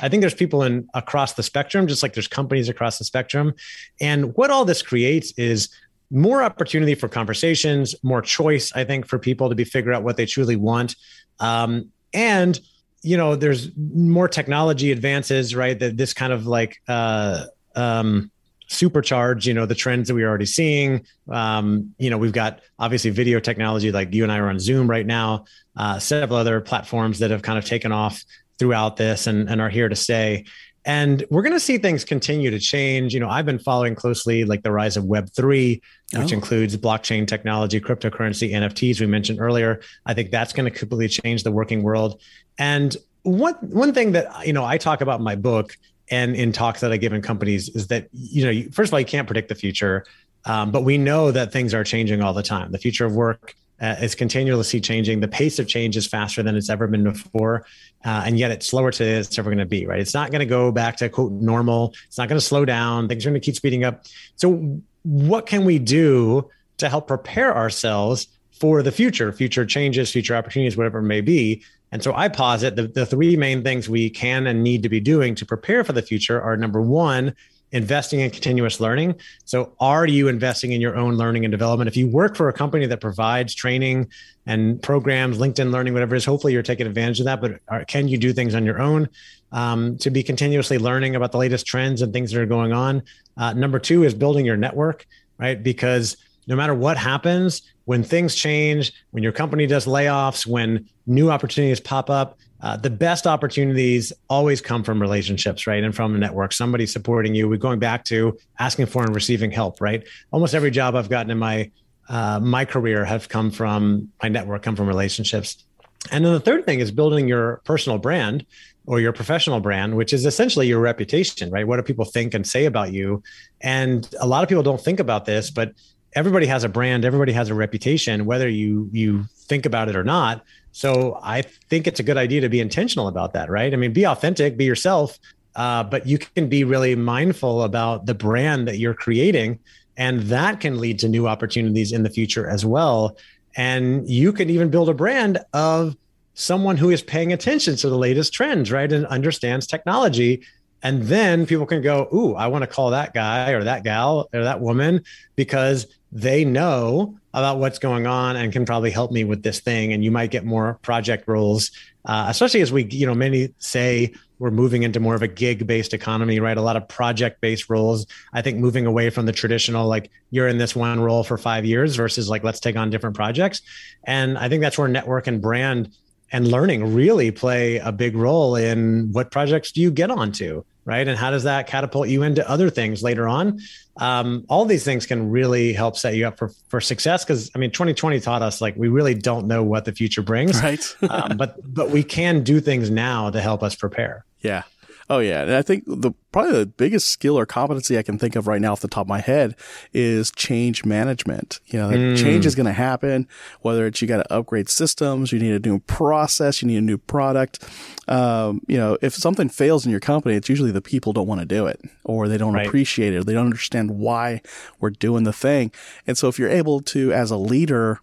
i 0.01 0.09
think 0.09 0.21
there's 0.21 0.35
people 0.35 0.63
in 0.63 0.89
across 0.95 1.33
the 1.33 1.43
spectrum 1.43 1.87
just 1.89 2.03
like 2.03 2.15
there's 2.15 2.29
companies 2.29 2.69
across 2.69 2.99
the 2.99 3.05
spectrum. 3.05 3.55
And 4.01 4.35
what 4.37 4.51
all 4.51 4.65
this 4.65 4.83
creates 4.83 5.33
is 5.37 5.69
more 6.13 6.43
opportunity 6.43 6.95
for 6.95 7.09
conversations 7.09 7.95
more 8.03 8.21
choice 8.21 8.71
i 8.75 8.85
think 8.85 9.07
for 9.07 9.19
people 9.19 9.49
to 9.49 9.55
be 9.55 9.65
figure 9.65 9.93
out 9.93 10.03
what 10.03 10.17
they 10.17 10.27
truly 10.27 10.57
want. 10.57 10.95
Um, 11.41 11.91
and 12.15 12.61
you 13.03 13.17
know 13.17 13.35
there's 13.35 13.71
more 13.77 14.29
technology 14.29 14.93
advances 14.93 15.57
right 15.57 15.79
that 15.79 15.97
this 15.97 16.13
kind 16.15 16.33
of 16.33 16.47
like 16.47 16.81
uh, 16.87 17.45
um, 17.75 18.31
supercharge 18.69 19.45
you 19.45 19.55
know 19.55 19.67
the 19.67 19.75
trends 19.75 20.09
that 20.09 20.15
we're 20.15 20.29
already 20.29 20.47
seeing. 20.47 21.05
Um, 21.29 21.95
you 21.99 22.11
know 22.11 22.19
we've 22.19 22.33
got 22.33 22.61
obviously 22.79 23.11
video 23.11 23.41
technology 23.41 23.91
like 23.91 24.15
you 24.15 24.23
and 24.23 24.33
i 24.33 24.39
are 24.39 24.49
on 24.49 24.61
zoom 24.61 24.89
right 24.89 25.07
now. 25.07 25.47
Uh, 25.77 25.99
several 25.99 26.39
other 26.39 26.61
platforms 26.61 27.19
that 27.21 27.31
have 27.31 27.43
kind 27.43 27.59
of 27.59 27.65
taken 27.65 27.93
off 27.93 28.23
throughout 28.59 28.97
this 28.97 29.27
and, 29.27 29.49
and 29.49 29.61
are 29.61 29.71
here 29.71 29.89
to 29.89 29.97
stay 29.97 30.45
and 30.85 31.25
we're 31.31 31.43
going 31.43 31.53
to 31.55 31.61
see 31.61 31.79
things 31.79 32.05
continue 32.05 32.51
to 32.51 32.59
change. 32.59 33.15
You 33.15 33.21
know 33.21 33.29
i've 33.29 33.47
been 33.47 33.59
following 33.59 33.95
closely 33.95 34.45
like 34.45 34.63
the 34.63 34.73
rise 34.73 34.97
of 34.97 35.05
web 35.05 35.31
3 35.33 35.81
which 36.15 36.33
Oh. 36.33 36.35
includes 36.35 36.77
blockchain 36.77 37.27
technology 37.27 37.81
cryptocurrency 37.81 38.53
nfts 38.53 39.01
we 39.01 39.07
mentioned 39.07 39.41
earlier. 39.41 39.81
I 40.07 40.15
think 40.15 40.31
that's 40.31 40.53
going 40.53 40.71
to 40.71 40.77
completely 40.79 41.09
change 41.09 41.43
the 41.43 41.53
working 41.53 41.83
world. 41.83 42.21
And 42.59 42.97
one 43.23 43.55
one 43.61 43.95
thing 43.95 44.13
that 44.13 44.47
you 44.47 44.53
know 44.53 44.65
i 44.65 44.77
talk 44.77 45.01
about 45.01 45.21
in 45.21 45.25
my 45.25 45.37
book 45.37 45.77
and 46.11 46.35
in 46.35 46.51
talks 46.53 46.81
that 46.81 46.91
i 46.93 46.97
give 46.97 47.13
in 47.13 47.23
companies 47.23 47.69
is 47.71 47.87
that 47.87 48.09
you 48.13 48.45
know 48.45 48.51
you, 48.51 48.69
first 48.73 48.91
of 48.91 48.95
all 48.95 49.01
you 49.01 49.07
can't 49.07 49.29
predict 49.29 49.49
the 49.49 49.55
future 49.55 50.05
um, 50.45 50.73
but 50.73 50.83
we 50.83 50.99
know 50.99 51.31
that 51.31 51.53
things 51.53 51.73
are 51.73 51.85
changing 51.85 52.21
all 52.21 52.33
the 52.35 52.43
time. 52.43 52.73
The 52.73 52.79
future 52.79 53.07
of 53.07 53.15
work 53.15 53.55
uh, 53.83 53.97
is 54.01 54.15
continuously 54.15 54.81
changing. 54.81 55.21
The 55.21 55.29
pace 55.29 55.59
of 55.59 55.67
change 55.67 55.97
is 55.97 56.07
faster 56.07 56.43
than 56.43 56.57
it's 56.57 56.71
ever 56.71 56.87
been 56.87 57.03
before 57.03 57.67
uh, 58.05 58.23
and 58.25 58.39
yet 58.39 58.51
it's 58.51 58.67
slower 58.67 58.93
today 58.93 59.13
than 59.13 59.21
it's 59.21 59.39
ever 59.39 59.51
going 59.51 59.59
to 59.59 59.67
be 59.67 59.87
right? 59.87 60.01
It's 60.01 60.15
not 60.15 60.31
going 60.31 60.41
to 60.41 60.47
go 60.47 60.71
back 60.73 60.97
to 60.99 61.09
quote 61.09 61.33
normal. 61.33 61.95
It's 62.07 62.17
not 62.17 62.29
going 62.29 62.39
to 62.39 62.45
slow 62.45 62.65
down. 62.65 63.09
Things 63.09 63.27
are 63.27 63.31
going 63.31 63.41
to 63.41 63.45
keep 63.45 63.57
speeding 63.57 63.85
up. 63.85 64.05
So 64.37 64.81
what 65.03 65.47
can 65.47 65.65
we 65.65 65.79
do 65.79 66.49
to 66.79 66.89
help 66.89 67.09
prepare 67.09 67.55
ourselves 67.57 68.29
for 68.53 68.83
the 68.83 68.93
future 68.93 69.33
future 69.33 69.67
changes 69.67 70.13
future 70.13 70.37
opportunities 70.37 70.77
whatever 70.77 71.01
it 71.01 71.03
may 71.03 71.21
be? 71.21 71.63
And 71.91 72.03
so 72.03 72.15
i 72.15 72.29
posit 72.29 72.77
the, 72.77 72.87
the 72.87 73.05
three 73.05 73.37
main 73.37 73.63
things 73.63 73.89
we 73.89 74.09
can 74.09 74.47
and 74.47 74.63
need 74.63 74.83
to 74.85 74.89
be 74.89 75.01
doing 75.01 75.35
to 75.35 75.45
prepare 75.45 75.85
for 75.85 75.93
the 75.93 76.03
future 76.03 76.41
are 76.41 76.57
number 76.57 76.81
one 76.81 77.35
investing 77.73 78.21
in 78.21 78.31
continuous 78.31 78.81
learning. 78.81 79.17
So 79.45 79.73
are 79.81 80.07
you 80.07 80.29
investing 80.29 80.73
in 80.73 80.81
your 80.81 80.97
own 80.97 81.15
learning 81.15 81.45
and 81.45 81.53
development? 81.53 81.89
If 81.89 81.97
you 81.97 82.07
work 82.07 82.37
for 82.37 82.49
a 82.49 82.53
company 82.53 82.87
that 82.87 83.01
provides 83.01 83.55
training 83.55 84.09
and 84.47 84.83
programs 84.83 85.39
linkedin 85.39 85.71
learning 85.71 85.93
whatever 85.93 86.15
it 86.15 86.19
is 86.19 86.25
hopefully 86.25 86.53
you're 86.53 86.63
taking 86.63 86.87
advantage 86.87 87.21
of 87.21 87.27
that 87.27 87.41
but 87.41 87.87
can 87.87 88.09
you 88.09 88.19
do 88.19 88.33
things 88.33 88.55
on 88.55 88.65
your 88.65 88.81
own? 88.81 89.09
Um, 89.53 89.99
to 89.99 90.11
be 90.11 90.23
continuously 90.23 90.79
learning 90.79 91.15
about 91.15 91.33
the 91.33 91.39
latest 91.39 91.67
trends 91.67 92.01
and 92.01 92.11
things 92.11 92.33
that 92.33 92.41
are 92.41 92.47
going 92.47 92.73
on. 92.73 93.03
Uh, 93.37 93.53
number 93.53 93.79
two 93.79 94.03
is 94.05 94.15
building 94.15 94.47
your 94.47 94.57
network 94.57 95.07
right? 95.43 95.61
Because 95.61 96.17
no 96.47 96.55
matter 96.57 96.75
what 96.75 96.97
happens 96.97 97.63
when 97.85 98.05
things 98.05 98.35
change 98.37 98.93
when 99.11 99.23
your 99.23 99.33
company 99.33 99.67
does 99.67 99.87
layoffs 99.87 100.47
when 100.47 100.89
new 101.07 101.31
opportunities 101.31 101.81
pop 101.81 102.09
up 102.09 102.39
uh, 102.63 102.77
the 102.77 102.91
best 102.91 103.27
opportunities 103.27 104.13
always 104.29 104.61
come 104.61 104.83
from 104.83 105.01
relationships 105.01 105.67
right 105.67 105.85
and 105.85 105.95
from 105.95 106.15
a 106.15 106.19
network 106.19 106.53
somebody 106.53 106.87
supporting 106.87 107.35
you 107.35 107.49
we're 107.49 107.57
going 107.57 107.79
back 107.79 108.05
to 108.05 108.37
asking 108.59 108.87
for 108.87 109.03
and 109.03 109.15
receiving 109.15 109.51
help 109.51 109.81
right 109.81 110.07
almost 110.31 110.55
every 110.55 110.71
job 110.71 110.95
i've 110.95 111.11
gotten 111.11 111.31
in 111.31 111.39
my 111.39 111.71
uh, 112.09 112.41
my 112.41 112.65
career 112.65 113.05
have 113.05 113.29
come 113.29 113.51
from 113.51 114.11
my 114.23 114.29
network 114.29 114.63
come 114.63 114.77
from 114.77 114.87
relationships 114.87 115.65
and 116.11 116.25
then 116.25 116.33
the 116.33 116.41
third 116.41 116.67
thing 116.67 116.81
is 116.81 116.91
building 116.91 117.29
your 117.29 117.61
personal 117.65 117.99
brand 117.99 118.45
or 118.87 119.01
your 119.01 119.13
professional 119.13 119.61
brand, 119.61 119.97
which 119.97 120.13
is 120.13 120.27
essentially 120.27 120.67
your 120.67 120.81
reputation, 120.81 121.51
right? 121.51 121.67
What 121.67 121.77
do 121.77 121.83
people 121.83 122.05
think 122.05 122.35
and 122.35 122.47
say 122.47 122.65
about 122.65 122.93
you? 122.93 123.23
And 123.61 124.09
a 124.21 124.27
lot 124.27 124.43
of 124.43 124.49
people 124.49 124.65
don't 124.65 124.81
think 124.81 124.99
about 124.99 125.25
this, 125.25 125.51
but 125.51 125.73
everybody 126.15 126.47
has 126.47 126.65
a 126.65 126.69
brand, 126.69 127.05
everybody 127.05 127.33
has 127.33 127.49
a 127.49 127.55
reputation, 127.55 128.25
whether 128.25 128.49
you 128.49 128.89
you 128.93 129.25
think 129.43 129.67
about 129.67 129.89
it 129.89 129.97
or 129.97 130.05
not. 130.05 130.45
So 130.73 131.21
I 131.23 131.43
think 131.43 131.87
it's 131.87 132.01
a 132.01 132.03
good 132.03 132.17
idea 132.17 132.41
to 132.41 132.49
be 132.49 132.61
intentional 132.61 133.09
about 133.09 133.35
that, 133.35 133.51
right? 133.51 133.73
I 133.73 133.77
mean, 133.77 133.93
be 133.93 134.07
authentic, 134.07 134.57
be 134.57 134.65
yourself, 134.65 135.19
uh, 135.55 135.85
but 135.85 136.07
you 136.07 136.19
can 136.19 136.49
be 136.49 136.65
really 136.65 136.97
mindful 136.97 137.63
about 137.63 138.07
the 138.07 138.15
brand 138.15 138.67
that 138.69 138.79
you're 138.79 138.95
creating, 138.95 139.59
and 139.97 140.23
that 140.23 140.61
can 140.61 140.81
lead 140.81 140.99
to 141.01 141.09
new 141.09 141.29
opportunities 141.29 141.93
in 141.93 142.03
the 142.03 142.11
future 142.11 142.49
as 142.49 142.65
well. 142.65 143.17
And 143.55 144.09
you 144.09 144.33
can 144.33 144.49
even 144.49 144.71
build 144.71 144.89
a 144.89 144.95
brand 144.95 145.39
of 145.53 145.95
someone 146.35 146.79
who 146.79 146.89
is 146.89 147.03
paying 147.03 147.35
attention 147.35 147.77
to 147.77 147.91
the 147.91 147.99
latest 147.99 148.33
trends, 148.33 148.73
right? 148.73 148.91
And 148.91 149.07
understands 149.07 149.67
technology. 149.67 150.43
And 150.83 151.03
then 151.05 151.47
people 151.47 151.67
can 151.67 151.83
go, 151.83 152.09
Ooh, 152.13 152.35
I 152.35 152.49
want 152.49 152.63
to 152.63 152.67
call 152.67 152.91
that 152.91 153.15
guy 153.15 153.51
or 153.51 153.65
that 153.65 153.85
gal 153.85 154.29
or 154.33 154.45
that 154.45 154.61
woman 154.61 155.05
because 155.37 155.87
they 156.11 156.45
know 156.45 157.17
about 157.35 157.59
what's 157.59 157.79
going 157.79 158.07
on 158.07 158.37
and 158.37 158.53
can 158.53 158.67
probably 158.67 158.91
help 158.91 159.11
me 159.11 159.25
with 159.25 159.43
this 159.43 159.61
thing. 159.61 159.93
And 159.93 160.05
you 160.05 160.11
might 160.11 160.31
get 160.31 160.45
more 160.45 160.79
project 160.83 161.27
roles, 161.27 161.71
uh, 162.05 162.27
especially 162.29 162.61
as 162.61 162.71
we, 162.71 162.85
you 162.85 163.07
know, 163.07 163.15
many 163.15 163.55
say 163.59 164.13
we're 164.39 164.51
moving 164.51 164.83
into 164.83 164.99
more 164.99 165.15
of 165.15 165.23
a 165.23 165.29
gig 165.29 165.67
based 165.67 165.95
economy, 165.95 166.41
right? 166.41 166.57
A 166.57 166.63
lot 166.63 166.77
of 166.77 166.89
project 166.89 167.41
based 167.41 167.71
roles. 167.71 168.07
I 168.33 168.43
think 168.43 168.59
moving 168.59 168.87
away 168.87 169.09
from 169.09 169.25
the 169.25 169.33
traditional, 169.33 169.87
like 169.87 170.11
you're 170.31 170.49
in 170.49 170.59
this 170.59 170.75
one 170.75 171.01
role 171.01 171.23
for 171.23 171.39
five 171.39 171.65
years 171.65 171.95
versus 171.95 172.29
like, 172.29 172.43
let's 172.43 172.61
take 172.61 172.77
on 172.77 172.91
different 172.91 173.17
projects. 173.17 173.63
And 174.05 174.37
I 174.37 174.49
think 174.49 174.61
that's 174.61 174.77
where 174.77 174.89
network 174.89 175.29
and 175.29 175.41
brand 175.41 175.95
and 176.33 176.49
learning 176.49 176.95
really 176.95 177.31
play 177.31 177.77
a 177.77 177.93
big 177.93 178.17
role 178.17 178.57
in 178.57 179.13
what 179.13 179.31
projects 179.31 179.71
do 179.71 179.81
you 179.81 179.91
get 179.91 180.11
onto 180.11 180.65
right? 180.85 181.07
And 181.07 181.17
how 181.17 181.31
does 181.31 181.45
that 181.45 181.67
catapult 181.67 182.09
you 182.09 182.23
into 182.23 182.49
other 182.49 182.71
things 182.71 183.03
later 183.03 183.29
on? 183.29 183.61
Um, 183.99 184.45
all 184.49 184.65
these 184.65 184.85
things 184.85 185.07
can 185.07 185.31
really 185.31 185.73
help 185.73 185.97
set 185.97 186.17
you 186.17 186.27
up 186.27 186.39
for 186.39 186.49
for 186.69 186.81
success 186.81 187.25
because 187.25 187.51
i 187.55 187.59
mean 187.59 187.71
2020 187.71 188.21
taught 188.21 188.41
us 188.41 188.61
like 188.63 188.75
we 188.75 188.89
really 188.89 189.15
don't 189.15 189.47
know 189.47 189.63
what 189.63 189.85
the 189.85 189.93
future 189.93 190.23
brings. 190.23 190.61
Right. 190.63 190.97
Um, 191.09 191.37
but 191.37 191.57
but 191.63 191.91
we 191.91 192.03
can 192.03 192.43
do 192.43 192.61
things 192.61 192.91
now 192.91 193.31
to 193.31 193.41
help 193.41 193.63
us 193.63 193.75
prepare. 193.75 194.25
Yeah 194.43 194.65
Oh 195.13 195.19
yeah, 195.19 195.43
and 195.43 195.53
I 195.53 195.61
think 195.61 195.85
the 195.87 196.13
probably 196.33 196.53
the 196.53 196.65
biggest 196.65 197.09
skill 197.09 197.39
or 197.39 197.45
competency 197.45 197.99
I 197.99 198.03
can 198.03 198.17
think 198.17 198.35
of 198.35 198.47
right 198.47 198.63
now 198.63 198.73
off 198.73 198.81
the 198.81 198.89
top 198.89 199.03
of 199.03 199.09
my 199.09 199.21
head 199.21 199.55
is 199.93 200.31
change 200.31 200.87
management. 200.87 201.61
You 201.67 201.81
know, 201.81 201.91
mm. 201.91 202.17
change 202.17 202.47
is 202.47 202.55
going 202.55 202.65
to 202.65 202.73
happen. 202.73 203.29
Whether 203.61 203.87
it's 203.87 204.01
you 204.01 204.09
got 204.09 204.23
to 204.23 204.33
upgrade 204.33 204.71
systems, 204.71 205.31
you 205.31 205.39
need 205.39 205.53
a 205.53 205.69
new 205.69 205.81
process, 205.81 206.63
you 206.63 206.69
need 206.69 206.79
a 206.79 206.81
new 206.81 206.97
product. 206.97 207.63
Um, 208.09 208.63
you 208.67 208.79
know, 208.79 208.97
if 209.03 209.13
something 209.13 209.51
fails 209.51 209.85
in 209.85 209.91
your 209.91 210.01
company, 210.01 210.35
it's 210.35 210.49
usually 210.49 210.71
the 210.71 210.81
people 210.81 211.13
don't 211.13 211.27
want 211.27 211.43
to 211.43 211.47
do 211.47 211.67
it, 211.67 211.79
or 212.05 212.27
they 212.27 212.39
don't 212.39 212.55
right. 212.55 212.67
appreciate 212.67 213.13
it, 213.13 213.19
or 213.19 213.25
they 213.25 213.35
don't 213.35 213.45
understand 213.45 213.99
why 213.99 214.41
we're 214.81 214.89
doing 214.89 215.25
the 215.25 215.33
thing. 215.35 215.73
And 216.07 216.17
so, 216.17 216.29
if 216.29 216.39
you're 216.39 216.49
able 216.49 216.81
to, 216.81 217.13
as 217.13 217.31
a 217.31 217.37
leader, 217.37 218.01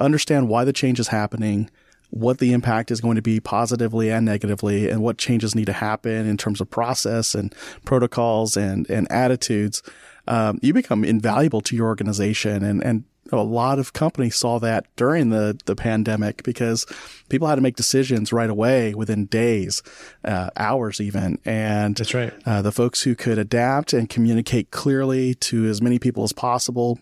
understand 0.00 0.48
why 0.48 0.64
the 0.64 0.72
change 0.72 0.98
is 0.98 1.08
happening 1.08 1.70
what 2.10 2.38
the 2.38 2.52
impact 2.52 2.90
is 2.90 3.00
going 3.00 3.16
to 3.16 3.22
be 3.22 3.40
positively 3.40 4.10
and 4.10 4.26
negatively 4.26 4.88
and 4.88 5.02
what 5.02 5.18
changes 5.18 5.54
need 5.54 5.66
to 5.66 5.72
happen 5.72 6.26
in 6.26 6.36
terms 6.36 6.60
of 6.60 6.70
process 6.70 7.34
and 7.34 7.54
protocols 7.84 8.56
and, 8.56 8.88
and 8.90 9.10
attitudes, 9.10 9.82
um, 10.28 10.58
you 10.62 10.72
become 10.72 11.04
invaluable 11.04 11.60
to 11.60 11.76
your 11.76 11.86
organization. 11.86 12.62
And, 12.64 12.82
and 12.84 13.04
a 13.32 13.36
lot 13.36 13.78
of 13.78 13.92
companies 13.92 14.36
saw 14.36 14.58
that 14.58 14.86
during 14.96 15.30
the, 15.30 15.58
the 15.66 15.76
pandemic 15.76 16.42
because 16.42 16.86
people 17.28 17.46
had 17.46 17.56
to 17.56 17.60
make 17.60 17.76
decisions 17.76 18.32
right 18.32 18.50
away 18.50 18.94
within 18.94 19.26
days, 19.26 19.82
uh, 20.24 20.50
hours 20.56 21.00
even. 21.00 21.38
And 21.44 21.96
that's 21.96 22.14
right. 22.14 22.32
Uh, 22.44 22.62
the 22.62 22.72
folks 22.72 23.02
who 23.02 23.14
could 23.14 23.38
adapt 23.38 23.92
and 23.92 24.08
communicate 24.08 24.70
clearly 24.70 25.34
to 25.34 25.66
as 25.66 25.80
many 25.80 25.98
people 25.98 26.24
as 26.24 26.32
possible 26.32 26.98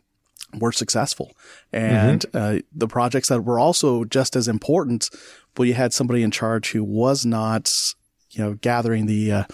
were 0.54 0.72
successful. 0.72 1.36
And 1.72 2.22
mm-hmm. 2.32 2.58
uh, 2.58 2.60
the 2.74 2.88
projects 2.88 3.28
that 3.28 3.42
were 3.42 3.58
also 3.58 4.04
just 4.04 4.36
as 4.36 4.48
important, 4.48 5.10
but 5.54 5.64
you 5.64 5.74
had 5.74 5.92
somebody 5.92 6.22
in 6.22 6.30
charge 6.30 6.70
who 6.70 6.84
was 6.84 7.26
not, 7.26 7.72
you 8.30 8.42
know, 8.42 8.54
gathering 8.54 9.06
the 9.06 9.32
uh, 9.32 9.44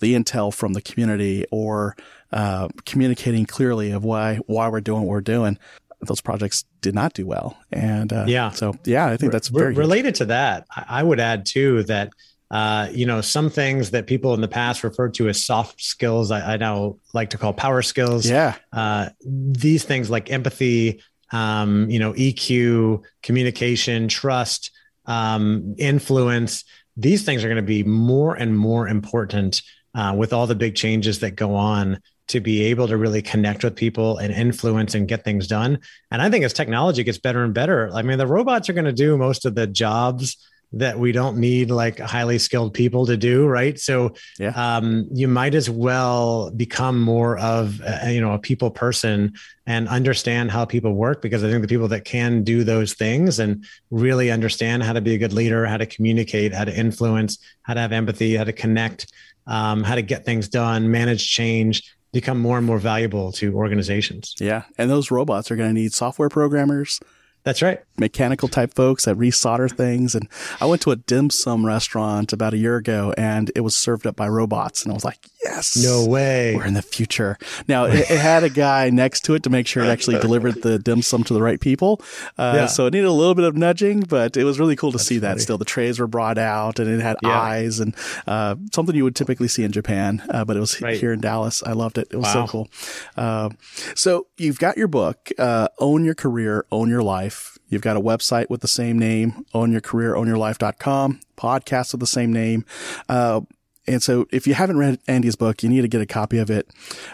the 0.00 0.14
intel 0.14 0.52
from 0.52 0.74
the 0.74 0.82
community 0.82 1.46
or 1.50 1.96
uh, 2.32 2.68
communicating 2.84 3.46
clearly 3.46 3.90
of 3.90 4.04
why 4.04 4.36
why 4.46 4.68
we're 4.68 4.80
doing 4.80 5.02
what 5.02 5.08
we're 5.08 5.20
doing. 5.20 5.58
Those 6.02 6.20
projects 6.20 6.64
did 6.82 6.94
not 6.94 7.14
do 7.14 7.26
well, 7.26 7.56
and 7.72 8.12
uh, 8.12 8.26
yeah, 8.28 8.50
so 8.50 8.74
yeah, 8.84 9.06
I 9.06 9.16
think 9.16 9.32
that's 9.32 9.48
very 9.48 9.74
related 9.74 10.14
to 10.16 10.26
that. 10.26 10.66
I 10.70 11.02
would 11.02 11.20
add 11.20 11.46
too 11.46 11.84
that 11.84 12.10
uh, 12.50 12.88
you 12.92 13.06
know, 13.06 13.20
some 13.20 13.50
things 13.50 13.90
that 13.90 14.06
people 14.06 14.34
in 14.34 14.40
the 14.40 14.48
past 14.48 14.84
referred 14.84 15.14
to 15.14 15.28
as 15.28 15.44
soft 15.44 15.82
skills, 15.82 16.30
I, 16.30 16.54
I 16.54 16.56
now 16.56 16.96
like 17.12 17.30
to 17.30 17.38
call 17.38 17.52
power 17.52 17.82
skills. 17.82 18.28
Yeah. 18.28 18.54
Uh, 18.72 19.08
these 19.24 19.84
things 19.84 20.10
like 20.10 20.30
empathy, 20.30 21.02
um, 21.32 21.90
you 21.90 21.98
know, 21.98 22.12
EQ, 22.12 23.02
communication, 23.22 24.06
trust, 24.06 24.70
um, 25.06 25.74
influence, 25.78 26.64
these 26.96 27.24
things 27.24 27.44
are 27.44 27.48
going 27.48 27.56
to 27.56 27.62
be 27.62 27.82
more 27.82 28.34
and 28.34 28.56
more 28.56 28.88
important 28.88 29.62
uh, 29.94 30.14
with 30.16 30.32
all 30.32 30.46
the 30.46 30.54
big 30.54 30.74
changes 30.74 31.20
that 31.20 31.32
go 31.32 31.54
on 31.54 32.00
to 32.28 32.40
be 32.40 32.64
able 32.64 32.88
to 32.88 32.96
really 32.96 33.22
connect 33.22 33.62
with 33.62 33.76
people 33.76 34.18
and 34.18 34.32
influence 34.32 34.94
and 34.94 35.06
get 35.06 35.24
things 35.24 35.46
done. 35.46 35.78
And 36.10 36.20
I 36.20 36.28
think 36.28 36.44
as 36.44 36.52
technology 36.52 37.04
gets 37.04 37.18
better 37.18 37.44
and 37.44 37.54
better, 37.54 37.90
I 37.92 38.02
mean, 38.02 38.18
the 38.18 38.26
robots 38.26 38.68
are 38.68 38.72
going 38.72 38.86
to 38.86 38.92
do 38.92 39.16
most 39.16 39.44
of 39.46 39.54
the 39.54 39.66
jobs 39.66 40.36
that 40.78 40.98
we 40.98 41.12
don't 41.12 41.36
need 41.36 41.70
like 41.70 41.98
highly 41.98 42.38
skilled 42.38 42.74
people 42.74 43.06
to 43.06 43.16
do 43.16 43.46
right? 43.46 43.78
So 43.78 44.14
yeah. 44.38 44.52
um, 44.56 45.08
you 45.12 45.28
might 45.28 45.54
as 45.54 45.70
well 45.70 46.50
become 46.50 47.00
more 47.00 47.38
of 47.38 47.80
a, 47.84 48.12
you 48.12 48.20
know 48.20 48.32
a 48.32 48.38
people 48.38 48.70
person 48.70 49.34
and 49.66 49.88
understand 49.88 50.50
how 50.50 50.64
people 50.64 50.92
work 50.92 51.22
because 51.22 51.42
i 51.42 51.50
think 51.50 51.62
the 51.62 51.68
people 51.68 51.88
that 51.88 52.04
can 52.04 52.42
do 52.44 52.64
those 52.64 52.94
things 52.94 53.38
and 53.38 53.64
really 53.90 54.30
understand 54.30 54.82
how 54.82 54.92
to 54.92 55.00
be 55.00 55.14
a 55.14 55.18
good 55.18 55.32
leader 55.32 55.66
how 55.66 55.76
to 55.76 55.86
communicate 55.86 56.52
how 56.52 56.64
to 56.64 56.76
influence 56.76 57.38
how 57.62 57.74
to 57.74 57.80
have 57.80 57.92
empathy 57.92 58.36
how 58.36 58.44
to 58.44 58.52
connect 58.52 59.12
um, 59.46 59.82
how 59.82 59.94
to 59.94 60.02
get 60.02 60.24
things 60.24 60.48
done 60.48 60.90
manage 60.90 61.28
change 61.28 61.96
become 62.12 62.38
more 62.38 62.56
and 62.56 62.66
more 62.66 62.78
valuable 62.78 63.30
to 63.30 63.54
organizations. 63.54 64.34
Yeah. 64.40 64.62
And 64.78 64.88
those 64.90 65.10
robots 65.10 65.50
are 65.50 65.56
going 65.56 65.68
to 65.68 65.74
need 65.74 65.92
software 65.92 66.30
programmers 66.30 66.98
that's 67.46 67.62
right. 67.62 67.80
Mechanical 67.96 68.48
type 68.48 68.74
folks 68.74 69.04
that 69.04 69.16
resolder 69.16 69.70
things. 69.70 70.16
And 70.16 70.28
I 70.60 70.66
went 70.66 70.82
to 70.82 70.90
a 70.90 70.96
dim 70.96 71.30
sum 71.30 71.64
restaurant 71.64 72.32
about 72.32 72.54
a 72.54 72.56
year 72.56 72.74
ago 72.74 73.14
and 73.16 73.52
it 73.54 73.60
was 73.60 73.76
served 73.76 74.04
up 74.04 74.16
by 74.16 74.26
robots. 74.26 74.82
And 74.82 74.90
I 74.90 74.94
was 74.94 75.04
like, 75.04 75.28
yes. 75.44 75.76
No 75.76 76.04
way. 76.04 76.56
We're 76.56 76.66
in 76.66 76.74
the 76.74 76.82
future. 76.82 77.38
Now 77.68 77.84
it, 77.84 78.10
it 78.10 78.18
had 78.18 78.42
a 78.42 78.48
guy 78.48 78.90
next 78.90 79.20
to 79.26 79.34
it 79.34 79.44
to 79.44 79.50
make 79.50 79.68
sure 79.68 79.84
it 79.84 79.88
actually 79.88 80.18
delivered 80.18 80.62
the 80.62 80.80
dim 80.80 81.02
sum 81.02 81.22
to 81.22 81.34
the 81.34 81.40
right 81.40 81.60
people. 81.60 82.02
Uh, 82.36 82.54
yeah. 82.56 82.66
So 82.66 82.86
it 82.86 82.94
needed 82.94 83.06
a 83.06 83.12
little 83.12 83.36
bit 83.36 83.44
of 83.44 83.56
nudging, 83.56 84.00
but 84.00 84.36
it 84.36 84.42
was 84.42 84.58
really 84.58 84.74
cool 84.74 84.90
to 84.90 84.96
That's 84.98 85.06
see 85.06 85.20
funny. 85.20 85.34
that 85.34 85.40
still. 85.40 85.56
The 85.56 85.64
trays 85.64 86.00
were 86.00 86.08
brought 86.08 86.38
out 86.38 86.80
and 86.80 86.90
it 86.90 87.00
had 87.00 87.16
yeah. 87.22 87.40
eyes 87.40 87.78
and 87.78 87.94
uh, 88.26 88.56
something 88.72 88.96
you 88.96 89.04
would 89.04 89.14
typically 89.14 89.46
see 89.46 89.62
in 89.62 89.70
Japan, 89.70 90.20
uh, 90.30 90.44
but 90.44 90.56
it 90.56 90.60
was 90.60 90.82
right. 90.82 90.98
here 90.98 91.12
in 91.12 91.20
Dallas. 91.20 91.62
I 91.64 91.74
loved 91.74 91.96
it. 91.96 92.08
It 92.10 92.16
was 92.16 92.24
wow. 92.24 92.32
so 92.32 92.46
cool. 92.48 92.68
Uh, 93.16 93.50
so 93.94 94.26
you've 94.36 94.58
got 94.58 94.76
your 94.76 94.88
book, 94.88 95.30
uh, 95.38 95.68
Own 95.78 96.04
Your 96.04 96.16
Career, 96.16 96.66
Own 96.72 96.88
Your 96.88 97.04
Life 97.04 97.35
life. 97.36 97.58
You've 97.68 97.82
got 97.82 97.96
a 97.96 98.00
website 98.00 98.48
with 98.48 98.60
the 98.60 98.68
same 98.68 98.98
name, 98.98 99.44
own 99.52 99.72
your 99.72 99.80
career, 99.80 100.14
ownyourlife.com, 100.14 101.20
podcast 101.36 101.92
with 101.92 102.00
the 102.00 102.06
same 102.06 102.32
name. 102.32 102.64
Uh, 103.08 103.40
and 103.88 104.02
so 104.02 104.26
if 104.32 104.46
you 104.46 104.54
haven't 104.54 104.78
read 104.78 104.98
Andy's 105.06 105.36
book, 105.36 105.62
you 105.62 105.68
need 105.68 105.82
to 105.82 105.88
get 105.88 106.00
a 106.00 106.06
copy 106.06 106.38
of 106.38 106.50
it. 106.50 106.68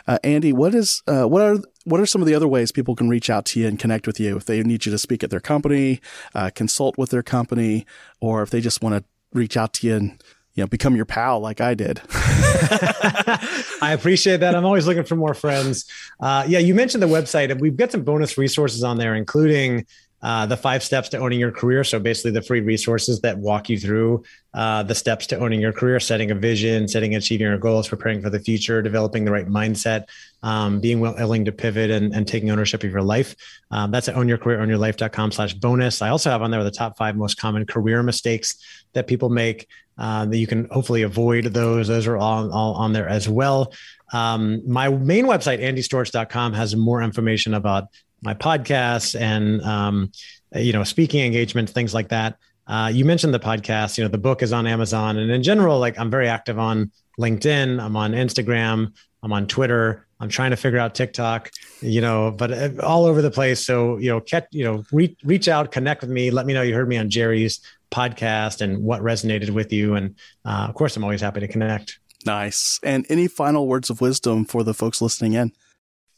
Uh, 0.06 0.18
Andy, 0.24 0.52
what 0.52 0.74
is, 0.74 1.02
uh, 1.06 1.24
what 1.24 1.42
are, 1.42 1.58
what 1.84 2.00
are 2.00 2.06
some 2.06 2.22
of 2.22 2.28
the 2.28 2.34
other 2.34 2.48
ways 2.48 2.72
people 2.72 2.94
can 2.94 3.08
reach 3.08 3.28
out 3.28 3.44
to 3.46 3.60
you 3.60 3.66
and 3.66 3.78
connect 3.78 4.06
with 4.06 4.20
you 4.20 4.36
if 4.36 4.44
they 4.44 4.62
need 4.62 4.86
you 4.86 4.92
to 4.92 4.98
speak 4.98 5.22
at 5.24 5.30
their 5.30 5.40
company, 5.40 6.00
uh, 6.34 6.50
consult 6.54 6.96
with 6.96 7.10
their 7.10 7.22
company, 7.22 7.86
or 8.20 8.42
if 8.42 8.50
they 8.50 8.60
just 8.60 8.82
want 8.82 8.94
to 8.94 9.04
reach 9.32 9.56
out 9.56 9.72
to 9.74 9.86
you 9.86 9.96
and, 9.96 10.22
you 10.54 10.62
know, 10.62 10.66
become 10.66 10.96
your 10.96 11.06
pal 11.06 11.40
like 11.40 11.60
I 11.60 11.74
did. 11.74 12.00
I 12.10 13.92
appreciate 13.94 14.40
that. 14.40 14.54
I'm 14.54 14.66
always 14.66 14.86
looking 14.86 15.04
for 15.04 15.16
more 15.16 15.34
friends. 15.34 15.90
Uh, 16.20 16.44
yeah, 16.46 16.58
you 16.58 16.74
mentioned 16.74 17.02
the 17.02 17.06
website, 17.06 17.50
and 17.50 17.60
we've 17.60 17.76
got 17.76 17.90
some 17.90 18.02
bonus 18.02 18.36
resources 18.36 18.84
on 18.84 18.98
there, 18.98 19.14
including 19.14 19.86
uh, 20.22 20.46
the 20.46 20.56
five 20.56 20.82
steps 20.82 21.08
to 21.10 21.18
owning 21.18 21.40
your 21.40 21.50
career. 21.50 21.82
So 21.82 21.98
basically, 21.98 22.30
the 22.30 22.42
free 22.42 22.60
resources 22.60 23.20
that 23.22 23.38
walk 23.38 23.68
you 23.68 23.78
through 23.78 24.22
uh, 24.54 24.82
the 24.82 24.94
steps 24.94 25.26
to 25.28 25.38
owning 25.38 25.60
your 25.60 25.72
career, 25.72 25.98
setting 25.98 26.30
a 26.30 26.34
vision, 26.34 26.86
setting 26.86 27.14
and 27.14 27.22
achieving 27.22 27.46
your 27.46 27.58
goals, 27.58 27.88
preparing 27.88 28.22
for 28.22 28.30
the 28.30 28.38
future, 28.38 28.82
developing 28.82 29.24
the 29.24 29.32
right 29.32 29.48
mindset, 29.48 30.04
um, 30.42 30.80
being 30.80 31.00
willing 31.00 31.44
to 31.44 31.52
pivot 31.52 31.90
and, 31.90 32.14
and, 32.14 32.28
taking 32.28 32.50
ownership 32.50 32.84
of 32.84 32.90
your 32.90 33.02
life. 33.02 33.34
Um, 33.70 33.90
that's 33.90 34.08
at 34.08 34.14
ownyourcareer, 34.14 35.32
slash 35.32 35.54
bonus. 35.54 36.02
I 36.02 36.10
also 36.10 36.30
have 36.30 36.42
on 36.42 36.50
there 36.50 36.62
the 36.62 36.70
top 36.70 36.96
five 36.96 37.16
most 37.16 37.38
common 37.38 37.66
career 37.66 38.02
mistakes 38.02 38.56
that 38.92 39.06
people 39.06 39.28
make 39.28 39.68
uh, 39.98 40.26
that 40.26 40.36
you 40.36 40.46
can 40.46 40.68
hopefully 40.70 41.02
avoid 41.02 41.44
those. 41.46 41.88
Those 41.88 42.06
are 42.06 42.16
all, 42.16 42.52
all 42.52 42.74
on 42.74 42.92
there 42.92 43.08
as 43.08 43.28
well. 43.28 43.72
Um, 44.12 44.68
my 44.70 44.88
main 44.88 45.26
website, 45.26 45.60
andystorch.com, 45.60 46.52
has 46.52 46.76
more 46.76 47.02
information 47.02 47.54
about 47.54 47.88
my 48.22 48.34
podcasts 48.34 49.18
and 49.18 49.60
um, 49.62 50.12
you 50.54 50.72
know 50.72 50.84
speaking 50.84 51.24
engagements, 51.24 51.72
things 51.72 51.94
like 51.94 52.08
that. 52.08 52.38
Uh, 52.66 52.90
you 52.92 53.04
mentioned 53.04 53.34
the 53.34 53.40
podcast. 53.40 53.98
You 53.98 54.04
know, 54.04 54.08
the 54.08 54.18
book 54.18 54.42
is 54.42 54.52
on 54.52 54.66
Amazon, 54.66 55.18
and 55.18 55.30
in 55.30 55.42
general, 55.42 55.78
like 55.78 55.98
I'm 55.98 56.10
very 56.10 56.28
active 56.28 56.58
on 56.58 56.90
LinkedIn. 57.20 57.82
I'm 57.82 57.96
on 57.96 58.12
Instagram. 58.12 58.92
I'm 59.22 59.32
on 59.32 59.46
Twitter. 59.46 60.06
I'm 60.20 60.28
trying 60.28 60.50
to 60.50 60.56
figure 60.56 60.78
out 60.78 60.94
TikTok. 60.94 61.50
You 61.80 62.00
know, 62.00 62.30
but 62.30 62.52
uh, 62.52 62.70
all 62.82 63.04
over 63.04 63.20
the 63.20 63.30
place. 63.30 63.64
So 63.64 63.98
you 63.98 64.08
know, 64.08 64.20
catch, 64.20 64.46
you 64.52 64.64
know, 64.64 64.84
reach 64.92 65.18
reach 65.24 65.48
out, 65.48 65.72
connect 65.72 66.02
with 66.02 66.10
me. 66.10 66.30
Let 66.30 66.46
me 66.46 66.54
know 66.54 66.62
you 66.62 66.74
heard 66.74 66.88
me 66.88 66.96
on 66.96 67.10
Jerry's 67.10 67.60
podcast 67.90 68.60
and 68.60 68.82
what 68.82 69.02
resonated 69.02 69.50
with 69.50 69.72
you. 69.72 69.94
And 69.94 70.14
uh, 70.44 70.66
of 70.68 70.74
course, 70.74 70.96
I'm 70.96 71.04
always 71.04 71.20
happy 71.20 71.40
to 71.40 71.48
connect. 71.48 71.98
Nice. 72.24 72.78
And 72.82 73.04
any 73.08 73.28
final 73.28 73.66
words 73.66 73.90
of 73.90 74.00
wisdom 74.00 74.44
for 74.44 74.62
the 74.62 74.74
folks 74.74 75.02
listening 75.02 75.34
in? 75.34 75.52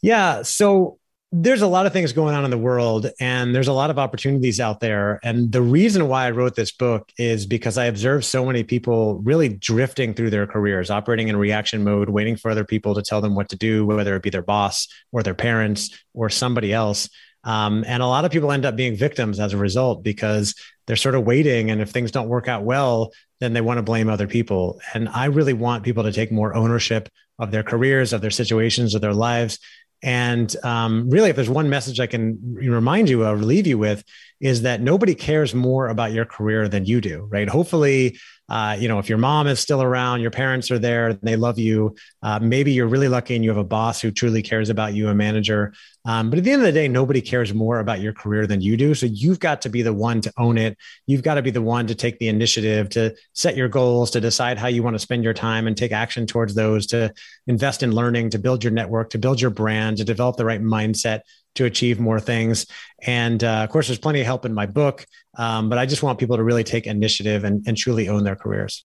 Yeah. 0.01 0.43
So 0.43 0.99
there's 1.37 1.61
a 1.61 1.67
lot 1.67 1.85
of 1.85 1.91
things 1.91 2.13
going 2.13 2.33
on 2.33 2.45
in 2.45 2.51
the 2.51 2.57
world 2.57 3.11
and 3.19 3.53
there's 3.53 3.67
a 3.67 3.73
lot 3.73 3.89
of 3.89 3.99
opportunities 3.99 4.61
out 4.61 4.79
there. 4.79 5.19
And 5.21 5.51
the 5.51 5.61
reason 5.61 6.07
why 6.07 6.27
I 6.27 6.31
wrote 6.31 6.55
this 6.55 6.71
book 6.71 7.11
is 7.17 7.45
because 7.45 7.77
I 7.77 7.85
observed 7.85 8.23
so 8.23 8.45
many 8.45 8.63
people 8.63 9.15
really 9.19 9.49
drifting 9.49 10.13
through 10.13 10.29
their 10.29 10.47
careers, 10.47 10.89
operating 10.89 11.27
in 11.27 11.35
reaction 11.35 11.83
mode, 11.83 12.07
waiting 12.07 12.37
for 12.37 12.49
other 12.49 12.63
people 12.63 12.95
to 12.95 13.01
tell 13.01 13.19
them 13.19 13.35
what 13.35 13.49
to 13.49 13.57
do, 13.57 13.85
whether 13.85 14.15
it 14.15 14.23
be 14.23 14.29
their 14.29 14.41
boss 14.41 14.87
or 15.11 15.23
their 15.23 15.33
parents 15.33 15.89
or 16.13 16.29
somebody 16.29 16.71
else. 16.71 17.09
Um, 17.43 17.83
and 17.85 18.01
a 18.01 18.07
lot 18.07 18.23
of 18.23 18.31
people 18.31 18.53
end 18.53 18.65
up 18.65 18.77
being 18.77 18.95
victims 18.95 19.37
as 19.37 19.51
a 19.51 19.57
result 19.57 20.03
because 20.03 20.55
they're 20.87 20.95
sort 20.95 21.15
of 21.15 21.25
waiting. 21.25 21.69
And 21.69 21.81
if 21.81 21.89
things 21.89 22.11
don't 22.11 22.29
work 22.29 22.47
out 22.47 22.63
well, 22.63 23.11
then 23.41 23.51
they 23.51 23.61
want 23.61 23.77
to 23.77 23.83
blame 23.83 24.07
other 24.07 24.27
people. 24.27 24.79
And 24.93 25.09
I 25.09 25.25
really 25.25 25.53
want 25.53 25.83
people 25.83 26.03
to 26.03 26.13
take 26.13 26.31
more 26.31 26.55
ownership 26.55 27.09
of 27.37 27.51
their 27.51 27.63
careers, 27.63 28.13
of 28.13 28.21
their 28.21 28.31
situations, 28.31 28.95
of 28.95 29.01
their 29.01 29.13
lives, 29.13 29.59
and 30.05 30.55
um, 30.63 31.09
really, 31.09 31.31
if 31.31 31.35
there's 31.35 31.49
one 31.49 31.67
message 31.67 31.99
I 31.99 32.05
can 32.05 32.37
remind 32.43 33.09
you 33.09 33.23
of, 33.23 33.41
leave 33.41 33.65
you 33.65 33.79
with, 33.79 34.03
is 34.39 34.61
that 34.61 34.79
nobody 34.79 35.15
cares 35.15 35.55
more 35.55 35.87
about 35.87 36.11
your 36.11 36.25
career 36.25 36.67
than 36.69 36.85
you 36.85 37.01
do, 37.01 37.27
right? 37.31 37.49
Hopefully, 37.49 38.19
uh, 38.47 38.77
you 38.79 38.87
know, 38.87 38.99
if 38.99 39.09
your 39.09 39.17
mom 39.17 39.47
is 39.47 39.59
still 39.59 39.81
around, 39.81 40.21
your 40.21 40.29
parents 40.29 40.69
are 40.69 40.77
there, 40.77 41.15
they 41.15 41.35
love 41.35 41.57
you. 41.57 41.95
Uh, 42.21 42.37
maybe 42.37 42.71
you're 42.71 42.85
really 42.85 43.07
lucky 43.07 43.35
and 43.35 43.43
you 43.43 43.49
have 43.49 43.57
a 43.57 43.63
boss 43.63 43.99
who 43.99 44.11
truly 44.11 44.43
cares 44.43 44.69
about 44.69 44.93
you, 44.93 45.09
a 45.09 45.15
manager. 45.15 45.73
Um, 46.05 46.29
but 46.29 46.37
at 46.37 46.45
the 46.45 46.51
end 46.51 46.61
of 46.61 46.65
the 46.67 46.71
day, 46.71 46.87
nobody 46.87 47.21
cares 47.21 47.53
more 47.53 47.79
about 47.79 47.99
your 47.99 48.13
career 48.13 48.45
than 48.45 48.61
you 48.61 48.77
do. 48.77 48.93
So 48.93 49.07
you've 49.07 49.39
got 49.39 49.61
to 49.63 49.69
be 49.69 49.81
the 49.81 49.93
one 49.93 50.21
to 50.21 50.31
own 50.37 50.57
it. 50.57 50.77
You've 51.07 51.23
got 51.23 51.35
to 51.35 51.41
be 51.41 51.51
the 51.51 51.61
one 51.61 51.87
to 51.87 51.95
take 51.95 52.19
the 52.19 52.27
initiative, 52.27 52.89
to 52.89 53.15
set 53.33 53.57
your 53.57 53.69
goals, 53.69 54.11
to 54.11 54.21
decide 54.21 54.57
how 54.57 54.67
you 54.67 54.83
want 54.83 54.95
to 54.95 54.99
spend 54.99 55.23
your 55.23 55.33
time 55.33 55.67
and 55.67 55.75
take 55.75 55.91
action 55.91 56.27
towards 56.27 56.53
those, 56.53 56.85
to 56.87 57.13
invest 57.47 57.83
in 57.83 57.91
learning, 57.91 58.29
to 58.31 58.39
build 58.39 58.63
your 58.63 58.71
network, 58.71 59.09
to 59.11 59.17
build 59.17 59.41
your 59.41 59.51
brand, 59.51 59.97
to 59.97 60.03
develop 60.03 60.37
the 60.37 60.45
right 60.45 60.61
mindset 60.61 61.21
to 61.55 61.65
achieve 61.65 61.99
more 61.99 62.19
things. 62.19 62.65
And 63.01 63.43
uh, 63.43 63.63
of 63.63 63.69
course, 63.69 63.87
there's 63.87 63.99
plenty 63.99 64.19
of 64.19 64.25
help 64.25 64.45
in 64.45 64.53
my 64.53 64.65
book, 64.65 65.05
um, 65.37 65.69
but 65.69 65.77
I 65.77 65.85
just 65.85 66.03
want 66.03 66.19
people 66.19 66.37
to 66.37 66.43
really 66.43 66.63
take 66.63 66.85
initiative 66.85 67.43
and, 67.43 67.65
and 67.65 67.75
truly 67.75 68.09
own 68.09 68.23
their 68.23 68.35
careers. 68.35 68.85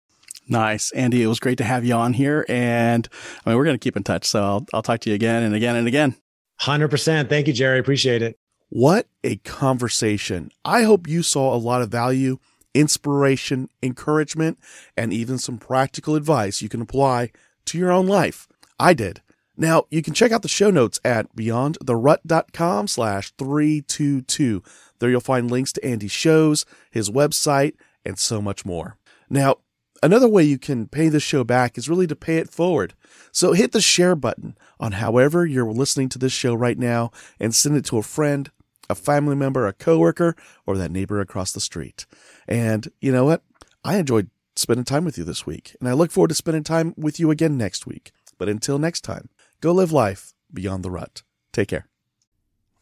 Nice. 0.47 0.91
Andy, 0.91 1.23
it 1.23 1.27
was 1.27 1.39
great 1.39 1.57
to 1.59 1.63
have 1.63 1.85
you 1.85 1.93
on 1.95 2.13
here. 2.13 2.45
And 2.49 3.07
I 3.45 3.49
mean, 3.49 3.57
we're 3.57 3.65
going 3.65 3.75
to 3.77 3.83
keep 3.83 3.95
in 3.95 4.03
touch. 4.03 4.25
So 4.25 4.41
I'll, 4.43 4.65
I'll 4.73 4.81
talk 4.81 4.99
to 5.01 5.09
you 5.09 5.15
again 5.15 5.43
and 5.43 5.55
again 5.55 5.75
and 5.75 5.87
again. 5.87 6.15
100%. 6.61 7.29
Thank 7.29 7.47
you, 7.47 7.53
Jerry. 7.53 7.79
Appreciate 7.79 8.21
it. 8.21 8.37
What 8.69 9.07
a 9.23 9.37
conversation. 9.37 10.51
I 10.63 10.83
hope 10.83 11.07
you 11.07 11.23
saw 11.23 11.53
a 11.53 11.57
lot 11.57 11.81
of 11.81 11.89
value, 11.89 12.37
inspiration, 12.73 13.69
encouragement, 13.83 14.59
and 14.95 15.11
even 15.11 15.37
some 15.37 15.57
practical 15.57 16.15
advice 16.15 16.61
you 16.61 16.69
can 16.69 16.81
apply 16.81 17.31
to 17.65 17.77
your 17.77 17.91
own 17.91 18.07
life. 18.07 18.47
I 18.79 18.93
did. 18.93 19.21
Now, 19.57 19.83
you 19.91 20.01
can 20.01 20.13
check 20.13 20.31
out 20.31 20.41
the 20.41 20.47
show 20.47 20.71
notes 20.71 20.99
at 21.03 21.35
beyondtherut.com 21.35 22.87
slash 22.87 23.33
322. 23.37 24.63
There 24.99 25.09
you'll 25.09 25.19
find 25.19 25.51
links 25.51 25.73
to 25.73 25.85
Andy's 25.85 26.11
shows, 26.11 26.65
his 26.89 27.09
website, 27.09 27.73
and 28.05 28.17
so 28.17 28.41
much 28.41 28.65
more. 28.65 28.97
Now, 29.29 29.57
another 30.03 30.27
way 30.27 30.43
you 30.43 30.57
can 30.57 30.87
pay 30.87 31.09
the 31.09 31.19
show 31.19 31.43
back 31.43 31.77
is 31.77 31.89
really 31.89 32.07
to 32.07 32.15
pay 32.15 32.37
it 32.37 32.49
forward. 32.49 32.93
So 33.31 33.53
hit 33.53 33.71
the 33.71 33.81
share 33.81 34.15
button 34.15 34.57
on 34.79 34.93
however 34.93 35.45
you're 35.45 35.71
listening 35.71 36.09
to 36.09 36.19
this 36.19 36.33
show 36.33 36.53
right 36.53 36.77
now 36.77 37.11
and 37.39 37.53
send 37.55 37.77
it 37.77 37.85
to 37.85 37.97
a 37.97 38.03
friend, 38.03 38.51
a 38.89 38.95
family 38.95 39.35
member, 39.35 39.67
a 39.67 39.73
coworker, 39.73 40.35
or 40.65 40.77
that 40.77 40.91
neighbor 40.91 41.19
across 41.19 41.51
the 41.51 41.59
street. 41.59 42.05
And 42.47 42.89
you 42.99 43.11
know 43.11 43.25
what? 43.25 43.43
I 43.83 43.97
enjoyed 43.97 44.29
spending 44.55 44.85
time 44.85 45.05
with 45.05 45.17
you 45.17 45.23
this 45.23 45.45
week, 45.45 45.75
and 45.79 45.87
I 45.89 45.93
look 45.93 46.11
forward 46.11 46.29
to 46.29 46.35
spending 46.35 46.63
time 46.63 46.93
with 46.97 47.19
you 47.19 47.31
again 47.31 47.57
next 47.57 47.87
week. 47.87 48.11
But 48.37 48.49
until 48.49 48.79
next 48.79 49.01
time, 49.01 49.29
Go 49.61 49.73
live 49.73 49.91
life 49.91 50.33
beyond 50.51 50.83
the 50.83 50.89
rut. 50.89 51.21
Take 51.53 51.67
care. 51.67 51.87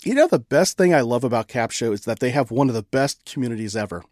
You 0.06 0.16
know, 0.16 0.28
the 0.28 0.40
best 0.40 0.78
thing 0.78 0.94
I 0.94 1.02
love 1.02 1.26
about 1.26 1.50
Capsho 1.50 1.92
is 1.92 2.06
that 2.06 2.22
they 2.22 2.30
have 2.30 2.52
one 2.52 2.70
of 2.70 2.76
the 2.76 2.84
best 2.84 3.26
communities 3.26 3.76
ever. 3.76 4.06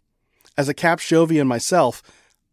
As 0.58 0.68
a 0.68 0.74
Capshovian 0.74 1.46
myself, 1.46 2.02